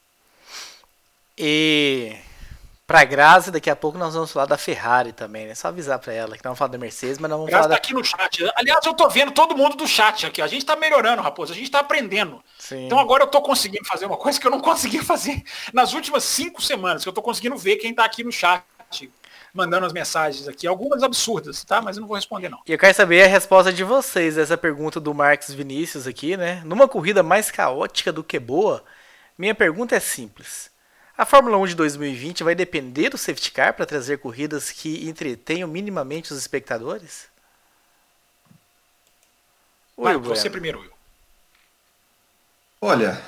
E 1.38 2.16
Pra 2.88 3.04
Grazi, 3.04 3.52
daqui 3.52 3.70
a 3.70 3.76
pouco 3.76 3.98
nós 3.98 4.14
vamos 4.14 4.32
falar 4.32 4.46
da 4.46 4.58
Ferrari 4.58 5.12
também, 5.12 5.46
né? 5.46 5.54
Só 5.54 5.68
avisar 5.68 6.00
pra 6.00 6.14
ela 6.14 6.38
que 6.38 6.46
não 6.46 6.52
vamos 6.52 6.60
falar 6.60 6.72
da 6.72 6.78
Mercedes, 6.78 7.20
mas 7.20 7.30
não 7.30 7.40
vamos 7.40 7.52
Grazi 7.52 7.64
falar 7.64 7.76
tá 7.76 7.82
aqui 7.84 7.94
no 7.94 8.02
chat. 8.02 8.50
Aliás, 8.56 8.86
eu 8.86 8.94
tô 8.94 9.10
vendo 9.10 9.34
todo 9.34 9.58
mundo 9.58 9.76
do 9.76 9.86
chat 9.86 10.26
aqui. 10.26 10.42
A 10.42 10.48
gente 10.48 10.66
tá 10.66 10.74
melhorando, 10.78 11.22
Raposo. 11.22 11.52
A 11.52 11.56
gente 11.56 11.70
tá 11.70 11.80
aprendendo. 11.80 12.42
Sim. 12.58 12.86
Então 12.86 12.98
agora 12.98 13.24
eu 13.24 13.28
tô 13.28 13.42
conseguindo 13.42 13.84
fazer 13.84 14.06
uma 14.06 14.16
coisa 14.16 14.40
que 14.40 14.48
eu 14.48 14.52
não 14.52 14.62
conseguia 14.64 15.04
fazer 15.04 15.44
nas 15.74 15.92
últimas 15.92 16.24
cinco 16.24 16.62
semanas, 16.62 17.04
que 17.04 17.10
eu 17.10 17.14
tô 17.14 17.22
conseguindo 17.22 17.58
ver 17.58 17.76
quem 17.76 17.94
tá 17.94 18.06
aqui 18.06 18.24
no 18.24 18.32
chat 18.32 18.64
mandando 19.54 19.86
as 19.86 19.92
mensagens 19.92 20.48
aqui, 20.48 20.66
algumas 20.68 21.04
absurdas, 21.04 21.64
tá? 21.66 21.82
Mas 21.82 21.98
eu 21.98 22.02
não 22.02 22.08
vou 22.08 22.16
responder 22.16 22.48
não. 22.48 22.60
E 22.66 22.72
eu 22.72 22.78
quero 22.78 22.94
saber 22.94 23.24
a 23.24 23.28
resposta 23.28 23.74
de 23.74 23.84
vocês, 23.84 24.38
essa 24.38 24.58
pergunta 24.58 25.00
do 25.00 25.14
Marcos 25.14 25.54
Vinícius 25.54 26.08
aqui, 26.08 26.38
né? 26.38 26.62
Numa 26.64 26.88
corrida 26.88 27.22
mais 27.22 27.52
caótica 27.52 28.14
do 28.14 28.24
que 28.24 28.40
boa, 28.40 28.84
minha 29.38 29.56
pergunta 29.56 29.96
é 29.96 30.00
simples. 30.00 30.70
A 31.18 31.26
Fórmula 31.26 31.58
1 31.58 31.68
de 31.68 31.76
2020 31.76 32.44
vai 32.44 32.54
depender 32.54 33.10
do 33.10 33.18
safety 33.18 33.52
car 33.52 33.74
para 33.74 33.88
trazer 33.88 34.20
corridas 34.20 34.70
que 34.70 35.10
entretenham 35.10 35.68
minimamente 35.68 36.32
os 36.32 36.38
espectadores? 36.38 37.26
Vai, 39.98 40.16
Will 40.16 40.24
você 40.24 40.48
primeiro, 40.48 40.80
Will. 40.80 40.92
Olha, 42.80 43.20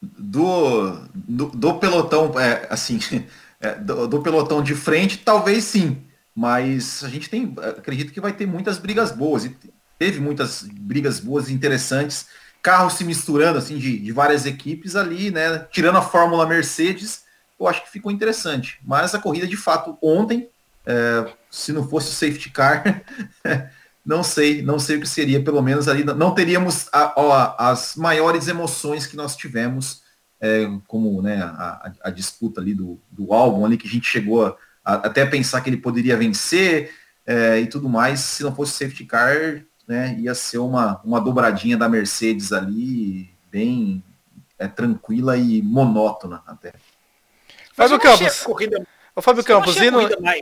do, 0.00 0.92
do, 1.12 1.46
do 1.46 1.74
pelotão, 1.80 2.38
é, 2.38 2.68
assim, 2.70 3.00
é, 3.60 3.74
do, 3.74 4.06
do, 4.06 4.22
pelotão 4.22 4.62
de 4.62 4.76
frente, 4.76 5.18
talvez 5.18 5.64
sim. 5.64 6.00
Mas 6.32 7.02
a 7.02 7.08
gente 7.08 7.28
tem, 7.28 7.52
acredito 7.76 8.12
que 8.12 8.20
vai 8.20 8.32
ter 8.32 8.46
muitas 8.46 8.78
brigas 8.78 9.10
boas. 9.10 9.44
E 9.44 9.56
teve 9.98 10.20
muitas 10.20 10.62
brigas 10.62 11.18
boas 11.18 11.48
e 11.48 11.52
interessantes. 11.52 12.28
Carros 12.62 12.92
se 12.92 13.02
misturando, 13.02 13.58
assim, 13.58 13.78
de, 13.78 13.98
de 13.98 14.12
várias 14.12 14.46
equipes 14.46 14.94
ali, 14.94 15.32
né? 15.32 15.66
Tirando 15.72 15.98
a 15.98 16.02
Fórmula 16.02 16.46
Mercedes 16.46 17.22
eu 17.64 17.68
acho 17.68 17.82
que 17.84 17.90
ficou 17.90 18.10
interessante. 18.10 18.78
Mas 18.84 19.14
a 19.14 19.18
corrida, 19.18 19.46
de 19.46 19.56
fato, 19.56 19.96
ontem, 20.02 20.48
é, 20.84 21.32
se 21.50 21.72
não 21.72 21.88
fosse 21.88 22.08
o 22.08 22.12
safety 22.12 22.50
car, 22.50 23.02
não 24.04 24.22
sei, 24.22 24.62
não 24.62 24.78
sei 24.78 24.96
o 24.96 25.00
que 25.00 25.08
seria, 25.08 25.42
pelo 25.42 25.62
menos 25.62 25.88
ali, 25.88 26.04
não 26.04 26.34
teríamos 26.34 26.88
a, 26.92 27.20
a, 27.20 27.70
as 27.70 27.96
maiores 27.96 28.48
emoções 28.48 29.06
que 29.06 29.16
nós 29.16 29.36
tivemos, 29.36 30.02
é, 30.40 30.68
como 30.88 31.22
né, 31.22 31.40
a, 31.42 31.92
a, 32.02 32.10
disputa 32.10 32.60
ali 32.60 32.74
do, 32.74 33.00
do 33.10 33.32
álbum 33.32 33.64
ali, 33.64 33.76
que 33.76 33.86
a 33.86 33.90
gente 33.90 34.06
chegou 34.06 34.56
até 34.84 35.24
pensar 35.24 35.60
que 35.60 35.70
ele 35.70 35.76
poderia 35.76 36.16
vencer 36.16 36.92
é, 37.24 37.60
e 37.60 37.66
tudo 37.68 37.88
mais, 37.88 38.18
se 38.18 38.42
não 38.42 38.52
fosse 38.52 38.72
safety 38.72 39.04
car, 39.04 39.62
né, 39.86 40.16
ia 40.18 40.34
ser 40.34 40.58
uma, 40.58 41.00
uma 41.04 41.20
dobradinha 41.20 41.76
da 41.76 41.88
Mercedes 41.88 42.52
ali, 42.52 43.30
bem 43.50 44.02
é, 44.58 44.66
tranquila 44.66 45.36
e 45.36 45.62
monótona 45.62 46.42
até. 46.46 46.72
Fábio 47.72 47.98
Campos. 47.98 48.40
Corrida... 48.40 48.86
Ô, 49.14 49.20
Fábio 49.20 49.44
Campos, 49.44 49.76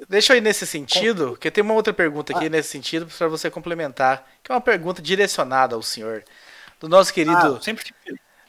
deixa 0.08 0.32
eu 0.32 0.36
ir 0.36 0.40
nesse 0.40 0.64
sentido, 0.64 1.36
que 1.40 1.50
tem 1.50 1.62
uma 1.62 1.74
outra 1.74 1.92
pergunta 1.92 2.32
aqui 2.32 2.46
ah. 2.46 2.50
nesse 2.50 2.68
sentido 2.68 3.06
para 3.06 3.26
você 3.26 3.50
complementar, 3.50 4.28
que 4.42 4.52
é 4.52 4.54
uma 4.54 4.60
pergunta 4.60 5.02
direcionada 5.02 5.74
ao 5.74 5.82
senhor, 5.82 6.22
do 6.78 6.88
nosso 6.88 7.12
querido 7.12 7.56
ah, 7.56 7.60
sempre... 7.60 7.92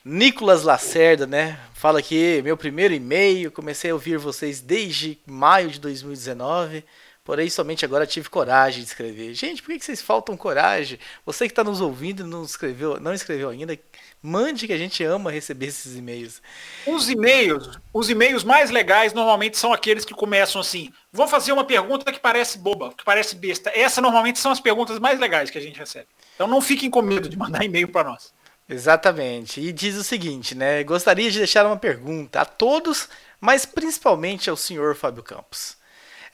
Nicolas 0.06 0.64
Lacerda, 0.64 1.26
né? 1.28 1.60
Fala 1.74 2.00
aqui, 2.00 2.42
meu 2.44 2.56
primeiro 2.56 2.94
e-mail, 2.94 3.52
comecei 3.52 3.92
a 3.92 3.94
ouvir 3.94 4.18
vocês 4.18 4.60
desde 4.62 5.20
maio 5.26 5.70
de 5.70 5.80
2019, 5.80 6.84
porém 7.24 7.50
somente 7.50 7.86
agora 7.86 8.08
tive 8.08 8.30
coragem 8.30 8.84
de 8.84 8.90
escrever. 8.90 9.34
Gente, 9.34 9.62
por 9.62 9.74
que 9.74 9.84
vocês 9.84 10.02
faltam 10.02 10.36
coragem? 10.38 11.00
Você 11.26 11.46
que 11.46 11.52
está 11.52 11.64
nos 11.64 11.82
ouvindo 11.82 12.24
e 12.24 12.28
não 12.28 12.44
escreveu, 12.44 13.00
não 13.00 13.14
escreveu 13.14 13.50
ainda, 13.50 13.78
Mande 14.24 14.68
que 14.68 14.74
a 14.74 14.78
gente 14.78 15.04
ama 15.04 15.32
receber 15.32 15.66
esses 15.66 15.96
e-mails. 15.96 16.44
Os 16.86 17.10
e-mails, 17.10 17.80
os 17.92 18.08
e-mails 18.08 18.44
mais 18.44 18.70
legais 18.70 19.14
normalmente 19.14 19.58
são 19.58 19.74
aqueles 19.74 20.06
que 20.06 20.14
começam 20.14 20.62
assim: 20.62 20.94
vou 21.12 21.28
fazer 21.28 21.52
uma 21.52 21.64
pergunta 21.64 22.12
que 22.12 22.20
parece 22.20 22.60
boba, 22.60 22.94
que 22.96 23.04
parece 23.04 23.36
besta. 23.36 23.72
Essa 23.74 24.00
normalmente 24.00 24.38
são 24.38 24.52
as 24.52 24.60
perguntas 24.60 25.00
mais 25.00 25.20
legais 25.20 25.50
que 25.50 25.58
a 25.58 25.62
gente 25.62 25.80
recebe. 25.80 26.06
Então 26.36 26.48
não 26.48 26.62
fiquem 26.62 26.88
com 26.88 27.02
medo 27.02 27.28
de 27.28 27.36
mandar 27.36 27.64
e-mail 27.64 27.88
para 27.88 28.12
nós. 28.12 28.32
Exatamente. 28.70 29.60
E 29.60 29.74
diz 29.74 29.96
o 29.96 30.04
seguinte, 30.04 30.54
né? 30.54 30.84
Gostaria 30.84 31.32
de 31.32 31.40
deixar 31.40 31.66
uma 31.66 31.78
pergunta 31.78 32.42
a 32.42 32.46
todos, 32.46 33.10
mas 33.40 33.66
principalmente 33.66 34.52
ao 34.52 34.56
senhor 34.56 34.96
Fábio 34.96 35.24
Campos. 35.24 35.81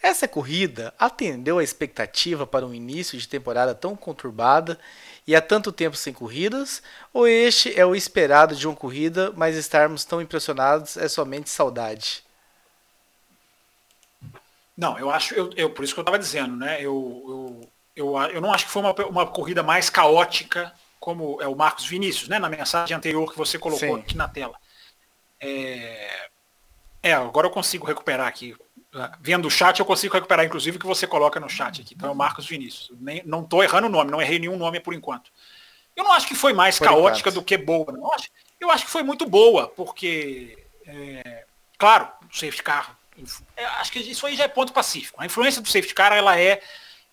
Essa 0.08 0.26
corrida 0.26 0.93
atendeu 0.98 1.60
a 1.60 1.63
expectativa 1.63 2.48
para 2.48 2.65
um 2.65 2.74
início 2.74 3.17
de 3.20 3.28
temporada 3.28 3.76
tão 3.76 3.93
conturbada 3.93 4.80
e 5.28 5.36
há 5.36 5.41
tanto 5.41 5.70
tempo 5.70 5.98
sem 5.98 6.13
corridas? 6.13 6.82
Ou 7.13 7.28
este 7.28 7.78
é 7.78 7.86
o 7.86 7.93
esperado 7.93 8.56
de 8.56 8.65
uma 8.65 8.74
corrida, 8.74 9.34
mas 9.36 9.58
estarmos 9.58 10.06
tão 10.06 10.22
impressionados 10.22 10.96
é 10.96 11.10
somente 11.10 11.50
saudade? 11.50 12.24
Não, 14.78 14.98
eu 14.98 15.12
acho, 15.12 15.34
eu, 15.34 15.52
eu 15.58 15.70
por 15.72 15.84
isso 15.84 15.93
que 15.93 16.00
eu 16.00 16.04
estava 16.04 16.17
dizendo, 16.17 16.56
né? 16.56 16.78
Eu, 16.80 17.60
eu, 17.93 18.15
eu, 18.15 18.17
eu 18.30 18.39
não 18.39 18.54
acho 18.54 18.63
que 18.63 18.72
foi 18.72 18.84
uma, 18.84 18.93
uma 19.08 19.28
corrida 19.28 19.62
mais 19.62 19.89
caótica 19.89 20.74
como 21.02 21.41
é 21.41 21.48
o 21.50 21.56
Marcos 21.56 21.86
Vinícius, 21.86 22.30
né? 22.30 22.39
Na 22.39 22.48
mensagem 22.48 22.96
anterior 22.96 23.30
que 23.30 23.38
você 23.38 23.60
colocou 23.60 23.96
Sim. 23.96 24.00
aqui 24.00 24.15
na 24.15 24.30
tela. 24.30 24.56
É, 25.38 26.30
é, 27.04 27.12
agora 27.12 27.48
eu 27.48 27.52
consigo 27.52 27.86
recuperar 27.86 28.26
aqui 28.26 28.56
vendo 29.20 29.48
o 29.48 29.52
chat, 29.52 29.80
eu 29.80 29.86
consigo 29.86 30.14
recuperar, 30.14 30.46
inclusive, 30.46 30.78
o 30.78 30.80
que 30.80 30.86
você 30.86 31.06
coloca 31.08 31.40
no 31.40 31.50
chat 31.50 31.82
aqui. 31.82 31.94
Então 31.94 32.10
é 32.10 32.12
o 32.12 32.16
Marcos 32.16 32.48
Vinícius. 32.48 32.92
Nem, 33.00 33.22
não 33.26 33.42
estou 33.42 33.64
errando 33.64 33.88
o 33.88 33.90
nome, 33.90 34.12
não 34.12 34.22
errei 34.22 34.40
nenhum 34.40 34.58
nome 34.58 34.80
por 34.80 34.94
enquanto. 34.94 35.32
Eu 35.96 36.04
não 36.04 36.12
acho 36.12 36.28
que 36.28 36.36
foi 36.36 36.54
mais 36.54 36.78
por 36.78 36.86
caótica 36.86 37.30
enquanto. 37.30 37.42
do 37.42 37.46
que 37.46 37.58
boa. 37.58 37.92
Não. 37.92 38.02
Eu, 38.02 38.14
acho, 38.14 38.30
eu 38.60 38.72
acho 38.72 38.86
que 38.86 38.92
foi 38.92 39.04
muito 39.04 39.26
boa, 39.26 39.68
porque, 39.68 40.58
é, 40.86 41.46
claro, 41.78 42.08
o 42.32 42.36
safety 42.36 42.64
car, 42.64 42.98
é, 43.56 43.66
acho 43.66 43.92
que 43.92 44.00
isso 44.00 44.26
aí 44.26 44.36
já 44.36 44.44
é 44.44 44.48
ponto 44.48 44.74
pacífico. 44.74 45.22
A 45.22 45.26
influência 45.26 45.62
do 45.62 45.68
safety 45.68 45.94
car, 45.94 46.14
ela 46.14 46.40
é, 46.40 46.62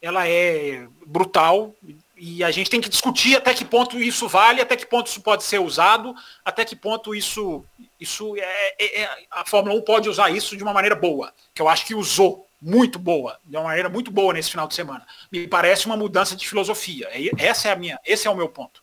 ela 0.03 0.29
é 0.29 0.87
brutal, 1.07 1.75
e 2.17 2.44
a 2.44 2.50
gente 2.50 2.71
tem 2.71 2.81
que 2.81 2.88
discutir 2.88 3.37
até 3.37 3.52
que 3.52 3.65
ponto 3.65 3.98
isso 3.98 4.29
vale, 4.29 4.60
até 4.60 4.77
que 4.77 4.87
ponto 4.87 5.08
isso 5.08 5.21
pode 5.21 5.42
ser 5.42 5.58
usado, 5.58 6.15
até 6.44 6.65
que 6.65 6.77
ponto 6.77 7.15
isso, 7.15 7.65
isso 7.98 8.37
é, 8.37 8.75
é, 8.79 9.02
é, 9.02 9.27
a 9.31 9.44
Fórmula 9.44 9.75
1 9.77 9.83
pode 9.83 10.08
usar 10.08 10.31
isso 10.31 10.56
de 10.56 10.62
uma 10.62 10.73
maneira 10.73 10.94
boa, 10.94 11.33
que 11.52 11.60
eu 11.60 11.69
acho 11.69 11.85
que 11.85 11.94
usou 11.94 12.46
muito 12.62 12.98
boa, 12.98 13.38
de 13.44 13.56
uma 13.56 13.65
maneira 13.65 13.88
muito 13.88 14.10
boa 14.10 14.33
nesse 14.33 14.50
final 14.50 14.67
de 14.69 14.75
semana. 14.75 15.06
Me 15.31 15.46
parece 15.46 15.87
uma 15.87 15.96
mudança 15.96 16.35
de 16.35 16.48
filosofia. 16.48 17.08
Essa 17.37 17.69
é 17.69 17.73
a 17.73 17.77
minha, 17.77 17.98
esse 18.06 18.27
é 18.27 18.31
o 18.31 18.37
meu 18.37 18.48
ponto. 18.48 18.83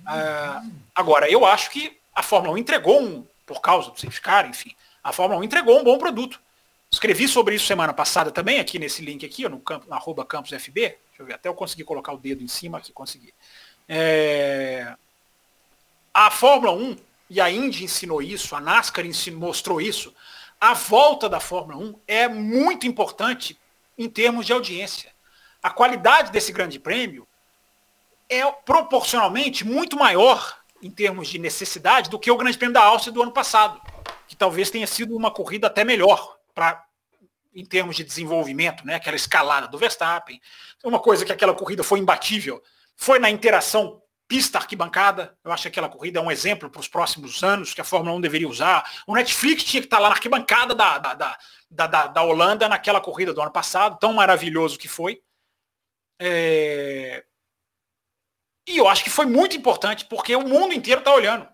Uh, 0.00 0.70
agora, 0.94 1.30
eu 1.30 1.44
acho 1.44 1.70
que 1.70 1.98
a 2.14 2.22
Fórmula 2.22 2.54
1 2.54 2.58
entregou 2.58 3.02
um, 3.02 3.26
por 3.44 3.60
causa 3.60 3.90
do 3.90 4.00
safety 4.00 4.22
car, 4.22 4.48
enfim, 4.48 4.74
a 5.02 5.12
Fórmula 5.12 5.40
1 5.40 5.44
entregou 5.44 5.78
um 5.78 5.84
bom 5.84 5.98
produto. 5.98 6.40
Escrevi 6.90 7.26
sobre 7.26 7.56
isso 7.56 7.66
semana 7.66 7.92
passada 7.92 8.30
também, 8.30 8.60
aqui 8.60 8.78
nesse 8.78 9.02
link 9.02 9.26
aqui, 9.26 9.46
no, 9.48 9.58
campo, 9.58 9.86
no 9.88 9.94
arroba 9.94 10.24
campusfb, 10.24 10.96
Deixa 11.14 11.22
eu 11.22 11.26
ver, 11.26 11.34
até 11.34 11.48
eu 11.48 11.54
conseguir 11.54 11.84
colocar 11.84 12.12
o 12.12 12.18
dedo 12.18 12.42
em 12.42 12.48
cima 12.48 12.78
aqui, 12.78 12.92
consegui. 12.92 13.32
É... 13.88 14.96
A 16.12 16.28
Fórmula 16.28 16.72
1 16.72 16.96
e 17.30 17.40
a 17.40 17.48
Indy 17.48 17.84
ensinou 17.84 18.20
isso, 18.20 18.56
a 18.56 18.60
NASCAR 18.60 19.06
ensinou, 19.06 19.38
mostrou 19.38 19.80
isso. 19.80 20.12
a 20.60 20.74
volta 20.74 21.28
da 21.28 21.38
Fórmula 21.38 21.78
1 21.78 22.00
é 22.08 22.26
muito 22.26 22.88
importante 22.88 23.56
em 23.96 24.08
termos 24.08 24.44
de 24.44 24.52
audiência. 24.52 25.12
A 25.62 25.70
qualidade 25.70 26.32
desse 26.32 26.50
grande 26.50 26.80
prêmio 26.80 27.28
é 28.28 28.44
proporcionalmente 28.50 29.64
muito 29.64 29.96
maior 29.96 30.58
em 30.82 30.90
termos 30.90 31.28
de 31.28 31.38
necessidade 31.38 32.10
do 32.10 32.18
que 32.18 32.28
o 32.28 32.36
Grande 32.36 32.58
Prêmio 32.58 32.74
da 32.74 32.82
Áustria 32.82 33.12
do 33.12 33.22
ano 33.22 33.30
passado, 33.30 33.80
que 34.26 34.34
talvez 34.34 34.68
tenha 34.68 34.86
sido 34.86 35.16
uma 35.16 35.30
corrida 35.30 35.68
até 35.68 35.84
melhor 35.84 36.36
para 36.52 36.84
em 37.54 37.64
termos 37.64 37.96
de 37.96 38.04
desenvolvimento, 38.04 38.84
né? 38.84 38.96
Aquela 38.96 39.16
escalada 39.16 39.68
do 39.68 39.78
Verstappen. 39.78 40.40
Uma 40.82 40.98
coisa 40.98 41.24
que 41.24 41.32
aquela 41.32 41.54
corrida 41.54 41.84
foi 41.84 42.00
imbatível 42.00 42.62
foi 42.96 43.18
na 43.18 43.30
interação 43.30 44.02
pista-arquibancada. 44.26 45.36
Eu 45.44 45.52
acho 45.52 45.62
que 45.62 45.68
aquela 45.68 45.88
corrida 45.88 46.18
é 46.18 46.22
um 46.22 46.30
exemplo 46.30 46.70
para 46.70 46.80
os 46.80 46.88
próximos 46.88 47.42
anos 47.42 47.74
que 47.74 47.80
a 47.80 47.84
Fórmula 47.84 48.16
1 48.16 48.20
deveria 48.20 48.48
usar. 48.48 48.90
O 49.06 49.14
Netflix 49.14 49.64
tinha 49.64 49.80
que 49.80 49.86
estar 49.86 49.98
lá 49.98 50.08
na 50.08 50.14
arquibancada 50.14 50.74
da, 50.74 50.98
da, 50.98 51.14
da, 51.14 51.86
da, 51.86 52.06
da 52.06 52.22
Holanda 52.22 52.68
naquela 52.68 53.00
corrida 53.00 53.32
do 53.32 53.40
ano 53.40 53.52
passado, 53.52 53.98
tão 53.98 54.12
maravilhoso 54.12 54.78
que 54.78 54.88
foi. 54.88 55.22
É... 56.20 57.24
E 58.66 58.78
eu 58.78 58.88
acho 58.88 59.04
que 59.04 59.10
foi 59.10 59.26
muito 59.26 59.56
importante, 59.56 60.06
porque 60.06 60.34
o 60.34 60.46
mundo 60.46 60.72
inteiro 60.72 61.00
está 61.00 61.12
olhando. 61.12 61.46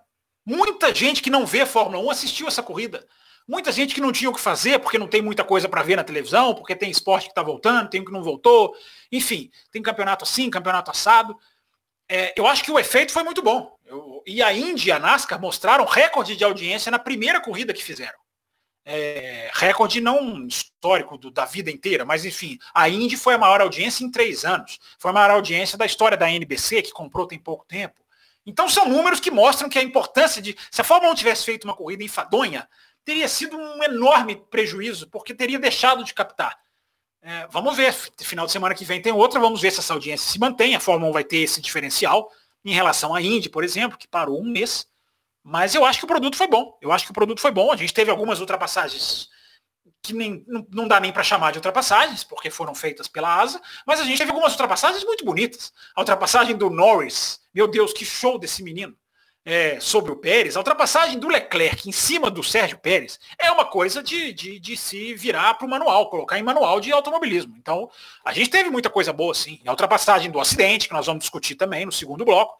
Muita 0.51 0.93
gente 0.93 1.23
que 1.23 1.31
não 1.31 1.47
vê 1.47 1.65
Fórmula 1.65 2.03
1 2.03 2.11
assistiu 2.11 2.49
essa 2.49 2.63
corrida. 2.63 3.07
Muita 3.47 3.71
gente 3.71 3.95
que 3.95 4.01
não 4.01 4.11
tinha 4.11 4.29
o 4.29 4.35
que 4.35 4.41
fazer, 4.41 4.81
porque 4.81 4.99
não 4.99 5.07
tem 5.07 5.23
muita 5.23 5.45
coisa 5.45 5.69
para 5.69 5.83
ver 5.83 5.97
na 5.97 6.03
televisão, 6.03 6.55
porque 6.55 6.75
tem 6.75 6.91
esporte 6.91 7.27
que 7.27 7.31
está 7.31 7.43
voltando, 7.43 7.89
tem 7.89 8.01
o 8.01 8.05
que 8.05 8.13
não 8.13 8.23
voltou. 8.23 8.75
Enfim, 9.13 9.51
tem 9.71 9.81
campeonato 9.81 10.25
assim, 10.25 10.51
campeonato 10.51 10.91
assado. 10.91 11.37
É, 12.09 12.35
eu 12.37 12.47
acho 12.49 12.65
que 12.65 12.71
o 12.73 12.79
efeito 12.79 13.13
foi 13.13 13.23
muito 13.23 13.43
bom. 13.43 13.77
Eu, 13.87 14.23
e 14.27 14.43
a 14.43 14.53
Indy 14.53 14.89
e 14.89 14.93
a 14.93 14.99
NASCAR 14.99 15.41
mostraram 15.41 15.85
recorde 15.85 16.37
de 16.37 16.43
audiência 16.43 16.91
na 16.91 16.99
primeira 16.99 17.41
corrida 17.41 17.73
que 17.73 17.83
fizeram 17.83 18.19
é, 18.85 19.51
recorde 19.55 20.01
não 20.01 20.47
histórico 20.47 21.17
do, 21.17 21.31
da 21.31 21.45
vida 21.45 21.71
inteira, 21.71 22.05
mas 22.05 22.25
enfim, 22.25 22.59
a 22.75 22.89
Indy 22.89 23.17
foi 23.17 23.35
a 23.35 23.39
maior 23.39 23.61
audiência 23.61 24.05
em 24.05 24.11
três 24.11 24.45
anos. 24.45 24.79
Foi 24.99 25.11
a 25.11 25.15
maior 25.15 25.31
audiência 25.31 25.79
da 25.79 25.87
história 25.87 26.17
da 26.17 26.31
NBC, 26.31 26.83
que 26.83 26.91
comprou 26.91 27.27
tem 27.27 27.39
pouco 27.39 27.65
tempo. 27.65 28.00
Então 28.51 28.69
são 28.69 28.89
números 28.89 29.21
que 29.21 29.31
mostram 29.31 29.69
que 29.69 29.79
a 29.79 29.83
importância 29.83 30.43
de. 30.43 30.57
Se 30.73 30.81
a 30.81 30.85
Fórmula 30.85 31.13
1 31.13 31.15
tivesse 31.15 31.45
feito 31.45 31.65
uma 31.65 31.75
corrida 31.75 32.03
enfadonha, 32.03 32.69
teria 33.05 33.29
sido 33.29 33.57
um 33.57 33.81
enorme 33.81 34.35
prejuízo, 34.51 35.09
porque 35.09 35.33
teria 35.33 35.57
deixado 35.57 36.03
de 36.03 36.13
captar. 36.13 36.59
É, 37.23 37.47
vamos 37.49 37.77
ver, 37.77 37.95
final 38.19 38.47
de 38.47 38.53
semana 38.53 38.75
que 38.75 38.85
vem 38.85 39.01
tem 39.01 39.13
outra, 39.13 39.39
vamos 39.39 39.61
ver 39.61 39.71
se 39.71 39.79
essa 39.79 39.95
audiência 39.95 40.29
se 40.29 40.39
mantém. 40.41 40.75
A 40.75 40.81
Fórmula 40.81 41.11
1 41.11 41.13
vai 41.13 41.23
ter 41.23 41.37
esse 41.37 41.61
diferencial 41.61 42.29
em 42.65 42.73
relação 42.73 43.15
à 43.15 43.23
Indy, 43.23 43.49
por 43.49 43.63
exemplo, 43.63 43.97
que 43.97 44.09
parou 44.09 44.41
um 44.41 44.51
mês. 44.51 44.89
Mas 45.45 45.77
eu 45.77 45.85
acho 45.85 46.01
que 46.01 46.05
o 46.05 46.09
produto 46.09 46.37
foi 46.37 46.49
bom. 46.49 46.77
Eu 46.83 46.91
acho 46.91 47.05
que 47.05 47.13
o 47.13 47.15
produto 47.15 47.41
foi 47.41 47.53
bom. 47.53 47.71
A 47.71 47.77
gente 47.77 47.95
teve 47.95 48.11
algumas 48.11 48.41
ultrapassagens 48.41 49.29
que 50.03 50.13
nem, 50.13 50.45
não, 50.47 50.67
não 50.71 50.89
dá 50.89 50.99
nem 50.99 51.13
para 51.13 51.23
chamar 51.23 51.53
de 51.53 51.59
ultrapassagens, 51.59 52.25
porque 52.25 52.51
foram 52.51 52.75
feitas 52.75 53.09
pela 53.09 53.41
asa, 53.41 53.61
mas 53.87 54.01
a 54.01 54.05
gente 54.05 54.19
teve 54.19 54.31
algumas 54.31 54.53
ultrapassagens 54.53 55.05
muito 55.05 55.25
bonitas. 55.25 55.73
A 55.95 56.01
ultrapassagem 56.01 56.57
do 56.57 56.71
Norris, 56.71 57.41
meu 57.55 57.69
Deus, 57.69 57.93
que 57.93 58.05
show 58.05 58.39
desse 58.39 58.63
menino, 58.63 58.95
é, 59.45 59.81
sobre 59.81 60.13
o 60.13 60.17
Pérez. 60.17 60.57
A 60.57 60.61
ultrapassagem 60.61 61.19
do 61.19 61.29
Leclerc 61.29 61.89
em 61.89 61.93
cima 61.93 62.31
do 62.31 62.43
Sérgio 62.43 62.79
Pérez 62.79 63.19
é 63.39 63.51
uma 63.51 63.65
coisa 63.65 64.03
de, 64.03 64.33
de, 64.33 64.59
de 64.59 64.77
se 64.77 65.15
virar 65.15 65.55
para 65.55 65.67
o 65.67 65.71
manual, 65.71 66.11
colocar 66.11 66.39
em 66.39 66.43
manual 66.43 66.81
de 66.81 66.93
automobilismo. 66.93 67.55
Então, 67.57 67.91
a 68.25 68.33
gente 68.33 68.51
teve 68.51 68.71
muita 68.71 68.91
coisa 68.91 69.13
boa, 69.13 69.35
sim. 69.35 69.61
A 69.67 69.71
ultrapassagem 69.71 70.31
do 70.31 70.41
acidente, 70.41 70.89
que 70.89 70.95
nós 70.95 71.07
vamos 71.07 71.23
discutir 71.23 71.55
também 71.55 71.87
no 71.87 71.93
segundo 71.93 72.25
bloco, 72.25 72.59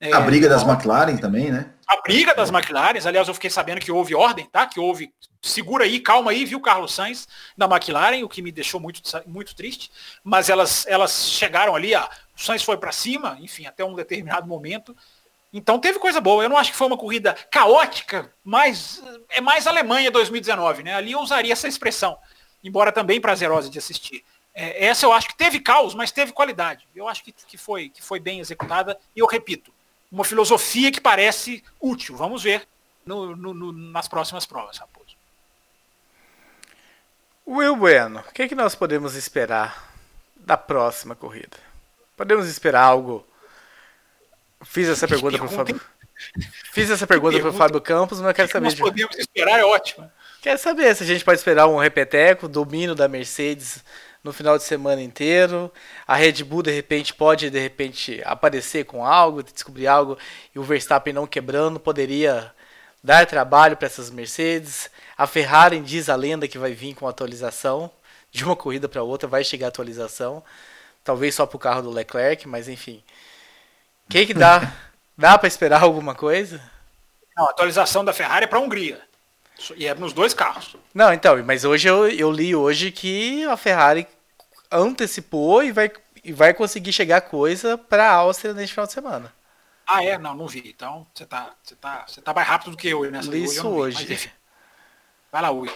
é, 0.00 0.12
a 0.12 0.20
briga 0.20 0.48
das 0.48 0.62
McLaren 0.62 1.16
também, 1.16 1.50
né? 1.50 1.72
A 1.88 2.00
briga 2.02 2.34
das 2.34 2.50
McLaren, 2.50 2.98
aliás, 3.06 3.28
eu 3.28 3.34
fiquei 3.34 3.48
sabendo 3.48 3.80
que 3.80 3.92
houve 3.92 4.14
ordem, 4.14 4.46
tá? 4.46 4.66
Que 4.66 4.78
houve. 4.78 5.10
Segura 5.44 5.84
aí, 5.84 6.00
calma 6.00 6.30
aí, 6.30 6.44
viu, 6.44 6.58
Carlos 6.58 6.94
Sainz 6.94 7.28
da 7.56 7.66
McLaren, 7.66 8.24
o 8.24 8.28
que 8.28 8.40
me 8.40 8.50
deixou 8.50 8.80
muito, 8.80 9.02
muito 9.26 9.54
triste. 9.54 9.92
Mas 10.22 10.48
elas, 10.48 10.86
elas 10.86 11.28
chegaram 11.28 11.76
ali, 11.76 11.94
a, 11.94 12.08
o 12.34 12.40
Sainz 12.42 12.62
foi 12.62 12.78
para 12.78 12.90
cima, 12.90 13.36
enfim, 13.40 13.66
até 13.66 13.84
um 13.84 13.94
determinado 13.94 14.46
momento. 14.46 14.96
Então 15.52 15.78
teve 15.78 15.98
coisa 15.98 16.18
boa. 16.18 16.42
Eu 16.42 16.48
não 16.48 16.56
acho 16.56 16.70
que 16.70 16.76
foi 16.76 16.86
uma 16.86 16.96
corrida 16.96 17.34
caótica, 17.50 18.32
mas 18.42 19.02
é 19.28 19.40
mais 19.42 19.66
Alemanha 19.66 20.10
2019, 20.10 20.82
né? 20.82 20.94
Ali 20.94 21.12
eu 21.12 21.20
usaria 21.20 21.52
essa 21.52 21.68
expressão, 21.68 22.18
embora 22.62 22.90
também 22.90 23.20
prazerosa 23.20 23.68
de 23.68 23.78
assistir. 23.78 24.24
É, 24.54 24.86
essa 24.86 25.04
eu 25.04 25.12
acho 25.12 25.28
que 25.28 25.36
teve 25.36 25.60
caos, 25.60 25.94
mas 25.94 26.10
teve 26.10 26.32
qualidade. 26.32 26.88
Eu 26.96 27.06
acho 27.06 27.22
que, 27.22 27.32
que, 27.32 27.58
foi, 27.58 27.90
que 27.90 28.02
foi 28.02 28.18
bem 28.18 28.40
executada. 28.40 28.98
E 29.14 29.20
eu 29.20 29.26
repito, 29.26 29.74
uma 30.10 30.24
filosofia 30.24 30.90
que 30.90 31.02
parece 31.02 31.62
útil. 31.78 32.16
Vamos 32.16 32.42
ver 32.42 32.66
no, 33.04 33.36
no, 33.36 33.52
no, 33.52 33.72
nas 33.72 34.08
próximas 34.08 34.46
provas, 34.46 34.78
Raposo. 34.78 35.03
Will 37.46 37.76
Bueno, 37.76 38.20
o 38.20 38.32
que, 38.32 38.42
é 38.42 38.48
que 38.48 38.54
nós 38.54 38.74
podemos 38.74 39.14
esperar 39.14 39.92
da 40.36 40.56
próxima 40.56 41.14
corrida? 41.14 41.56
Podemos 42.16 42.46
esperar 42.48 42.82
algo? 42.82 43.26
Fiz 44.62 44.88
essa 44.88 45.06
pergunta 45.06 45.36
para 45.36 45.46
o 45.46 45.50
Fábio. 45.50 45.80
Fiz 46.72 46.90
essa 46.90 47.06
pergunta 47.06 47.38
para 47.38 47.50
o 47.50 47.52
Fábio 47.52 47.80
Campos, 47.80 48.18
mas 48.18 48.28
eu 48.28 48.34
quero 48.34 48.50
saber. 48.50 48.70
Que 48.70 48.80
nós 48.80 48.90
podemos 48.90 49.18
esperar 49.18 49.60
é 49.60 49.64
ótimo. 49.64 50.10
Quero 50.40 50.58
saber 50.58 50.94
se 50.94 51.02
a 51.02 51.06
gente 51.06 51.24
pode 51.24 51.38
esperar 51.38 51.66
um 51.66 51.78
repeteco, 51.78 52.48
domínio 52.48 52.94
da 52.94 53.08
Mercedes 53.08 53.84
no 54.22 54.32
final 54.32 54.56
de 54.56 54.64
semana 54.64 55.02
inteiro. 55.02 55.70
A 56.06 56.16
Red 56.16 56.44
Bull 56.44 56.62
de 56.62 56.70
repente 56.70 57.12
pode 57.12 57.50
de 57.50 57.58
repente 57.58 58.22
aparecer 58.24 58.84
com 58.84 59.04
algo, 59.04 59.42
descobrir 59.42 59.86
algo 59.86 60.16
e 60.54 60.58
o 60.58 60.62
Verstappen 60.62 61.12
não 61.12 61.26
quebrando 61.26 61.78
poderia 61.78 62.52
dar 63.02 63.26
trabalho 63.26 63.76
para 63.76 63.86
essas 63.86 64.10
Mercedes. 64.10 64.90
A 65.16 65.26
Ferrari 65.26 65.80
diz 65.80 66.08
a 66.08 66.16
lenda 66.16 66.48
que 66.48 66.58
vai 66.58 66.72
vir 66.72 66.94
com 66.94 67.06
atualização 67.06 67.90
de 68.30 68.44
uma 68.44 68.56
corrida 68.56 68.88
para 68.88 69.02
outra, 69.02 69.28
vai 69.28 69.44
chegar 69.44 69.68
atualização. 69.68 70.42
Talvez 71.04 71.34
só 71.34 71.46
para 71.46 71.56
o 71.56 71.60
carro 71.60 71.82
do 71.82 71.90
Leclerc, 71.90 72.48
mas 72.48 72.68
enfim. 72.68 73.02
O 74.06 74.10
que, 74.10 74.26
que 74.26 74.34
dá? 74.34 74.72
dá 75.16 75.38
para 75.38 75.46
esperar 75.46 75.82
alguma 75.82 76.14
coisa? 76.14 76.60
Não, 77.36 77.46
a 77.46 77.50
atualização 77.50 78.04
da 78.04 78.12
Ferrari 78.12 78.44
é 78.44 78.48
para 78.48 78.58
a 78.58 78.62
Hungria. 78.62 79.00
E 79.76 79.86
é 79.86 79.94
nos 79.94 80.12
dois 80.12 80.34
carros. 80.34 80.76
Não, 80.92 81.12
então, 81.12 81.40
mas 81.44 81.64
hoje 81.64 81.88
eu, 81.88 82.08
eu 82.08 82.30
li 82.30 82.56
hoje 82.56 82.90
que 82.90 83.44
a 83.44 83.56
Ferrari 83.56 84.06
antecipou 84.70 85.62
e 85.62 85.70
vai, 85.70 85.92
e 86.24 86.32
vai 86.32 86.52
conseguir 86.52 86.92
chegar 86.92 87.20
coisa 87.20 87.78
para 87.78 88.10
a 88.10 88.14
Áustria 88.14 88.52
neste 88.52 88.74
final 88.74 88.86
de 88.86 88.92
semana. 88.92 89.32
Ah, 89.86 90.02
é? 90.04 90.18
Não, 90.18 90.34
não 90.34 90.48
vi. 90.48 90.62
Então, 90.66 91.06
você 91.14 91.24
tá, 91.24 91.54
você 91.62 91.76
tá, 91.76 92.04
você 92.06 92.20
tá 92.20 92.34
mais 92.34 92.48
rápido 92.48 92.72
do 92.72 92.76
que 92.76 92.88
eu 92.88 93.08
nessa 93.10 93.30
Li 93.30 93.44
isso 93.44 93.68
hoje. 93.68 94.06
Mas, 94.08 94.28
vai 95.34 95.42
lá, 95.42 95.50
Will. 95.50 95.72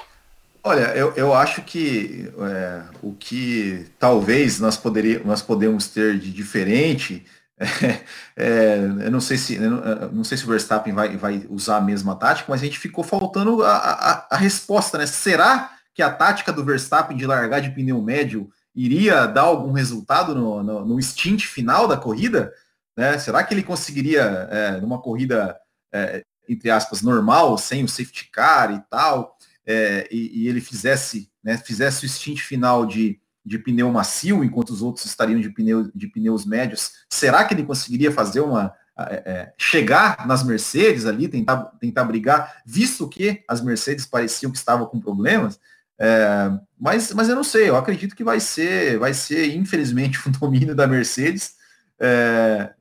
Olha, 0.62 0.94
eu, 0.94 1.12
eu 1.16 1.34
acho 1.34 1.62
que 1.62 2.32
é, 2.38 2.82
o 3.02 3.12
que 3.12 3.86
talvez 3.98 4.61
nós, 4.61 4.76
poderia, 4.76 5.20
nós 5.24 5.42
podemos 5.42 5.88
ter 5.88 6.16
de 6.16 6.30
diferente 6.30 7.26
É, 8.40 8.76
eu 8.76 9.11
não 9.11 9.20
sei 9.20 9.36
se 9.36 9.56
eu 9.56 10.12
não 10.12 10.22
sei 10.22 10.38
se 10.38 10.44
o 10.44 10.46
Verstappen 10.46 10.92
vai, 10.92 11.16
vai 11.16 11.44
usar 11.50 11.78
a 11.78 11.80
mesma 11.80 12.14
tática, 12.14 12.46
mas 12.48 12.62
a 12.62 12.64
gente 12.64 12.78
ficou 12.78 13.02
faltando 13.02 13.64
a, 13.64 13.76
a, 13.76 14.28
a, 14.30 14.36
resposta, 14.36 14.96
né? 14.96 15.06
Será 15.06 15.72
que 15.92 16.00
a 16.00 16.09
tática 16.09 16.52
do 16.52 16.64
Verstappen 16.64 17.16
de 17.16 17.26
largar 17.26 17.61
de 17.61 17.70
pneu 17.70 18.00
médio 18.00 18.48
iria 18.72 19.26
dar 19.26 19.40
algum 19.40 19.72
resultado 19.72 20.36
no, 20.36 20.62
no, 20.62 20.84
no 20.84 21.02
stint 21.02 21.46
final 21.46 21.88
da 21.88 21.96
corrida? 21.96 22.52
Né? 22.96 23.18
Será 23.18 23.42
que 23.42 23.52
ele 23.52 23.64
conseguiria, 23.64 24.22
é, 24.52 24.80
numa 24.80 25.02
corrida, 25.02 25.59
é, 25.92 26.22
entre 26.48 26.70
aspas, 26.70 27.02
normal, 27.02 27.59
sem 27.59 27.82
o 27.82 27.88
safety 27.88 28.30
car 28.30 28.72
e 28.72 28.80
tal, 28.88 29.36
é, 29.68 30.08
e, 30.10 30.44
e, 30.44 30.48
ele 30.48 30.60
fizesse, 30.60 31.30
né, 31.44 31.58
fizesse 31.58 32.04
o 32.04 32.08
stint 32.08 32.40
final 32.40 32.86
de 32.86 33.20
de 33.48 33.58
pneu 33.58 33.90
macio, 33.90 34.44
enquanto 34.44 34.70
os 34.70 34.82
outros 34.82 35.06
estariam 35.06 35.40
de, 35.40 35.48
pneu, 35.48 35.90
de 35.94 36.06
pneus 36.06 36.44
médios. 36.44 36.92
Será 37.10 37.44
que 37.44 37.54
ele 37.54 37.64
conseguiria 37.64 38.12
fazer 38.12 38.40
uma. 38.40 38.72
É, 39.00 39.22
é, 39.24 39.52
chegar 39.56 40.26
nas 40.26 40.42
Mercedes 40.42 41.06
ali, 41.06 41.28
tentar, 41.28 41.56
tentar 41.80 42.02
brigar, 42.02 42.60
visto 42.66 43.08
que 43.08 43.44
as 43.46 43.60
Mercedes 43.60 44.04
pareciam 44.04 44.50
que 44.50 44.58
estavam 44.58 44.86
com 44.86 44.98
problemas? 44.98 45.60
É, 46.00 46.50
mas, 46.76 47.12
mas 47.12 47.28
eu 47.28 47.36
não 47.36 47.44
sei, 47.44 47.68
eu 47.68 47.76
acredito 47.76 48.16
que 48.16 48.24
vai 48.24 48.40
ser, 48.40 48.98
vai 48.98 49.14
ser, 49.14 49.54
infelizmente, 49.54 50.18
um 50.28 50.32
domínio 50.32 50.74
da 50.74 50.88
Mercedes, 50.88 51.54
é, 52.00 52.72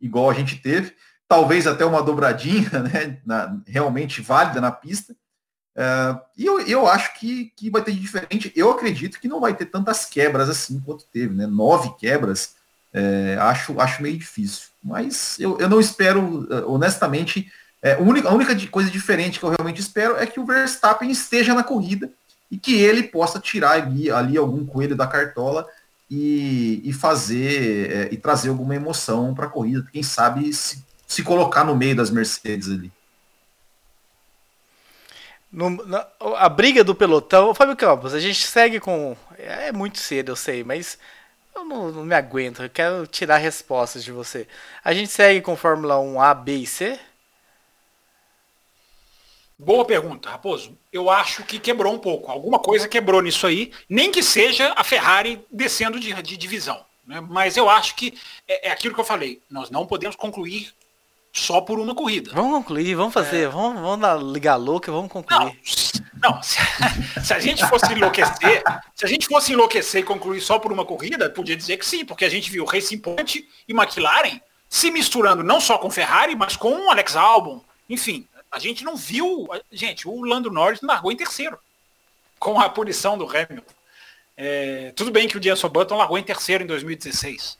igual 0.00 0.30
a 0.30 0.34
gente 0.34 0.62
teve. 0.62 0.94
Talvez 1.26 1.66
até 1.66 1.84
uma 1.84 2.00
dobradinha, 2.00 2.70
né, 2.78 3.18
na, 3.26 3.60
realmente 3.66 4.22
válida 4.22 4.60
na 4.60 4.70
pista, 4.70 5.16
Uh, 5.76 6.20
e 6.36 6.46
eu, 6.46 6.60
eu 6.60 6.86
acho 6.86 7.18
que, 7.18 7.52
que 7.56 7.68
vai 7.68 7.82
ter 7.82 7.92
de 7.92 8.00
diferente. 8.00 8.52
Eu 8.54 8.70
acredito 8.70 9.18
que 9.18 9.28
não 9.28 9.40
vai 9.40 9.54
ter 9.54 9.66
tantas 9.66 10.04
quebras 10.04 10.48
assim 10.48 10.80
quanto 10.80 11.04
teve, 11.12 11.34
né? 11.34 11.46
Nove 11.46 11.94
quebras, 11.98 12.54
é, 12.92 13.36
acho, 13.40 13.80
acho 13.80 14.02
meio 14.02 14.16
difícil. 14.16 14.68
Mas 14.82 15.38
eu, 15.40 15.58
eu 15.58 15.68
não 15.68 15.80
espero, 15.80 16.46
eh, 16.50 16.62
honestamente, 16.66 17.50
é, 17.82 17.94
a, 17.94 17.98
única, 17.98 18.28
a 18.28 18.32
única 18.32 18.54
coisa 18.68 18.90
diferente 18.90 19.38
que 19.38 19.44
eu 19.44 19.50
realmente 19.50 19.80
espero 19.80 20.16
é 20.16 20.26
que 20.26 20.38
o 20.38 20.46
Verstappen 20.46 21.10
esteja 21.10 21.54
na 21.54 21.64
corrida 21.64 22.10
e 22.50 22.56
que 22.56 22.74
ele 22.74 23.02
possa 23.02 23.40
tirar 23.40 23.72
ali, 23.72 24.10
ali 24.10 24.36
algum 24.36 24.64
coelho 24.64 24.94
da 24.94 25.06
cartola 25.06 25.66
e, 26.08 26.82
e 26.84 26.92
fazer 26.92 27.90
é, 27.90 28.08
e 28.12 28.16
trazer 28.16 28.50
alguma 28.50 28.76
emoção 28.76 29.34
para 29.34 29.46
a 29.46 29.50
corrida. 29.50 29.86
Quem 29.90 30.02
sabe 30.02 30.52
se, 30.52 30.84
se 31.06 31.22
colocar 31.22 31.64
no 31.64 31.74
meio 31.74 31.96
das 31.96 32.10
Mercedes 32.10 32.68
ali. 32.68 32.92
No, 35.54 35.70
na, 35.86 36.04
a 36.36 36.48
briga 36.48 36.82
do 36.82 36.96
pelotão. 36.96 37.54
Fábio 37.54 37.76
Campos, 37.76 38.12
a 38.12 38.18
gente 38.18 38.44
segue 38.44 38.80
com. 38.80 39.16
É 39.38 39.70
muito 39.70 39.98
cedo, 39.98 40.32
eu 40.32 40.36
sei, 40.36 40.64
mas 40.64 40.98
eu 41.54 41.64
não, 41.64 41.92
não 41.92 42.04
me 42.04 42.14
aguento. 42.14 42.64
Eu 42.64 42.68
quero 42.68 43.06
tirar 43.06 43.36
respostas 43.36 44.02
de 44.02 44.10
você. 44.10 44.48
A 44.82 44.92
gente 44.92 45.12
segue 45.12 45.40
com 45.40 45.54
Fórmula 45.54 46.00
1 46.00 46.20
A, 46.20 46.34
B 46.34 46.56
e 46.56 46.66
C? 46.66 46.98
Boa 49.56 49.84
pergunta, 49.84 50.28
Raposo. 50.28 50.76
Eu 50.92 51.08
acho 51.08 51.44
que 51.44 51.60
quebrou 51.60 51.94
um 51.94 52.00
pouco. 52.00 52.32
Alguma 52.32 52.58
coisa 52.58 52.88
quebrou 52.88 53.22
nisso 53.22 53.46
aí, 53.46 53.72
nem 53.88 54.10
que 54.10 54.24
seja 54.24 54.74
a 54.76 54.82
Ferrari 54.82 55.46
descendo 55.52 56.00
de, 56.00 56.12
de 56.20 56.36
divisão. 56.36 56.84
Né? 57.06 57.20
Mas 57.20 57.56
eu 57.56 57.70
acho 57.70 57.94
que 57.94 58.18
é, 58.48 58.68
é, 58.68 58.72
aquilo 58.72 58.92
que 58.92 59.00
eu 59.00 59.04
falei. 59.04 59.40
Nós 59.48 59.70
não 59.70 59.86
podemos 59.86 60.16
concluir 60.16 60.74
só 61.34 61.60
por 61.60 61.80
uma 61.80 61.94
corrida. 61.94 62.30
Vamos 62.32 62.58
concluir, 62.58 62.94
vamos 62.94 63.12
fazer, 63.12 63.42
é... 63.42 63.48
vamos, 63.48 63.80
vamos 63.80 63.98
dar, 63.98 64.16
ligar 64.16 64.54
louca, 64.54 64.90
vamos 64.90 65.10
concluir. 65.10 65.58
Não, 66.14 66.30
não 66.30 66.42
se, 66.42 66.58
se, 67.24 67.34
a 67.34 67.40
gente 67.40 67.66
fosse 67.68 67.92
enlouquecer, 67.92 68.62
se 68.94 69.04
a 69.04 69.08
gente 69.08 69.26
fosse 69.26 69.52
enlouquecer 69.52 70.02
e 70.02 70.04
concluir 70.04 70.40
só 70.40 70.60
por 70.60 70.72
uma 70.72 70.84
corrida, 70.84 71.28
podia 71.28 71.56
dizer 71.56 71.76
que 71.76 71.84
sim, 71.84 72.04
porque 72.04 72.24
a 72.24 72.28
gente 72.28 72.50
viu 72.50 72.64
Racing 72.64 72.98
Point 72.98 73.46
e 73.68 73.72
McLaren 73.72 74.40
se 74.68 74.92
misturando 74.92 75.42
não 75.42 75.60
só 75.60 75.76
com 75.76 75.90
Ferrari, 75.90 76.36
mas 76.36 76.56
com 76.56 76.72
o 76.72 76.90
Alex 76.90 77.16
Albon. 77.16 77.60
Enfim, 77.90 78.28
a 78.50 78.60
gente 78.60 78.84
não 78.84 78.96
viu. 78.96 79.48
Gente, 79.72 80.06
o 80.08 80.24
Lando 80.24 80.50
Norris 80.50 80.80
largou 80.82 81.10
em 81.10 81.16
terceiro 81.16 81.58
com 82.38 82.60
a 82.60 82.68
punição 82.68 83.18
do 83.18 83.24
Hamilton. 83.24 83.74
É, 84.36 84.92
tudo 84.96 85.10
bem 85.10 85.28
que 85.28 85.36
o 85.36 85.42
Jenson 85.42 85.68
Button 85.68 85.96
largou 85.96 86.18
em 86.18 86.22
terceiro 86.22 86.64
em 86.64 86.66
2016 86.66 87.58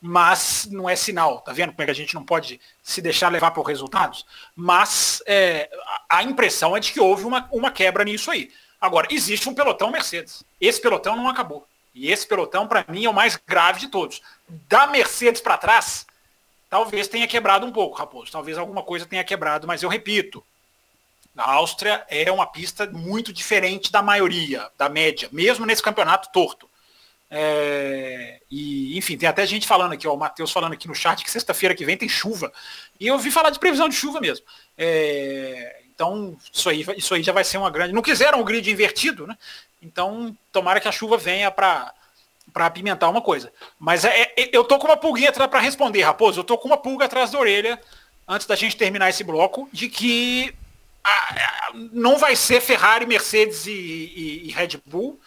mas 0.00 0.68
não 0.70 0.88
é 0.88 0.94
sinal, 0.94 1.40
tá 1.40 1.52
vendo 1.52 1.72
como 1.72 1.82
é 1.82 1.84
que 1.86 1.90
a 1.90 1.94
gente 1.94 2.14
não 2.14 2.24
pode 2.24 2.60
se 2.82 3.00
deixar 3.00 3.30
levar 3.30 3.50
por 3.50 3.62
resultados? 3.62 4.26
Mas 4.54 5.22
é, 5.26 5.70
a 6.08 6.22
impressão 6.22 6.76
é 6.76 6.80
de 6.80 6.92
que 6.92 7.00
houve 7.00 7.24
uma, 7.24 7.48
uma 7.50 7.70
quebra 7.70 8.04
nisso 8.04 8.30
aí. 8.30 8.50
Agora, 8.80 9.08
existe 9.10 9.48
um 9.48 9.54
pelotão 9.54 9.90
Mercedes. 9.90 10.44
Esse 10.60 10.80
pelotão 10.80 11.16
não 11.16 11.28
acabou. 11.28 11.66
E 11.94 12.12
esse 12.12 12.26
pelotão, 12.26 12.68
para 12.68 12.84
mim, 12.88 13.06
é 13.06 13.10
o 13.10 13.14
mais 13.14 13.36
grave 13.36 13.80
de 13.80 13.88
todos. 13.88 14.20
Da 14.68 14.86
Mercedes 14.86 15.40
para 15.40 15.56
trás, 15.56 16.06
talvez 16.68 17.08
tenha 17.08 17.26
quebrado 17.26 17.64
um 17.64 17.72
pouco, 17.72 17.96
Raposo. 17.96 18.30
Talvez 18.30 18.58
alguma 18.58 18.82
coisa 18.82 19.06
tenha 19.06 19.24
quebrado, 19.24 19.66
mas 19.66 19.82
eu 19.82 19.88
repito, 19.88 20.44
a 21.36 21.52
Áustria 21.52 22.04
é 22.08 22.30
uma 22.30 22.46
pista 22.46 22.86
muito 22.86 23.32
diferente 23.32 23.90
da 23.90 24.02
maioria, 24.02 24.70
da 24.76 24.88
média, 24.88 25.28
mesmo 25.32 25.66
nesse 25.66 25.82
campeonato 25.82 26.30
torto. 26.32 26.65
É, 27.30 28.40
e, 28.50 28.96
enfim, 28.96 29.16
tem 29.16 29.28
até 29.28 29.44
gente 29.46 29.66
falando 29.66 29.92
aqui, 29.92 30.06
ó, 30.06 30.14
o 30.14 30.18
Matheus 30.18 30.52
falando 30.52 30.74
aqui 30.74 30.86
no 30.86 30.94
chat 30.94 31.24
que 31.24 31.30
sexta-feira 31.30 31.74
que 31.74 31.84
vem 31.84 31.96
tem 31.96 32.08
chuva. 32.08 32.52
E 33.00 33.06
eu 33.06 33.14
ouvi 33.14 33.30
falar 33.30 33.50
de 33.50 33.58
previsão 33.58 33.88
de 33.88 33.96
chuva 33.96 34.20
mesmo. 34.20 34.46
É, 34.78 35.80
então, 35.94 36.36
isso 36.52 36.68
aí, 36.68 36.84
isso 36.96 37.14
aí 37.14 37.22
já 37.22 37.32
vai 37.32 37.42
ser 37.42 37.58
uma 37.58 37.70
grande. 37.70 37.92
Não 37.92 38.02
quiseram 38.02 38.40
o 38.40 38.44
grid 38.44 38.70
invertido, 38.70 39.26
né? 39.26 39.36
Então, 39.82 40.36
tomara 40.52 40.80
que 40.80 40.88
a 40.88 40.92
chuva 40.92 41.16
venha 41.16 41.50
para 41.50 41.92
para 42.52 42.66
apimentar 42.66 43.10
uma 43.10 43.20
coisa. 43.20 43.52
Mas 43.78 44.04
é, 44.04 44.32
é, 44.34 44.50
eu 44.50 44.64
tô 44.64 44.78
com 44.78 44.86
uma 44.86 44.96
pulguinha 44.96 45.30
para 45.30 45.60
responder, 45.60 46.00
Raposo. 46.02 46.40
Eu 46.40 46.44
tô 46.44 46.56
com 46.56 46.68
uma 46.68 46.78
pulga 46.78 47.04
atrás 47.04 47.30
da 47.30 47.38
orelha, 47.38 47.78
antes 48.26 48.46
da 48.46 48.56
gente 48.56 48.76
terminar 48.78 49.10
esse 49.10 49.22
bloco, 49.22 49.68
de 49.70 49.90
que 49.90 50.54
a, 51.04 51.10
a, 51.10 51.72
não 51.92 52.16
vai 52.16 52.34
ser 52.34 52.62
Ferrari, 52.62 53.04
Mercedes 53.04 53.66
e, 53.66 53.72
e, 53.72 54.48
e 54.48 54.50
Red 54.52 54.80
Bull 54.86 55.20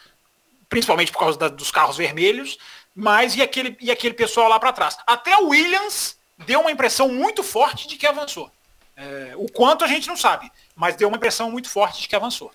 principalmente 0.69 1.11
por 1.11 1.19
causa 1.19 1.37
da, 1.37 1.47
dos 1.47 1.71
carros 1.71 1.97
vermelhos, 1.97 2.57
mas 2.95 3.35
e 3.35 3.41
aquele, 3.41 3.75
e 3.81 3.91
aquele 3.91 4.13
pessoal 4.13 4.47
lá 4.47 4.59
para 4.59 4.71
trás. 4.71 4.97
Até 5.05 5.35
o 5.37 5.49
Williams 5.49 6.17
deu 6.45 6.61
uma 6.61 6.71
impressão 6.71 7.09
muito 7.09 7.43
forte 7.43 7.87
de 7.87 7.95
que 7.95 8.05
avançou. 8.05 8.51
É, 8.95 9.33
o 9.35 9.49
quanto 9.51 9.83
a 9.83 9.87
gente 9.87 10.07
não 10.07 10.17
sabe, 10.17 10.51
mas 10.75 10.95
deu 10.95 11.07
uma 11.07 11.17
impressão 11.17 11.49
muito 11.49 11.69
forte 11.69 12.01
de 12.01 12.07
que 12.07 12.15
avançou. 12.15 12.51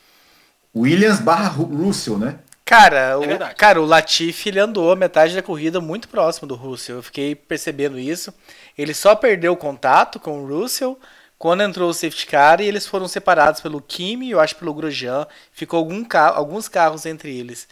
Williams 0.77 1.21
barra 1.21 1.49
Russell, 1.49 2.19
né? 2.19 2.39
Cara, 2.65 2.99
é 2.99 3.17
o, 3.17 3.23
cara, 3.57 3.81
o 3.81 3.85
Latifi 3.85 4.49
ele 4.49 4.59
andou 4.59 4.91
a 4.91 4.97
metade 4.97 5.35
da 5.35 5.43
corrida 5.43 5.81
muito 5.81 6.09
próximo 6.09 6.49
do 6.49 6.55
Russell. 6.55 6.97
Eu 6.97 7.03
fiquei 7.03 7.35
percebendo 7.35 7.99
isso. 7.99 8.33
Ele 8.77 8.95
só 8.95 9.15
perdeu 9.15 9.53
o 9.53 9.57
contato 9.57 10.19
com 10.19 10.43
o 10.43 10.47
Russell 10.47 10.99
quando 11.39 11.63
entrou 11.63 11.91
o 11.91 11.95
safety 11.95 12.27
car 12.27 12.61
e 12.61 12.67
eles 12.67 12.87
foram 12.87 13.07
separados 13.07 13.61
pelo 13.61 13.83
Kimi 13.83 14.29
e 14.29 14.31
eu 14.31 14.41
acho 14.41 14.57
pelo 14.57 14.73
Grosjean. 14.73 15.27
Ficou 15.53 15.79
algum 15.79 16.03
carro, 16.05 16.37
alguns 16.39 16.67
carros 16.67 17.05
entre 17.05 17.37
eles. 17.37 17.69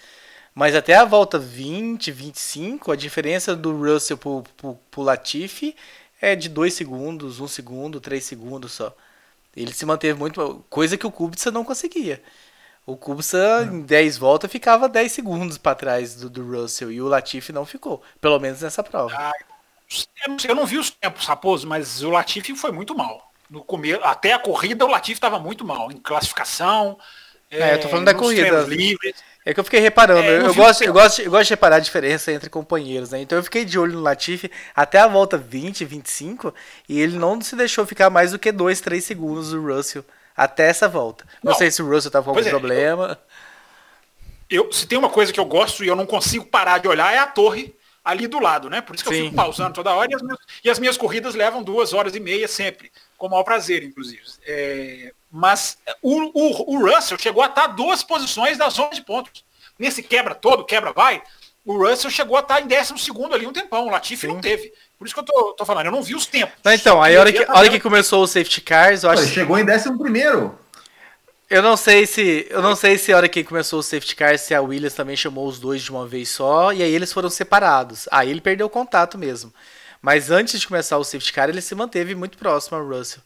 Mas 0.55 0.75
até 0.75 0.95
a 0.95 1.05
volta 1.05 1.39
20, 1.39 2.11
25, 2.11 2.93
a 2.93 2.97
diferença 2.97 3.57
do 3.57 3.73
Russell 3.77 4.19
pro, 4.19 4.45
pro, 4.57 4.75
pro 4.91 5.03
Latifi 5.03 5.75
é 6.21 6.37
de 6.37 6.49
2 6.49 6.73
segundos, 6.75 7.41
1 7.41 7.45
um 7.45 7.49
segundo, 7.49 8.01
3 8.01 8.23
segundos 8.23 8.73
só. 8.73 8.95
Ele 9.57 9.73
se 9.73 9.85
manteve 9.85 10.19
muito. 10.19 10.65
Coisa 10.69 10.97
que 10.97 11.07
o 11.07 11.11
Kubica 11.11 11.51
não 11.51 11.65
conseguia. 11.65 12.23
O 12.87 12.97
Kubica 12.97 13.69
em 13.71 13.83
10 13.83 14.19
voltas 14.19 14.51
ficava 14.51 14.89
10 14.89 15.13
segundos 15.13 15.59
para 15.59 15.75
trás 15.75 16.17
do, 16.17 16.29
do, 16.29 16.45
Russell 16.45 16.91
e 16.91 17.01
o 17.01 17.09
Latifi 17.09 17.53
não 17.53 17.65
ficou. 17.65 18.03
Pelo 18.21 18.39
menos 18.39 18.61
nessa 18.61 18.83
prova. 18.83 19.15
Ah, 19.17 19.33
eu 20.49 20.55
não 20.55 20.67
vi 20.67 20.79
os 20.79 20.91
tempos, 20.91 21.27
Raposo, 21.27 21.67
mas 21.67 22.03
o 22.03 22.11
Latifi 22.11 22.55
foi 22.57 22.73
muito 22.73 22.95
mal. 22.95 23.31
No 23.49 23.63
começo, 23.63 24.03
até 24.03 24.33
a 24.33 24.39
corrida 24.39 24.85
o 24.85 24.89
Latifi 24.89 25.19
estava 25.19 25.39
muito 25.39 25.65
mal. 25.65 25.91
Em 25.93 25.99
classificação. 25.99 26.99
É, 27.51 27.75
eu 27.75 27.81
tô 27.81 27.89
falando 27.89 28.07
da 28.07 28.15
corrida. 28.15 28.63
Livres. 28.63 29.17
É 29.45 29.53
que 29.53 29.59
eu 29.59 29.65
fiquei 29.65 29.81
reparando, 29.81 30.23
é, 30.23 30.39
eu, 30.39 30.55
gosto, 30.55 30.85
eu, 30.85 30.93
gosto, 30.93 31.21
eu 31.21 31.31
gosto 31.31 31.49
de 31.49 31.51
reparar 31.51 31.77
a 31.77 31.81
diferença 31.81 32.31
entre 32.31 32.49
companheiros, 32.49 33.11
né? 33.11 33.21
Então 33.21 33.37
eu 33.37 33.43
fiquei 33.43 33.65
de 33.65 33.77
olho 33.77 33.95
no 33.95 34.01
Latifi 34.01 34.49
até 34.75 35.01
a 35.01 35.09
volta 35.09 35.37
20, 35.37 35.85
25, 35.85 36.55
e 36.89 37.01
ele 37.01 37.19
não 37.19 37.41
se 37.41 37.57
deixou 37.57 37.85
ficar 37.85 38.09
mais 38.09 38.31
do 38.31 38.39
que 38.39 38.53
2, 38.53 38.81
3 38.81 39.03
segundos 39.03 39.51
do 39.51 39.61
Russell 39.61 40.05
até 40.37 40.69
essa 40.69 40.89
volta. 40.89 41.25
Não, 41.43 41.51
não 41.51 41.59
sei 41.59 41.73
se 41.73 41.83
o 41.83 41.89
Russell 41.89 42.13
tava 42.13 42.25
com 42.25 42.31
algum 42.31 42.47
é, 42.47 42.51
problema. 42.51 43.19
Eu, 44.49 44.67
eu, 44.67 44.73
se 44.73 44.87
tem 44.87 44.97
uma 44.97 45.11
coisa 45.11 45.33
que 45.33 45.41
eu 45.41 45.45
gosto 45.45 45.83
e 45.83 45.89
eu 45.89 45.97
não 45.97 46.07
consigo 46.07 46.45
parar 46.45 46.79
de 46.79 46.87
olhar 46.87 47.13
é 47.13 47.19
a 47.19 47.27
torre 47.27 47.75
ali 48.05 48.29
do 48.29 48.39
lado, 48.39 48.71
né? 48.71 48.81
Por 48.81 48.95
isso 48.95 49.05
que 49.05 49.11
Sim. 49.11 49.19
eu 49.19 49.25
fico 49.25 49.37
pausando 49.37 49.75
toda 49.75 49.93
hora 49.93 50.09
e 50.11 50.15
as, 50.15 50.23
minhas, 50.23 50.39
e 50.65 50.71
as 50.71 50.79
minhas 50.79 50.97
corridas 50.97 51.35
levam 51.35 51.65
duas 51.65 51.93
horas 51.93 52.15
e 52.15 52.21
meia 52.21 52.47
sempre, 52.47 52.93
com 53.17 53.27
o 53.27 53.31
maior 53.31 53.45
prazer, 53.45 53.83
inclusive. 53.83 54.23
É, 54.47 55.13
mas 55.33 55.79
o, 56.03 56.31
o, 56.35 56.77
o 56.77 56.87
Russell 56.87 57.19
chegou 57.19 57.43
a 57.43 57.47
estar 57.47 57.69
duas 57.69 58.03
posições 58.03 58.59
da 58.59 58.69
zona 58.69 58.91
de 58.91 59.03
pontos. 59.03 59.43
Nesse 59.79 60.03
quebra 60.03 60.35
todo, 60.35 60.65
quebra 60.65 60.93
vai, 60.93 61.23
o 61.65 61.77
Russell 61.77 62.11
chegou 62.11 62.37
a 62.37 62.41
estar 62.41 62.61
em 62.61 62.67
décimo 62.67 62.99
segundo 62.99 63.35
ali 63.35 63.47
um 63.47 63.53
tempão. 63.53 63.87
O 63.87 63.91
Latifi 63.91 64.27
Sim. 64.27 64.35
não 64.35 64.41
teve. 64.41 64.73
Por 64.99 65.07
isso 65.07 65.15
que 65.15 65.21
eu 65.21 65.25
tô, 65.25 65.55
tô 65.55 65.65
falando, 65.65 65.87
eu 65.87 65.93
não 65.93 66.03
vi 66.03 66.15
os 66.15 66.27
tempos. 66.27 66.55
Não, 66.63 66.73
então, 66.73 67.03
aí 67.03 67.17
a 67.17 67.21
hora 67.21 67.33
que, 67.33 67.45
a 67.45 67.59
hora 67.59 67.69
que 67.69 67.81
começou 67.81 68.23
o 68.23 68.27
safety 68.27 68.61
cars, 68.61 69.03
eu 69.03 69.11
acho. 69.11 69.23
Ele 69.23 69.33
chegou 69.33 69.59
em 69.59 69.65
décimo 69.65 69.99
primeiro. 69.99 70.59
Eu 71.49 71.63
não 71.63 71.77
sei 71.77 72.07
se. 72.07 72.47
Eu 72.51 72.63
não 72.63 72.75
sei 72.75 72.99
se 72.99 73.13
a 73.13 73.17
hora 73.17 73.29
que 73.29 73.45
começou 73.45 73.79
o 73.79 73.83
safety 73.83 74.17
car, 74.17 74.39
se 74.39 74.55
a 74.55 74.61
Williams 74.61 74.95
também 74.95 75.17
chamou 75.17 75.47
os 75.47 75.59
dois 75.59 75.83
de 75.83 75.91
uma 75.91 76.07
vez 76.07 76.31
só, 76.31 76.73
e 76.73 76.83
aí 76.83 76.93
eles 76.93 77.13
foram 77.13 77.31
separados. 77.31 78.09
Aí 78.11 78.31
ele 78.31 78.41
perdeu 78.41 78.67
o 78.67 78.71
contato 78.71 79.17
mesmo. 79.17 79.53
Mas 80.01 80.31
antes 80.31 80.61
de 80.61 80.67
começar 80.67 80.99
o 80.99 81.05
safety 81.05 81.33
car, 81.33 81.49
ele 81.49 81.61
se 81.61 81.75
manteve 81.75 82.15
muito 82.15 82.37
próximo 82.39 82.77
ao 82.77 82.87
Russell. 82.87 83.23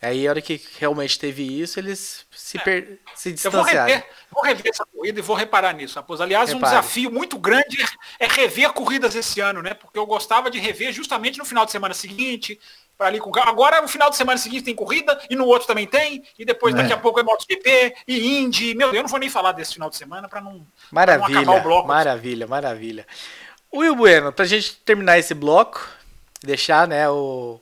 Aí, 0.00 0.26
a 0.26 0.30
hora 0.30 0.42
que 0.42 0.60
realmente 0.78 1.18
teve 1.18 1.42
isso, 1.42 1.80
eles 1.80 2.26
se, 2.30 2.58
é. 2.58 2.60
per... 2.60 2.98
se 3.14 3.32
distanciaram. 3.32 3.68
Eu 3.68 3.74
vou 3.74 3.84
rever, 3.86 4.06
vou 4.30 4.44
rever, 4.44 4.70
essa 4.70 4.84
corrida 4.84 5.18
e 5.18 5.22
vou 5.22 5.36
reparar 5.36 5.72
nisso, 5.72 5.96
Raposo. 5.96 6.22
Aliás, 6.22 6.50
Repare. 6.50 6.64
um 6.64 6.68
desafio 6.68 7.10
muito 7.10 7.38
grande 7.38 7.82
é 8.18 8.26
rever 8.26 8.72
corridas 8.72 9.14
esse 9.14 9.40
ano, 9.40 9.62
né? 9.62 9.72
Porque 9.72 9.98
eu 9.98 10.06
gostava 10.06 10.50
de 10.50 10.58
rever 10.58 10.92
justamente 10.92 11.38
no 11.38 11.46
final 11.46 11.64
de 11.64 11.72
semana 11.72 11.94
seguinte, 11.94 12.60
para 12.96 13.06
ali 13.06 13.18
com 13.18 13.30
Agora, 13.38 13.80
no 13.80 13.88
final 13.88 14.10
de 14.10 14.16
semana 14.16 14.38
seguinte 14.38 14.64
tem 14.64 14.74
corrida, 14.74 15.18
e 15.30 15.34
no 15.34 15.46
outro 15.46 15.66
também 15.66 15.86
tem, 15.86 16.22
e 16.38 16.44
depois 16.44 16.74
é. 16.74 16.78
daqui 16.78 16.92
a 16.92 16.98
pouco 16.98 17.18
é 17.18 17.22
MotoGP 17.22 17.94
e 18.06 18.38
Indy. 18.38 18.74
Meu 18.74 18.88
Deus, 18.88 18.96
eu 18.96 19.02
não 19.02 19.08
vou 19.08 19.18
nem 19.18 19.30
falar 19.30 19.52
desse 19.52 19.74
final 19.74 19.88
de 19.88 19.96
semana 19.96 20.28
para 20.28 20.42
não, 20.42 20.66
maravilha, 20.90 21.40
não 21.40 21.40
acabar 21.40 21.58
o 21.58 21.62
bloco. 21.62 21.88
Maravilha, 21.88 22.46
maravilha. 22.46 23.06
Will 23.74 23.96
Bueno, 23.96 24.30
pra 24.30 24.44
gente 24.44 24.76
terminar 24.76 25.18
esse 25.18 25.32
bloco, 25.34 25.86
deixar 26.42 26.86
né, 26.86 27.08
o 27.08 27.60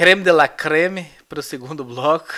creme 0.00 0.22
de 0.22 0.32
la 0.32 0.48
creme 0.48 1.10
para 1.28 1.40
o 1.40 1.42
segundo 1.42 1.84
bloco, 1.84 2.32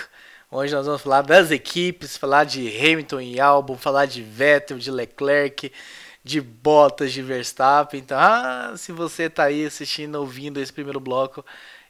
onde 0.51 0.73
nós 0.73 0.85
vamos 0.85 1.01
falar 1.01 1.21
das 1.21 1.49
equipes, 1.49 2.17
falar 2.17 2.43
de 2.43 2.67
Hamilton 2.67 3.21
e 3.21 3.39
Albon, 3.39 3.77
falar 3.77 4.05
de 4.05 4.21
Vettel, 4.21 4.77
de 4.77 4.91
Leclerc, 4.91 5.71
de 6.21 6.41
Bottas, 6.41 7.13
de 7.13 7.21
Verstappen. 7.21 8.01
Então, 8.01 8.17
ah, 8.19 8.73
se 8.75 8.91
você 8.91 9.27
está 9.27 9.45
aí 9.45 9.65
assistindo, 9.65 10.15
ouvindo 10.15 10.59
esse 10.59 10.73
primeiro 10.73 10.99
bloco, 10.99 11.45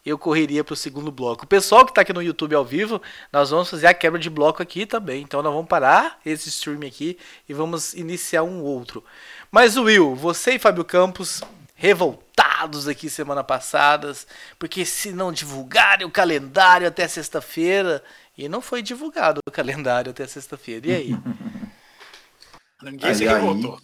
eu 0.06 0.16
correria 0.16 0.64
para 0.64 0.74
o 0.74 0.78
segundo 0.78 1.12
bloco. 1.12 1.46
O 1.46 1.48
pessoal 1.48 1.84
que 1.86 1.90
está 1.90 2.02
aqui 2.02 2.14
no 2.14 2.22
YouTube 2.22 2.54
ao 2.54 2.64
vivo, 2.64 3.02
nós 3.32 3.50
vamos 3.50 3.68
fazer 3.68 3.88
a 3.88 3.96
quebra 3.96 4.20
de 4.20 4.30
bloco 4.30 4.62
aqui 4.62 4.86
também. 4.86 5.24
Então, 5.24 5.42
nós 5.42 5.52
vamos 5.52 5.68
parar 5.68 6.20
esse 6.24 6.50
stream 6.50 6.86
aqui 6.86 7.18
e 7.50 7.54
vamos 7.56 7.96
iniciar 7.96 8.44
um 8.44 8.62
outro. 8.62 9.04
Mas, 9.50 9.76
Will, 9.76 10.14
você 10.14 10.52
e 10.52 10.60
Fábio 10.60 10.86
Campos 10.86 11.42
revoltados 11.84 12.88
aqui 12.88 13.10
semana 13.10 13.44
passadas, 13.44 14.26
porque 14.58 14.86
se 14.86 15.12
não 15.12 15.34
divulgarem 15.34 16.08
o 16.08 16.12
calendário 16.12 16.88
até 16.88 17.06
sexta-feira, 17.10 18.02
e 18.38 18.48
não 18.48 18.62
foi 18.62 18.82
divulgado 18.82 19.42
o 19.46 19.52
calendário 19.52 20.12
até 20.12 20.26
sexta-feira. 20.26 20.88
E 20.88 20.96
aí? 20.96 21.10
Ninguém 22.82 23.14
se 23.14 23.26
revoltou. 23.26 23.82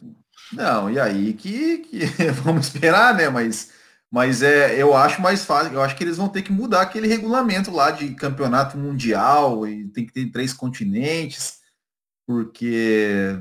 Não, 0.53 0.89
e 0.89 0.97
aí 0.97 1.33
que, 1.33 1.79
que 1.79 2.05
vamos 2.41 2.67
esperar, 2.67 3.13
né? 3.13 3.27
Mas, 3.27 3.73
mas 4.09 4.41
é, 4.41 4.81
eu 4.81 4.95
acho 4.95 5.21
mais 5.21 5.43
fácil. 5.43 5.73
Eu 5.73 5.81
acho 5.81 5.97
que 5.97 6.03
eles 6.05 6.15
vão 6.15 6.29
ter 6.29 6.41
que 6.41 6.53
mudar 6.53 6.83
aquele 6.83 7.07
regulamento 7.07 7.69
lá 7.69 7.91
de 7.91 8.15
campeonato 8.15 8.77
mundial 8.77 9.67
e 9.67 9.89
tem 9.89 10.05
que 10.05 10.13
ter 10.13 10.31
três 10.31 10.53
continentes. 10.53 11.59
porque 12.25 13.35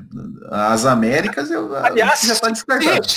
as 0.51 0.85
Américas 0.85 1.49
eu, 1.49 1.73
Aliás, 1.77 2.23
já 2.23 2.33
está 2.33 2.49
descartado. 2.49 3.07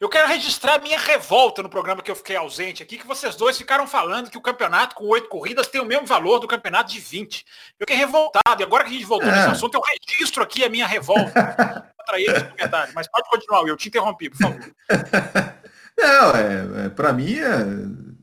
Eu 0.00 0.08
quero 0.08 0.26
registrar 0.26 0.80
minha 0.80 0.98
revolta 0.98 1.62
no 1.62 1.68
programa 1.68 2.00
que 2.00 2.10
eu 2.10 2.16
fiquei 2.16 2.34
ausente 2.34 2.82
aqui, 2.82 2.96
que 2.96 3.06
vocês 3.06 3.36
dois 3.36 3.58
ficaram 3.58 3.86
falando 3.86 4.30
que 4.30 4.38
o 4.38 4.40
campeonato 4.40 4.94
com 4.94 5.04
oito 5.04 5.28
corridas 5.28 5.66
tem 5.66 5.78
o 5.78 5.84
mesmo 5.84 6.06
valor 6.06 6.38
do 6.38 6.48
campeonato 6.48 6.90
de 6.90 6.98
20. 6.98 7.44
Eu 7.78 7.86
fiquei 7.86 7.96
revoltado. 7.96 8.62
E 8.62 8.62
agora 8.62 8.84
que 8.84 8.88
a 8.88 8.92
gente 8.94 9.04
voltou 9.04 9.28
é. 9.28 9.36
nesse 9.36 9.48
assunto, 9.48 9.74
eu 9.74 9.82
registro 9.82 10.42
aqui 10.42 10.64
a 10.64 10.70
minha 10.70 10.86
revolta 10.86 11.84
contra 11.98 12.18
esse 12.18 12.44
comentário. 12.44 12.94
Mas 12.94 13.08
pode 13.08 13.28
continuar, 13.28 13.68
eu 13.68 13.76
te 13.76 13.88
interrompi, 13.88 14.30
por 14.30 14.38
favor. 14.38 14.74
Não, 15.98 16.30
é, 16.30 16.86
é 16.86 16.88
para 16.88 17.12
mim, 17.12 17.38
é, 17.38 17.58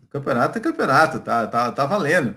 campeonato 0.09 0.57
é 0.57 0.61
campeonato, 0.61 1.19
tá, 1.19 1.45
tá, 1.45 1.71
tá 1.71 1.85
valendo. 1.85 2.35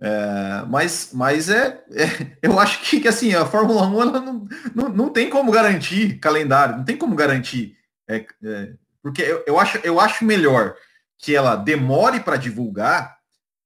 É, 0.00 0.64
mas 0.66 1.10
mas 1.12 1.48
é, 1.48 1.80
é, 1.92 2.26
eu 2.42 2.58
acho 2.58 2.80
que, 2.80 3.00
que 3.00 3.06
assim, 3.06 3.36
a 3.36 3.46
Fórmula 3.46 3.86
1 3.86 4.02
ela 4.02 4.20
não, 4.20 4.48
não, 4.74 4.88
não 4.88 5.08
tem 5.10 5.30
como 5.30 5.52
garantir 5.52 6.18
calendário, 6.18 6.78
não 6.78 6.84
tem 6.84 6.96
como 6.96 7.14
garantir 7.14 7.78
é, 8.16 8.26
é, 8.44 8.72
porque 9.02 9.22
eu, 9.22 9.44
eu, 9.46 9.58
acho, 9.58 9.78
eu 9.78 10.00
acho 10.00 10.24
melhor 10.24 10.74
que 11.18 11.34
ela 11.34 11.56
demore 11.56 12.20
para 12.20 12.36
divulgar 12.36 13.18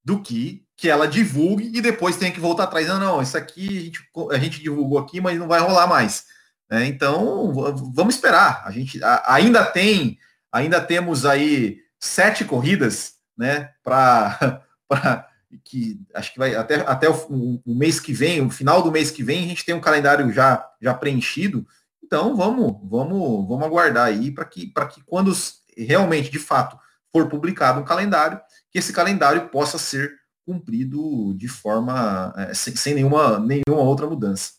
do 0.04 0.20
que 0.20 0.64
que 0.76 0.88
ela 0.88 1.06
divulgue 1.06 1.70
e 1.72 1.80
depois 1.80 2.16
tenha 2.16 2.32
que 2.32 2.40
voltar 2.40 2.64
atrás. 2.64 2.88
Não, 2.88 2.98
não, 2.98 3.22
isso 3.22 3.36
aqui 3.36 3.78
a 3.78 3.80
gente, 3.80 4.00
a 4.32 4.38
gente 4.38 4.60
divulgou 4.60 4.98
aqui, 4.98 5.20
mas 5.20 5.38
não 5.38 5.48
vai 5.48 5.60
rolar 5.60 5.86
mais. 5.86 6.24
É, 6.70 6.84
então, 6.86 7.52
vamos 7.94 8.16
esperar. 8.16 8.62
A 8.64 8.70
gente 8.70 9.02
a, 9.02 9.34
ainda 9.34 9.64
tem, 9.64 10.18
ainda 10.52 10.80
temos 10.80 11.24
aí 11.24 11.78
sete 11.98 12.44
corridas, 12.44 13.14
né, 13.36 13.70
para 13.82 14.62
que 15.64 16.00
acho 16.12 16.32
que 16.32 16.38
vai 16.38 16.54
até, 16.54 16.76
até 16.86 17.08
o, 17.08 17.62
o, 17.64 17.74
mês 17.74 18.00
que 18.00 18.12
vem, 18.12 18.40
o 18.40 18.50
final 18.50 18.82
do 18.82 18.90
mês 18.90 19.10
que 19.10 19.22
vem, 19.22 19.44
a 19.44 19.48
gente 19.48 19.64
tem 19.64 19.74
um 19.74 19.80
calendário 19.80 20.30
já, 20.32 20.68
já 20.80 20.92
preenchido 20.92 21.66
então 22.04 22.36
vamos, 22.36 22.78
vamos, 22.84 23.48
vamos 23.48 23.64
aguardar 23.64 24.06
aí 24.06 24.30
para 24.30 24.44
que, 24.44 24.72
que 24.92 25.02
quando 25.06 25.32
realmente, 25.76 26.30
de 26.30 26.38
fato, 26.38 26.78
for 27.10 27.28
publicado 27.28 27.80
um 27.80 27.84
calendário, 27.84 28.40
que 28.70 28.78
esse 28.78 28.92
calendário 28.92 29.48
possa 29.48 29.78
ser 29.78 30.12
cumprido 30.44 31.34
de 31.36 31.48
forma 31.48 32.34
é, 32.36 32.52
sem, 32.52 32.76
sem 32.76 32.94
nenhuma, 32.94 33.38
nenhuma 33.38 33.82
outra 33.82 34.06
mudança. 34.06 34.52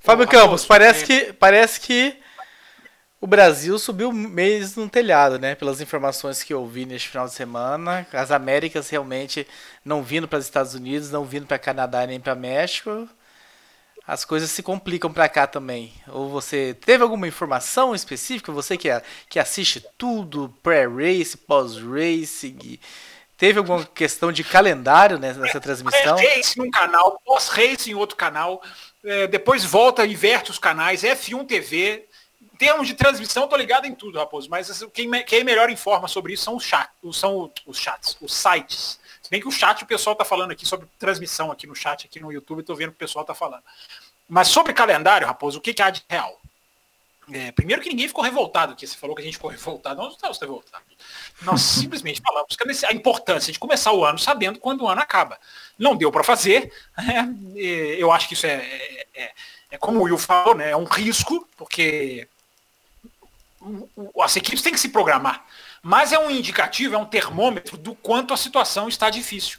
Fábio 0.00 0.28
Campos, 0.28 0.66
parece 0.66 1.04
que, 1.04 1.32
parece 1.32 1.80
que 1.80 2.20
o 3.20 3.26
Brasil 3.26 3.76
subiu 3.78 4.12
mês 4.12 4.76
no 4.76 4.88
telhado, 4.88 5.38
né? 5.38 5.54
Pelas 5.54 5.80
informações 5.80 6.44
que 6.44 6.52
eu 6.52 6.64
vi 6.66 6.84
neste 6.84 7.08
final 7.08 7.26
de 7.26 7.32
semana. 7.32 8.06
As 8.12 8.30
Américas 8.30 8.90
realmente 8.90 9.48
não 9.84 10.02
vindo 10.02 10.28
para 10.28 10.38
os 10.38 10.44
Estados 10.44 10.74
Unidos, 10.74 11.10
não 11.10 11.24
vindo 11.24 11.46
para 11.46 11.58
Canadá 11.58 12.06
nem 12.06 12.20
para 12.20 12.36
México 12.36 13.08
as 14.06 14.24
coisas 14.24 14.50
se 14.50 14.62
complicam 14.62 15.12
para 15.12 15.28
cá 15.28 15.46
também. 15.46 15.92
Ou 16.08 16.28
você 16.28 16.74
teve 16.74 17.02
alguma 17.02 17.26
informação 17.26 17.94
específica? 17.94 18.52
Você 18.52 18.76
que, 18.76 18.88
que 19.28 19.38
assiste 19.38 19.84
tudo, 19.98 20.54
pré-race, 20.62 21.36
pós-race, 21.36 22.78
teve 23.36 23.58
alguma 23.58 23.84
questão 23.84 24.30
de 24.30 24.44
calendário 24.44 25.18
nessa 25.18 25.60
transmissão? 25.60 26.16
Pré-race 26.16 26.56
num 26.56 26.70
canal, 26.70 27.20
pós-race 27.24 27.90
em 27.90 27.94
outro 27.94 28.16
canal, 28.16 28.62
é, 29.04 29.26
depois 29.26 29.64
volta, 29.64 30.06
inverte 30.06 30.52
os 30.52 30.58
canais, 30.58 31.02
F1 31.02 31.44
TV. 31.46 32.06
Em 32.40 32.56
termos 32.56 32.86
de 32.86 32.94
transmissão, 32.94 33.48
tô 33.48 33.56
ligado 33.56 33.86
em 33.86 33.94
tudo, 33.94 34.18
Raposo, 34.18 34.48
mas 34.48 34.70
assim, 34.70 34.88
quem, 34.88 35.10
quem 35.24 35.44
melhor 35.44 35.68
informa 35.68 36.08
sobre 36.08 36.32
isso 36.32 36.44
são 36.44 36.56
os, 36.56 36.64
chat, 36.64 36.88
são 37.12 37.52
os 37.66 37.78
chats, 37.78 38.16
os 38.18 38.32
sites 38.32 38.98
se 39.26 39.30
bem 39.30 39.40
que 39.40 39.48
o 39.48 39.50
chat, 39.50 39.82
o 39.82 39.86
pessoal 39.86 40.12
está 40.12 40.24
falando 40.24 40.52
aqui 40.52 40.64
sobre 40.64 40.86
transmissão 41.00 41.50
aqui 41.50 41.66
no 41.66 41.74
chat, 41.74 42.06
aqui 42.06 42.20
no 42.20 42.30
YouTube, 42.30 42.60
estou 42.60 42.76
vendo 42.76 42.90
que 42.90 42.94
o 42.94 42.98
pessoal 42.98 43.24
está 43.24 43.34
falando. 43.34 43.64
Mas 44.28 44.48
sobre 44.48 44.72
calendário, 44.72 45.26
Raposo, 45.26 45.58
o 45.58 45.60
que, 45.60 45.74
que 45.74 45.82
há 45.82 45.90
de 45.90 46.04
real? 46.08 46.40
É, 47.32 47.50
primeiro 47.50 47.82
que 47.82 47.88
ninguém 47.88 48.06
ficou 48.06 48.22
revoltado, 48.22 48.76
que 48.76 48.86
você 48.86 48.96
falou 48.96 49.16
que 49.16 49.22
a 49.22 49.24
gente 49.24 49.34
ficou 49.34 49.50
revoltado. 49.50 49.96
Nós 49.96 50.06
não 50.06 50.14
estávamos 50.14 50.40
revoltados. 50.40 50.86
Nós 51.42 51.60
simplesmente 51.80 52.20
falamos 52.20 52.54
que 52.54 52.86
a 52.86 52.92
importância 52.92 53.52
de 53.52 53.58
começar 53.58 53.92
o 53.92 54.04
ano 54.04 54.18
sabendo 54.18 54.60
quando 54.60 54.82
o 54.82 54.88
ano 54.88 55.00
acaba. 55.00 55.38
Não 55.76 55.96
deu 55.96 56.12
para 56.12 56.22
fazer. 56.22 56.72
Né? 56.96 57.34
Eu 57.98 58.12
acho 58.12 58.28
que 58.28 58.34
isso 58.34 58.46
é, 58.46 58.54
é, 58.54 59.06
é, 59.14 59.32
é, 59.72 59.78
como 59.78 59.98
o 59.98 60.02
Will 60.04 60.18
falou, 60.18 60.54
né? 60.54 60.70
é 60.70 60.76
um 60.76 60.84
risco, 60.84 61.48
porque 61.56 62.28
as 64.22 64.36
equipes 64.36 64.62
têm 64.62 64.72
que 64.72 64.80
se 64.80 64.90
programar. 64.90 65.44
Mas 65.82 66.12
é 66.12 66.18
um 66.18 66.30
indicativo, 66.30 66.94
é 66.94 66.98
um 66.98 67.04
termômetro 67.04 67.76
do 67.76 67.94
quanto 67.94 68.32
a 68.32 68.36
situação 68.36 68.88
está 68.88 69.10
difícil. 69.10 69.58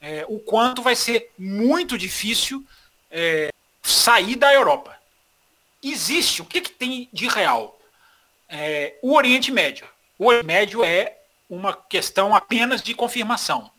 É, 0.00 0.24
o 0.28 0.38
quanto 0.38 0.82
vai 0.82 0.96
ser 0.96 1.30
muito 1.38 1.98
difícil 1.98 2.64
é, 3.10 3.48
sair 3.84 4.34
da 4.36 4.52
Europa. 4.52 4.96
Existe, 5.82 6.40
o 6.40 6.44
que, 6.46 6.62
que 6.62 6.70
tem 6.70 7.08
de 7.12 7.28
real? 7.28 7.78
É, 8.48 8.98
o 9.02 9.14
Oriente 9.14 9.52
Médio. 9.52 9.86
O 10.18 10.26
Oriente 10.26 10.46
Médio 10.46 10.82
é 10.82 11.18
uma 11.48 11.74
questão 11.74 12.34
apenas 12.34 12.82
de 12.82 12.94
confirmação. 12.94 13.70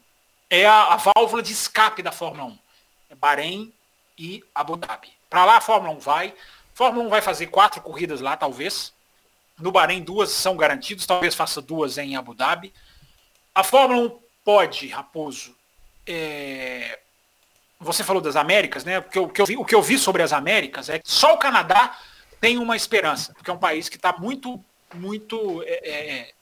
É 0.50 0.66
a, 0.66 0.94
a 0.94 0.98
válvula 0.98 1.42
de 1.42 1.52
escape 1.52 2.04
da 2.04 2.12
Fórmula 2.12 2.50
1. 2.50 2.60
É 3.10 3.16
Bahrein 3.16 3.74
e 4.18 4.44
Abu 4.54 4.78
Dhabi. 4.78 5.10
Para 5.30 5.46
lá 5.46 5.58
a 5.58 5.62
Fórmula 5.62 5.94
1 5.96 6.00
vai. 6.00 6.28
A 6.28 6.76
Fórmula 6.76 7.08
1 7.08 7.10
vai 7.10 7.22
fazer 7.22 7.48
quatro 7.48 7.82
corridas 7.82 8.22
lá, 8.22 8.38
talvez. 8.38 8.94
No 9.58 9.72
Bahrein, 9.72 10.04
duas 10.04 10.30
são 10.30 10.56
garantidas, 10.56 11.06
talvez 11.06 11.34
faça 11.34 11.62
duas 11.62 11.98
em 11.98 12.16
Abu 12.16 12.36
Dhabi. 12.36 12.72
A 13.56 13.64
Fórmula 13.64 14.08
1 14.08 14.20
pode, 14.44 14.88
Raposo. 14.90 15.56
É... 16.06 17.00
Você 17.80 18.04
falou 18.04 18.22
das 18.22 18.36
Américas, 18.36 18.84
né? 18.84 19.00
O 19.00 19.04
que, 19.04 19.18
eu, 19.18 19.24
o, 19.24 19.30
que 19.30 19.42
eu 19.42 19.46
vi, 19.46 19.58
o 19.58 19.66
que 19.66 19.76
eu 19.76 19.82
vi 19.82 19.98
sobre 19.98 20.24
as 20.24 20.32
Américas 20.32 20.90
é 20.90 21.00
que 21.00 21.10
só 21.10 21.34
o 21.34 21.38
Canadá 21.38 21.98
tem 22.40 22.58
uma 22.58 22.76
esperança, 22.76 23.34
porque 23.34 23.50
é 23.50 23.54
um 23.54 23.58
país 23.58 23.90
que 23.90 23.96
está 23.96 24.14
muito, 24.18 24.64
muito, 24.94 25.64
é, 25.66 25.90
é, 25.90 26.34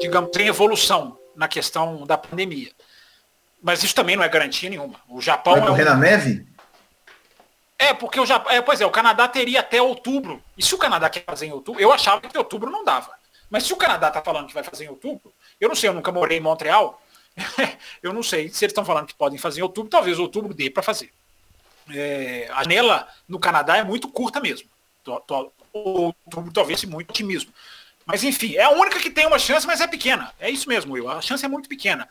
digamos, 0.00 0.36
em 0.36 0.46
evolução 0.46 1.18
na 1.36 1.46
questão 1.46 2.06
da 2.06 2.18
pandemia. 2.18 2.72
Mas 3.62 3.82
isso 3.82 3.94
também 3.94 4.16
não 4.16 4.22
é 4.22 4.28
garantia 4.28 4.70
nenhuma. 4.70 5.00
O 5.08 5.20
Japão. 5.20 5.54
Vai 5.54 5.66
correr 5.66 5.82
é 5.82 5.86
um... 5.86 5.94
na 5.94 5.96
neve? 5.96 6.46
É, 7.78 7.94
porque 7.94 8.18
o 8.18 8.26
Japão. 8.26 8.52
É, 8.52 8.60
pois 8.60 8.80
é, 8.80 8.86
o 8.86 8.90
Canadá 8.90 9.28
teria 9.28 9.60
até 9.60 9.80
outubro. 9.80 10.42
E 10.56 10.62
se 10.62 10.74
o 10.74 10.78
Canadá 10.78 11.08
quer 11.08 11.24
fazer 11.24 11.46
em 11.46 11.52
outubro, 11.52 11.80
eu 11.80 11.92
achava 11.92 12.20
que 12.20 12.36
outubro 12.36 12.70
não 12.70 12.84
dava. 12.84 13.10
Mas 13.48 13.64
se 13.64 13.72
o 13.72 13.76
Canadá 13.76 14.08
está 14.08 14.20
falando 14.20 14.48
que 14.48 14.54
vai 14.54 14.62
fazer 14.62 14.84
em 14.84 14.88
outubro, 14.88 15.32
eu 15.60 15.68
não 15.68 15.76
sei, 15.76 15.88
eu 15.88 15.94
nunca 15.94 16.12
morei 16.12 16.38
em 16.38 16.40
Montreal. 16.40 17.00
eu 18.02 18.12
não 18.12 18.22
sei. 18.22 18.48
Se 18.48 18.64
eles 18.64 18.72
estão 18.72 18.84
falando 18.84 19.06
que 19.06 19.14
podem 19.14 19.38
fazer 19.38 19.60
em 19.60 19.62
outubro, 19.62 19.90
talvez 19.90 20.18
outubro 20.18 20.54
dê 20.54 20.70
para 20.70 20.82
fazer. 20.82 21.10
É, 21.90 22.48
a 22.52 22.62
janela 22.62 23.08
no 23.26 23.38
Canadá 23.38 23.76
é 23.76 23.84
muito 23.84 24.08
curta 24.08 24.40
mesmo. 24.40 24.68
Outubro 25.72 26.52
talvez 26.52 26.84
muito 26.84 27.10
otimismo. 27.10 27.52
Mas 28.04 28.24
enfim, 28.24 28.56
é 28.56 28.62
a 28.62 28.70
única 28.70 29.00
que 29.00 29.10
tem 29.10 29.26
uma 29.26 29.38
chance, 29.38 29.66
mas 29.66 29.80
é 29.80 29.86
pequena. 29.86 30.32
É 30.38 30.50
isso 30.50 30.68
mesmo, 30.68 30.94
Will. 30.94 31.10
A 31.10 31.20
chance 31.20 31.44
é 31.44 31.48
muito 31.48 31.68
pequena. 31.68 32.08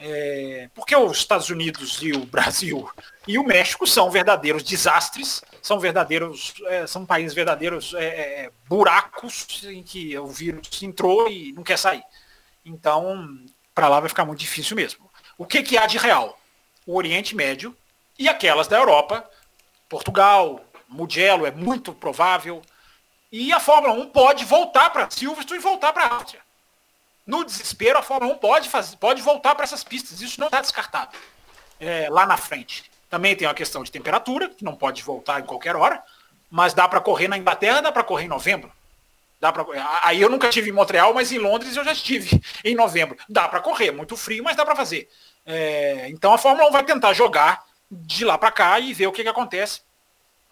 É, 0.00 0.68
porque 0.74 0.96
os 0.96 1.18
Estados 1.18 1.48
Unidos 1.50 2.00
e 2.02 2.12
o 2.12 2.24
Brasil 2.26 2.88
e 3.26 3.38
o 3.38 3.44
México 3.44 3.86
são 3.86 4.10
verdadeiros 4.10 4.62
desastres, 4.62 5.42
são 5.60 5.78
verdadeiros, 5.78 6.54
é, 6.66 6.86
são 6.86 7.06
países 7.06 7.34
verdadeiros 7.34 7.94
é, 7.94 8.04
é 8.44 8.50
buracos 8.68 9.62
em 9.64 9.82
que 9.82 10.18
o 10.18 10.26
vírus 10.26 10.82
entrou 10.82 11.28
e 11.28 11.52
não 11.52 11.62
quer 11.62 11.78
sair. 11.78 12.02
Então, 12.64 13.44
para 13.74 13.88
lá 13.88 14.00
vai 14.00 14.08
ficar 14.08 14.24
muito 14.24 14.40
difícil 14.40 14.76
mesmo. 14.76 15.10
O 15.36 15.46
que, 15.46 15.62
que 15.62 15.78
há 15.78 15.86
de 15.86 15.98
real? 15.98 16.38
O 16.86 16.96
Oriente 16.96 17.34
Médio 17.34 17.76
e 18.18 18.28
aquelas 18.28 18.68
da 18.68 18.76
Europa, 18.76 19.28
Portugal, 19.88 20.64
Mugello 20.88 21.46
é 21.46 21.50
muito 21.50 21.92
provável. 21.92 22.62
E 23.30 23.52
a 23.52 23.60
Fórmula 23.60 23.94
1 23.94 24.10
pode 24.10 24.44
voltar 24.44 24.90
para 24.90 25.10
Silverstone 25.10 25.58
e 25.58 25.62
voltar 25.62 25.92
para 25.92 26.04
a 26.04 26.14
Áustria 26.14 26.42
no 27.26 27.44
desespero, 27.44 27.98
a 27.98 28.02
Fórmula 28.02 28.34
1 28.34 28.38
pode, 28.38 28.68
fazer, 28.68 28.96
pode 28.96 29.22
voltar 29.22 29.54
para 29.54 29.64
essas 29.64 29.84
pistas. 29.84 30.20
Isso 30.20 30.40
não 30.40 30.48
está 30.48 30.60
descartado 30.60 31.16
é, 31.78 32.08
lá 32.10 32.26
na 32.26 32.36
frente. 32.36 32.90
Também 33.08 33.36
tem 33.36 33.46
uma 33.46 33.54
questão 33.54 33.82
de 33.82 33.90
temperatura, 33.90 34.48
que 34.48 34.64
não 34.64 34.74
pode 34.74 35.02
voltar 35.02 35.40
em 35.40 35.44
qualquer 35.44 35.76
hora, 35.76 36.02
mas 36.50 36.74
dá 36.74 36.88
para 36.88 37.00
correr 37.00 37.28
na 37.28 37.38
Inglaterra, 37.38 37.80
dá 37.80 37.92
para 37.92 38.04
correr 38.04 38.24
em 38.24 38.28
novembro. 38.28 38.72
Dá 39.42 39.52
pra, 39.52 39.66
aí 40.04 40.22
eu 40.22 40.30
nunca 40.30 40.48
estive 40.48 40.70
em 40.70 40.72
Montreal, 40.72 41.12
mas 41.12 41.32
em 41.32 41.38
Londres 41.38 41.76
eu 41.76 41.82
já 41.82 41.90
estive 41.90 42.40
em 42.64 42.76
novembro. 42.76 43.18
Dá 43.28 43.48
para 43.48 43.58
correr, 43.58 43.90
muito 43.90 44.16
frio, 44.16 44.44
mas 44.44 44.54
dá 44.54 44.64
para 44.64 44.76
fazer. 44.76 45.08
É, 45.44 46.06
então 46.10 46.32
a 46.32 46.38
Fórmula 46.38 46.68
1 46.68 46.70
vai 46.70 46.84
tentar 46.84 47.12
jogar 47.12 47.64
de 47.90 48.24
lá 48.24 48.38
para 48.38 48.52
cá 48.52 48.78
e 48.78 48.94
ver 48.94 49.08
o 49.08 49.12
que, 49.12 49.24
que 49.24 49.28
acontece. 49.28 49.80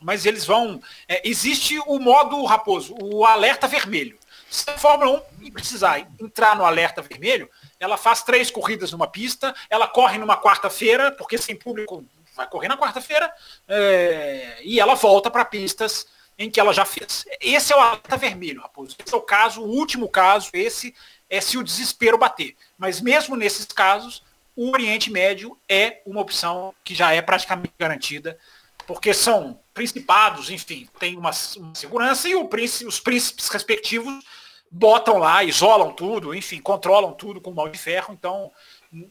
Mas 0.00 0.26
eles 0.26 0.44
vão. 0.44 0.82
É, 1.06 1.22
existe 1.22 1.78
o 1.86 2.00
modo 2.00 2.44
raposo, 2.44 2.96
o 3.00 3.24
alerta 3.24 3.68
vermelho. 3.68 4.18
Se 4.50 4.68
a 4.68 4.76
Fórmula 4.76 5.24
1 5.40 5.52
precisar 5.52 6.00
entrar 6.20 6.56
no 6.56 6.64
alerta 6.64 7.00
vermelho, 7.00 7.48
ela 7.78 7.96
faz 7.96 8.24
três 8.24 8.50
corridas 8.50 8.90
numa 8.90 9.06
pista, 9.06 9.54
ela 9.70 9.86
corre 9.86 10.18
numa 10.18 10.36
quarta-feira, 10.36 11.12
porque 11.12 11.38
sem 11.38 11.54
público 11.54 12.04
vai 12.34 12.48
correr 12.48 12.66
na 12.66 12.76
quarta-feira, 12.76 13.32
é, 13.68 14.58
e 14.64 14.80
ela 14.80 14.96
volta 14.96 15.30
para 15.30 15.44
pistas 15.44 16.08
em 16.40 16.50
que 16.50 16.58
ela 16.58 16.72
já 16.72 16.86
fez. 16.86 17.26
Esse 17.38 17.70
é 17.70 17.76
o 17.76 17.80
alerta 17.80 18.16
vermelho, 18.16 18.62
Raposo. 18.62 18.96
Esse 19.04 19.14
é 19.14 19.16
o 19.16 19.20
caso, 19.20 19.60
o 19.60 19.68
último 19.68 20.08
caso, 20.08 20.48
esse 20.54 20.94
é 21.28 21.38
se 21.38 21.58
o 21.58 21.62
desespero 21.62 22.16
bater. 22.16 22.56
Mas 22.78 22.98
mesmo 22.98 23.36
nesses 23.36 23.66
casos, 23.66 24.24
o 24.56 24.70
Oriente 24.70 25.10
Médio 25.12 25.54
é 25.68 26.00
uma 26.06 26.22
opção 26.22 26.74
que 26.82 26.94
já 26.94 27.12
é 27.12 27.20
praticamente 27.20 27.74
garantida, 27.78 28.38
porque 28.86 29.12
são 29.12 29.60
principados, 29.74 30.48
enfim, 30.50 30.88
tem 30.98 31.14
uma, 31.14 31.30
uma 31.58 31.74
segurança 31.74 32.26
e 32.26 32.44
príncipe, 32.48 32.86
os 32.86 32.98
príncipes 32.98 33.46
respectivos 33.48 34.24
botam 34.70 35.18
lá, 35.18 35.44
isolam 35.44 35.92
tudo, 35.92 36.34
enfim, 36.34 36.58
controlam 36.58 37.12
tudo 37.12 37.38
com 37.38 37.52
mal 37.52 37.68
de 37.68 37.78
ferro, 37.78 38.14
então 38.14 38.50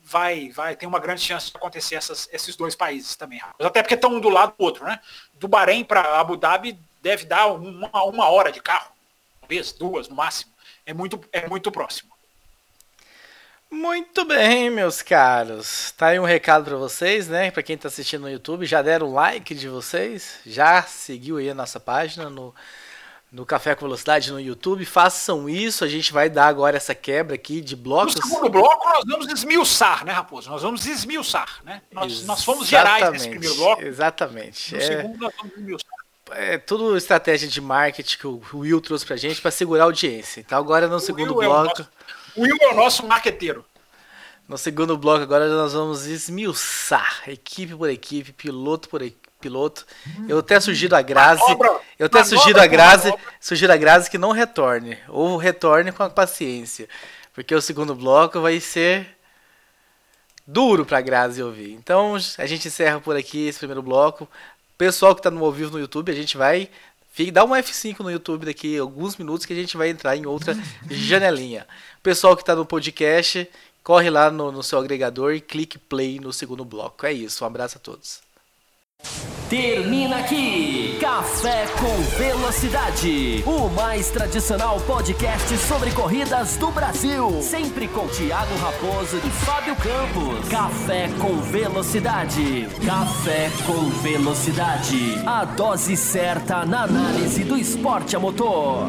vai, 0.04 0.50
vai 0.50 0.76
ter 0.76 0.88
uma 0.88 1.00
grande 1.00 1.22
chance 1.22 1.52
de 1.52 1.58
acontecer 1.58 1.96
essas, 1.96 2.28
esses 2.32 2.56
dois 2.56 2.76
países 2.76 3.16
também. 3.16 3.40
Até 3.60 3.84
porque 3.84 3.94
estão 3.94 4.16
um 4.16 4.20
do 4.20 4.30
lado 4.30 4.56
do 4.58 4.64
outro, 4.64 4.84
né? 4.84 5.00
Do 5.34 5.48
Bahrein 5.48 5.84
para 5.84 6.20
Abu 6.20 6.36
Dhabi 6.36 6.80
deve 7.02 7.26
dar 7.26 7.48
uma, 7.48 8.04
uma 8.04 8.30
hora 8.30 8.52
de 8.52 8.62
carro, 8.62 8.92
talvez 9.40 9.72
duas 9.72 10.08
no 10.08 10.16
máximo. 10.16 10.52
É 10.86 10.94
muito, 10.94 11.20
é 11.32 11.48
muito 11.48 11.72
próximo. 11.72 12.10
Muito 13.72 14.26
bem, 14.26 14.70
meus 14.72 15.04
caros. 15.04 15.92
Tá 15.92 16.08
aí 16.08 16.20
um 16.20 16.26
recado 16.26 16.66
para 16.66 16.76
vocês, 16.76 17.28
né? 17.28 17.52
Para 17.52 17.62
quem 17.62 17.78
tá 17.78 17.88
assistindo 17.88 18.22
no 18.22 18.30
YouTube, 18.30 18.66
já 18.66 18.82
deram 18.82 19.08
o 19.08 19.14
like 19.14 19.54
de 19.54 19.70
vocês, 19.70 20.40
já 20.44 20.82
seguiu 20.82 21.38
aí 21.38 21.52
a 21.52 21.54
nossa 21.54 21.80
página 21.80 22.30
no 22.30 22.54
no 23.32 23.46
Café 23.46 23.76
com 23.76 23.82
Velocidade 23.82 24.32
no 24.32 24.40
YouTube. 24.40 24.86
Façam 24.86 25.48
isso, 25.48 25.84
a 25.84 25.88
gente 25.88 26.12
vai 26.12 26.30
dar 26.30 26.48
agora 26.48 26.78
essa 26.78 26.96
quebra 26.96 27.36
aqui 27.36 27.62
de 27.62 27.76
blocos. 27.76 28.16
No 28.16 28.24
segundo 28.24 28.50
bloco 28.50 28.90
nós 28.90 29.04
vamos 29.08 29.28
esmiuçar, 29.28 30.04
né, 30.04 30.12
Raposo? 30.12 30.50
Nós 30.50 30.62
vamos 30.62 30.86
esmiuçar, 30.86 31.60
né? 31.64 31.82
Nós, 31.92 32.26
nós 32.26 32.44
fomos 32.44 32.68
gerais 32.68 33.12
nesse 33.12 33.30
primeiro 33.30 33.56
bloco. 33.56 33.84
Exatamente. 33.84 34.74
No 34.74 34.82
é, 34.82 34.86
segundo 34.86 35.20
nós 35.20 35.34
vamos 35.38 35.56
esmiuçar. 35.56 35.99
É 36.32 36.58
tudo 36.58 36.98
estratégia 36.98 37.48
de 37.48 37.62
marketing 37.62 38.18
que 38.18 38.28
o 38.28 38.42
Will 38.54 38.82
trouxe 38.82 39.06
pra 39.06 39.16
gente 39.16 39.42
para 39.42 39.52
segurar 39.52 39.84
a 39.84 39.86
audiência. 39.86 40.42
Então 40.42 40.58
agora 40.58 40.88
no 40.88 40.98
o 40.98 41.00
segundo 41.00 41.36
Will 41.36 41.50
bloco... 41.50 41.52
É 41.52 41.62
o, 41.62 41.64
nosso, 41.66 41.90
o 42.36 42.42
Will 42.42 42.58
é 42.62 42.68
o 42.68 42.76
nosso 42.76 43.06
marqueteiro. 43.08 43.66
No 44.48 44.58
segundo 44.58 44.98
bloco 44.98 45.22
agora 45.22 45.48
nós 45.48 45.74
vamos 45.74 46.08
esmiuçar, 46.08 47.24
equipe 47.28 47.76
por 47.76 47.90
equipe, 47.90 48.34
piloto 48.34 48.90
por 48.90 49.04
piloto. 49.40 49.86
Eu 50.28 50.40
até 50.40 50.60
sugiro 50.60 50.96
a 50.96 51.02
Grazi, 51.04 51.44
eu 52.00 52.08
até 52.08 52.24
sugiro 52.24 52.60
a 52.60 52.66
Grazi, 52.66 53.14
sugiro 53.40 53.72
a 53.72 53.78
Grazi 53.78 54.10
que 54.10 54.18
não 54.18 54.32
retorne, 54.32 54.98
ou 55.08 55.38
retorne 55.38 55.92
com 55.92 56.02
a 56.02 56.10
paciência, 56.10 56.90
porque 57.32 57.54
o 57.54 57.62
segundo 57.62 57.94
bloco 57.94 58.42
vai 58.42 58.60
ser 58.60 59.16
duro 60.48 60.84
para 60.84 60.98
a 60.98 61.02
Grazi 61.02 61.44
ouvir. 61.44 61.74
Então 61.74 62.18
a 62.38 62.46
gente 62.48 62.68
encerra 62.68 63.00
por 63.00 63.16
aqui 63.16 63.48
esse 63.48 63.60
primeiro 63.60 63.84
bloco. 63.84 64.28
Pessoal 64.80 65.14
que 65.14 65.20
está 65.20 65.30
no 65.30 65.44
ao 65.44 65.52
vivo 65.52 65.74
no 65.74 65.80
YouTube, 65.80 66.10
a 66.10 66.16
gente 66.16 66.38
vai 66.38 66.70
Dá 67.34 67.44
um 67.44 67.50
F5 67.50 68.00
no 68.00 68.10
YouTube 68.10 68.46
daqui 68.46 68.78
a 68.78 68.82
alguns 68.82 69.18
minutos 69.18 69.46
que 69.46 69.52
a 69.52 69.56
gente 69.56 69.76
vai 69.76 69.90
entrar 69.90 70.16
em 70.16 70.26
outra 70.26 70.58
janelinha. 70.90 71.68
Pessoal 72.02 72.34
que 72.34 72.42
está 72.42 72.56
no 72.56 72.66
podcast, 72.66 73.46
corre 73.84 74.10
lá 74.10 74.32
no, 74.32 74.54
no 74.54 74.64
seu 74.64 74.80
agregador 74.80 75.34
e 75.34 75.42
clique 75.42 75.78
play 75.78 76.18
no 76.18 76.32
segundo 76.32 76.64
bloco. 76.64 77.06
É 77.06 77.12
isso, 77.12 77.44
um 77.44 77.48
abraço 77.48 77.76
a 77.76 77.82
todos. 77.82 78.22
Termina 79.50 80.18
aqui 80.18 81.00
Café 81.02 81.66
com 81.80 82.18
Velocidade, 82.20 83.44
o 83.48 83.68
mais 83.70 84.12
tradicional 84.12 84.80
podcast 84.82 85.58
sobre 85.58 85.90
corridas 85.90 86.56
do 86.58 86.70
Brasil. 86.70 87.42
Sempre 87.42 87.88
com 87.88 88.08
Thiago 88.08 88.56
Raposo 88.58 89.18
e 89.18 89.30
Fábio 89.44 89.76
Campos. 89.76 90.48
Café 90.50 91.10
com 91.20 91.38
Velocidade. 91.38 92.70
Café 92.86 93.50
com 93.66 93.90
Velocidade. 94.04 95.20
A 95.26 95.44
dose 95.46 95.98
certa 95.98 96.64
na 96.64 96.84
análise 96.84 97.44
do 97.44 97.58
esporte 97.58 98.16
a 98.16 98.20
motor. 98.20 98.88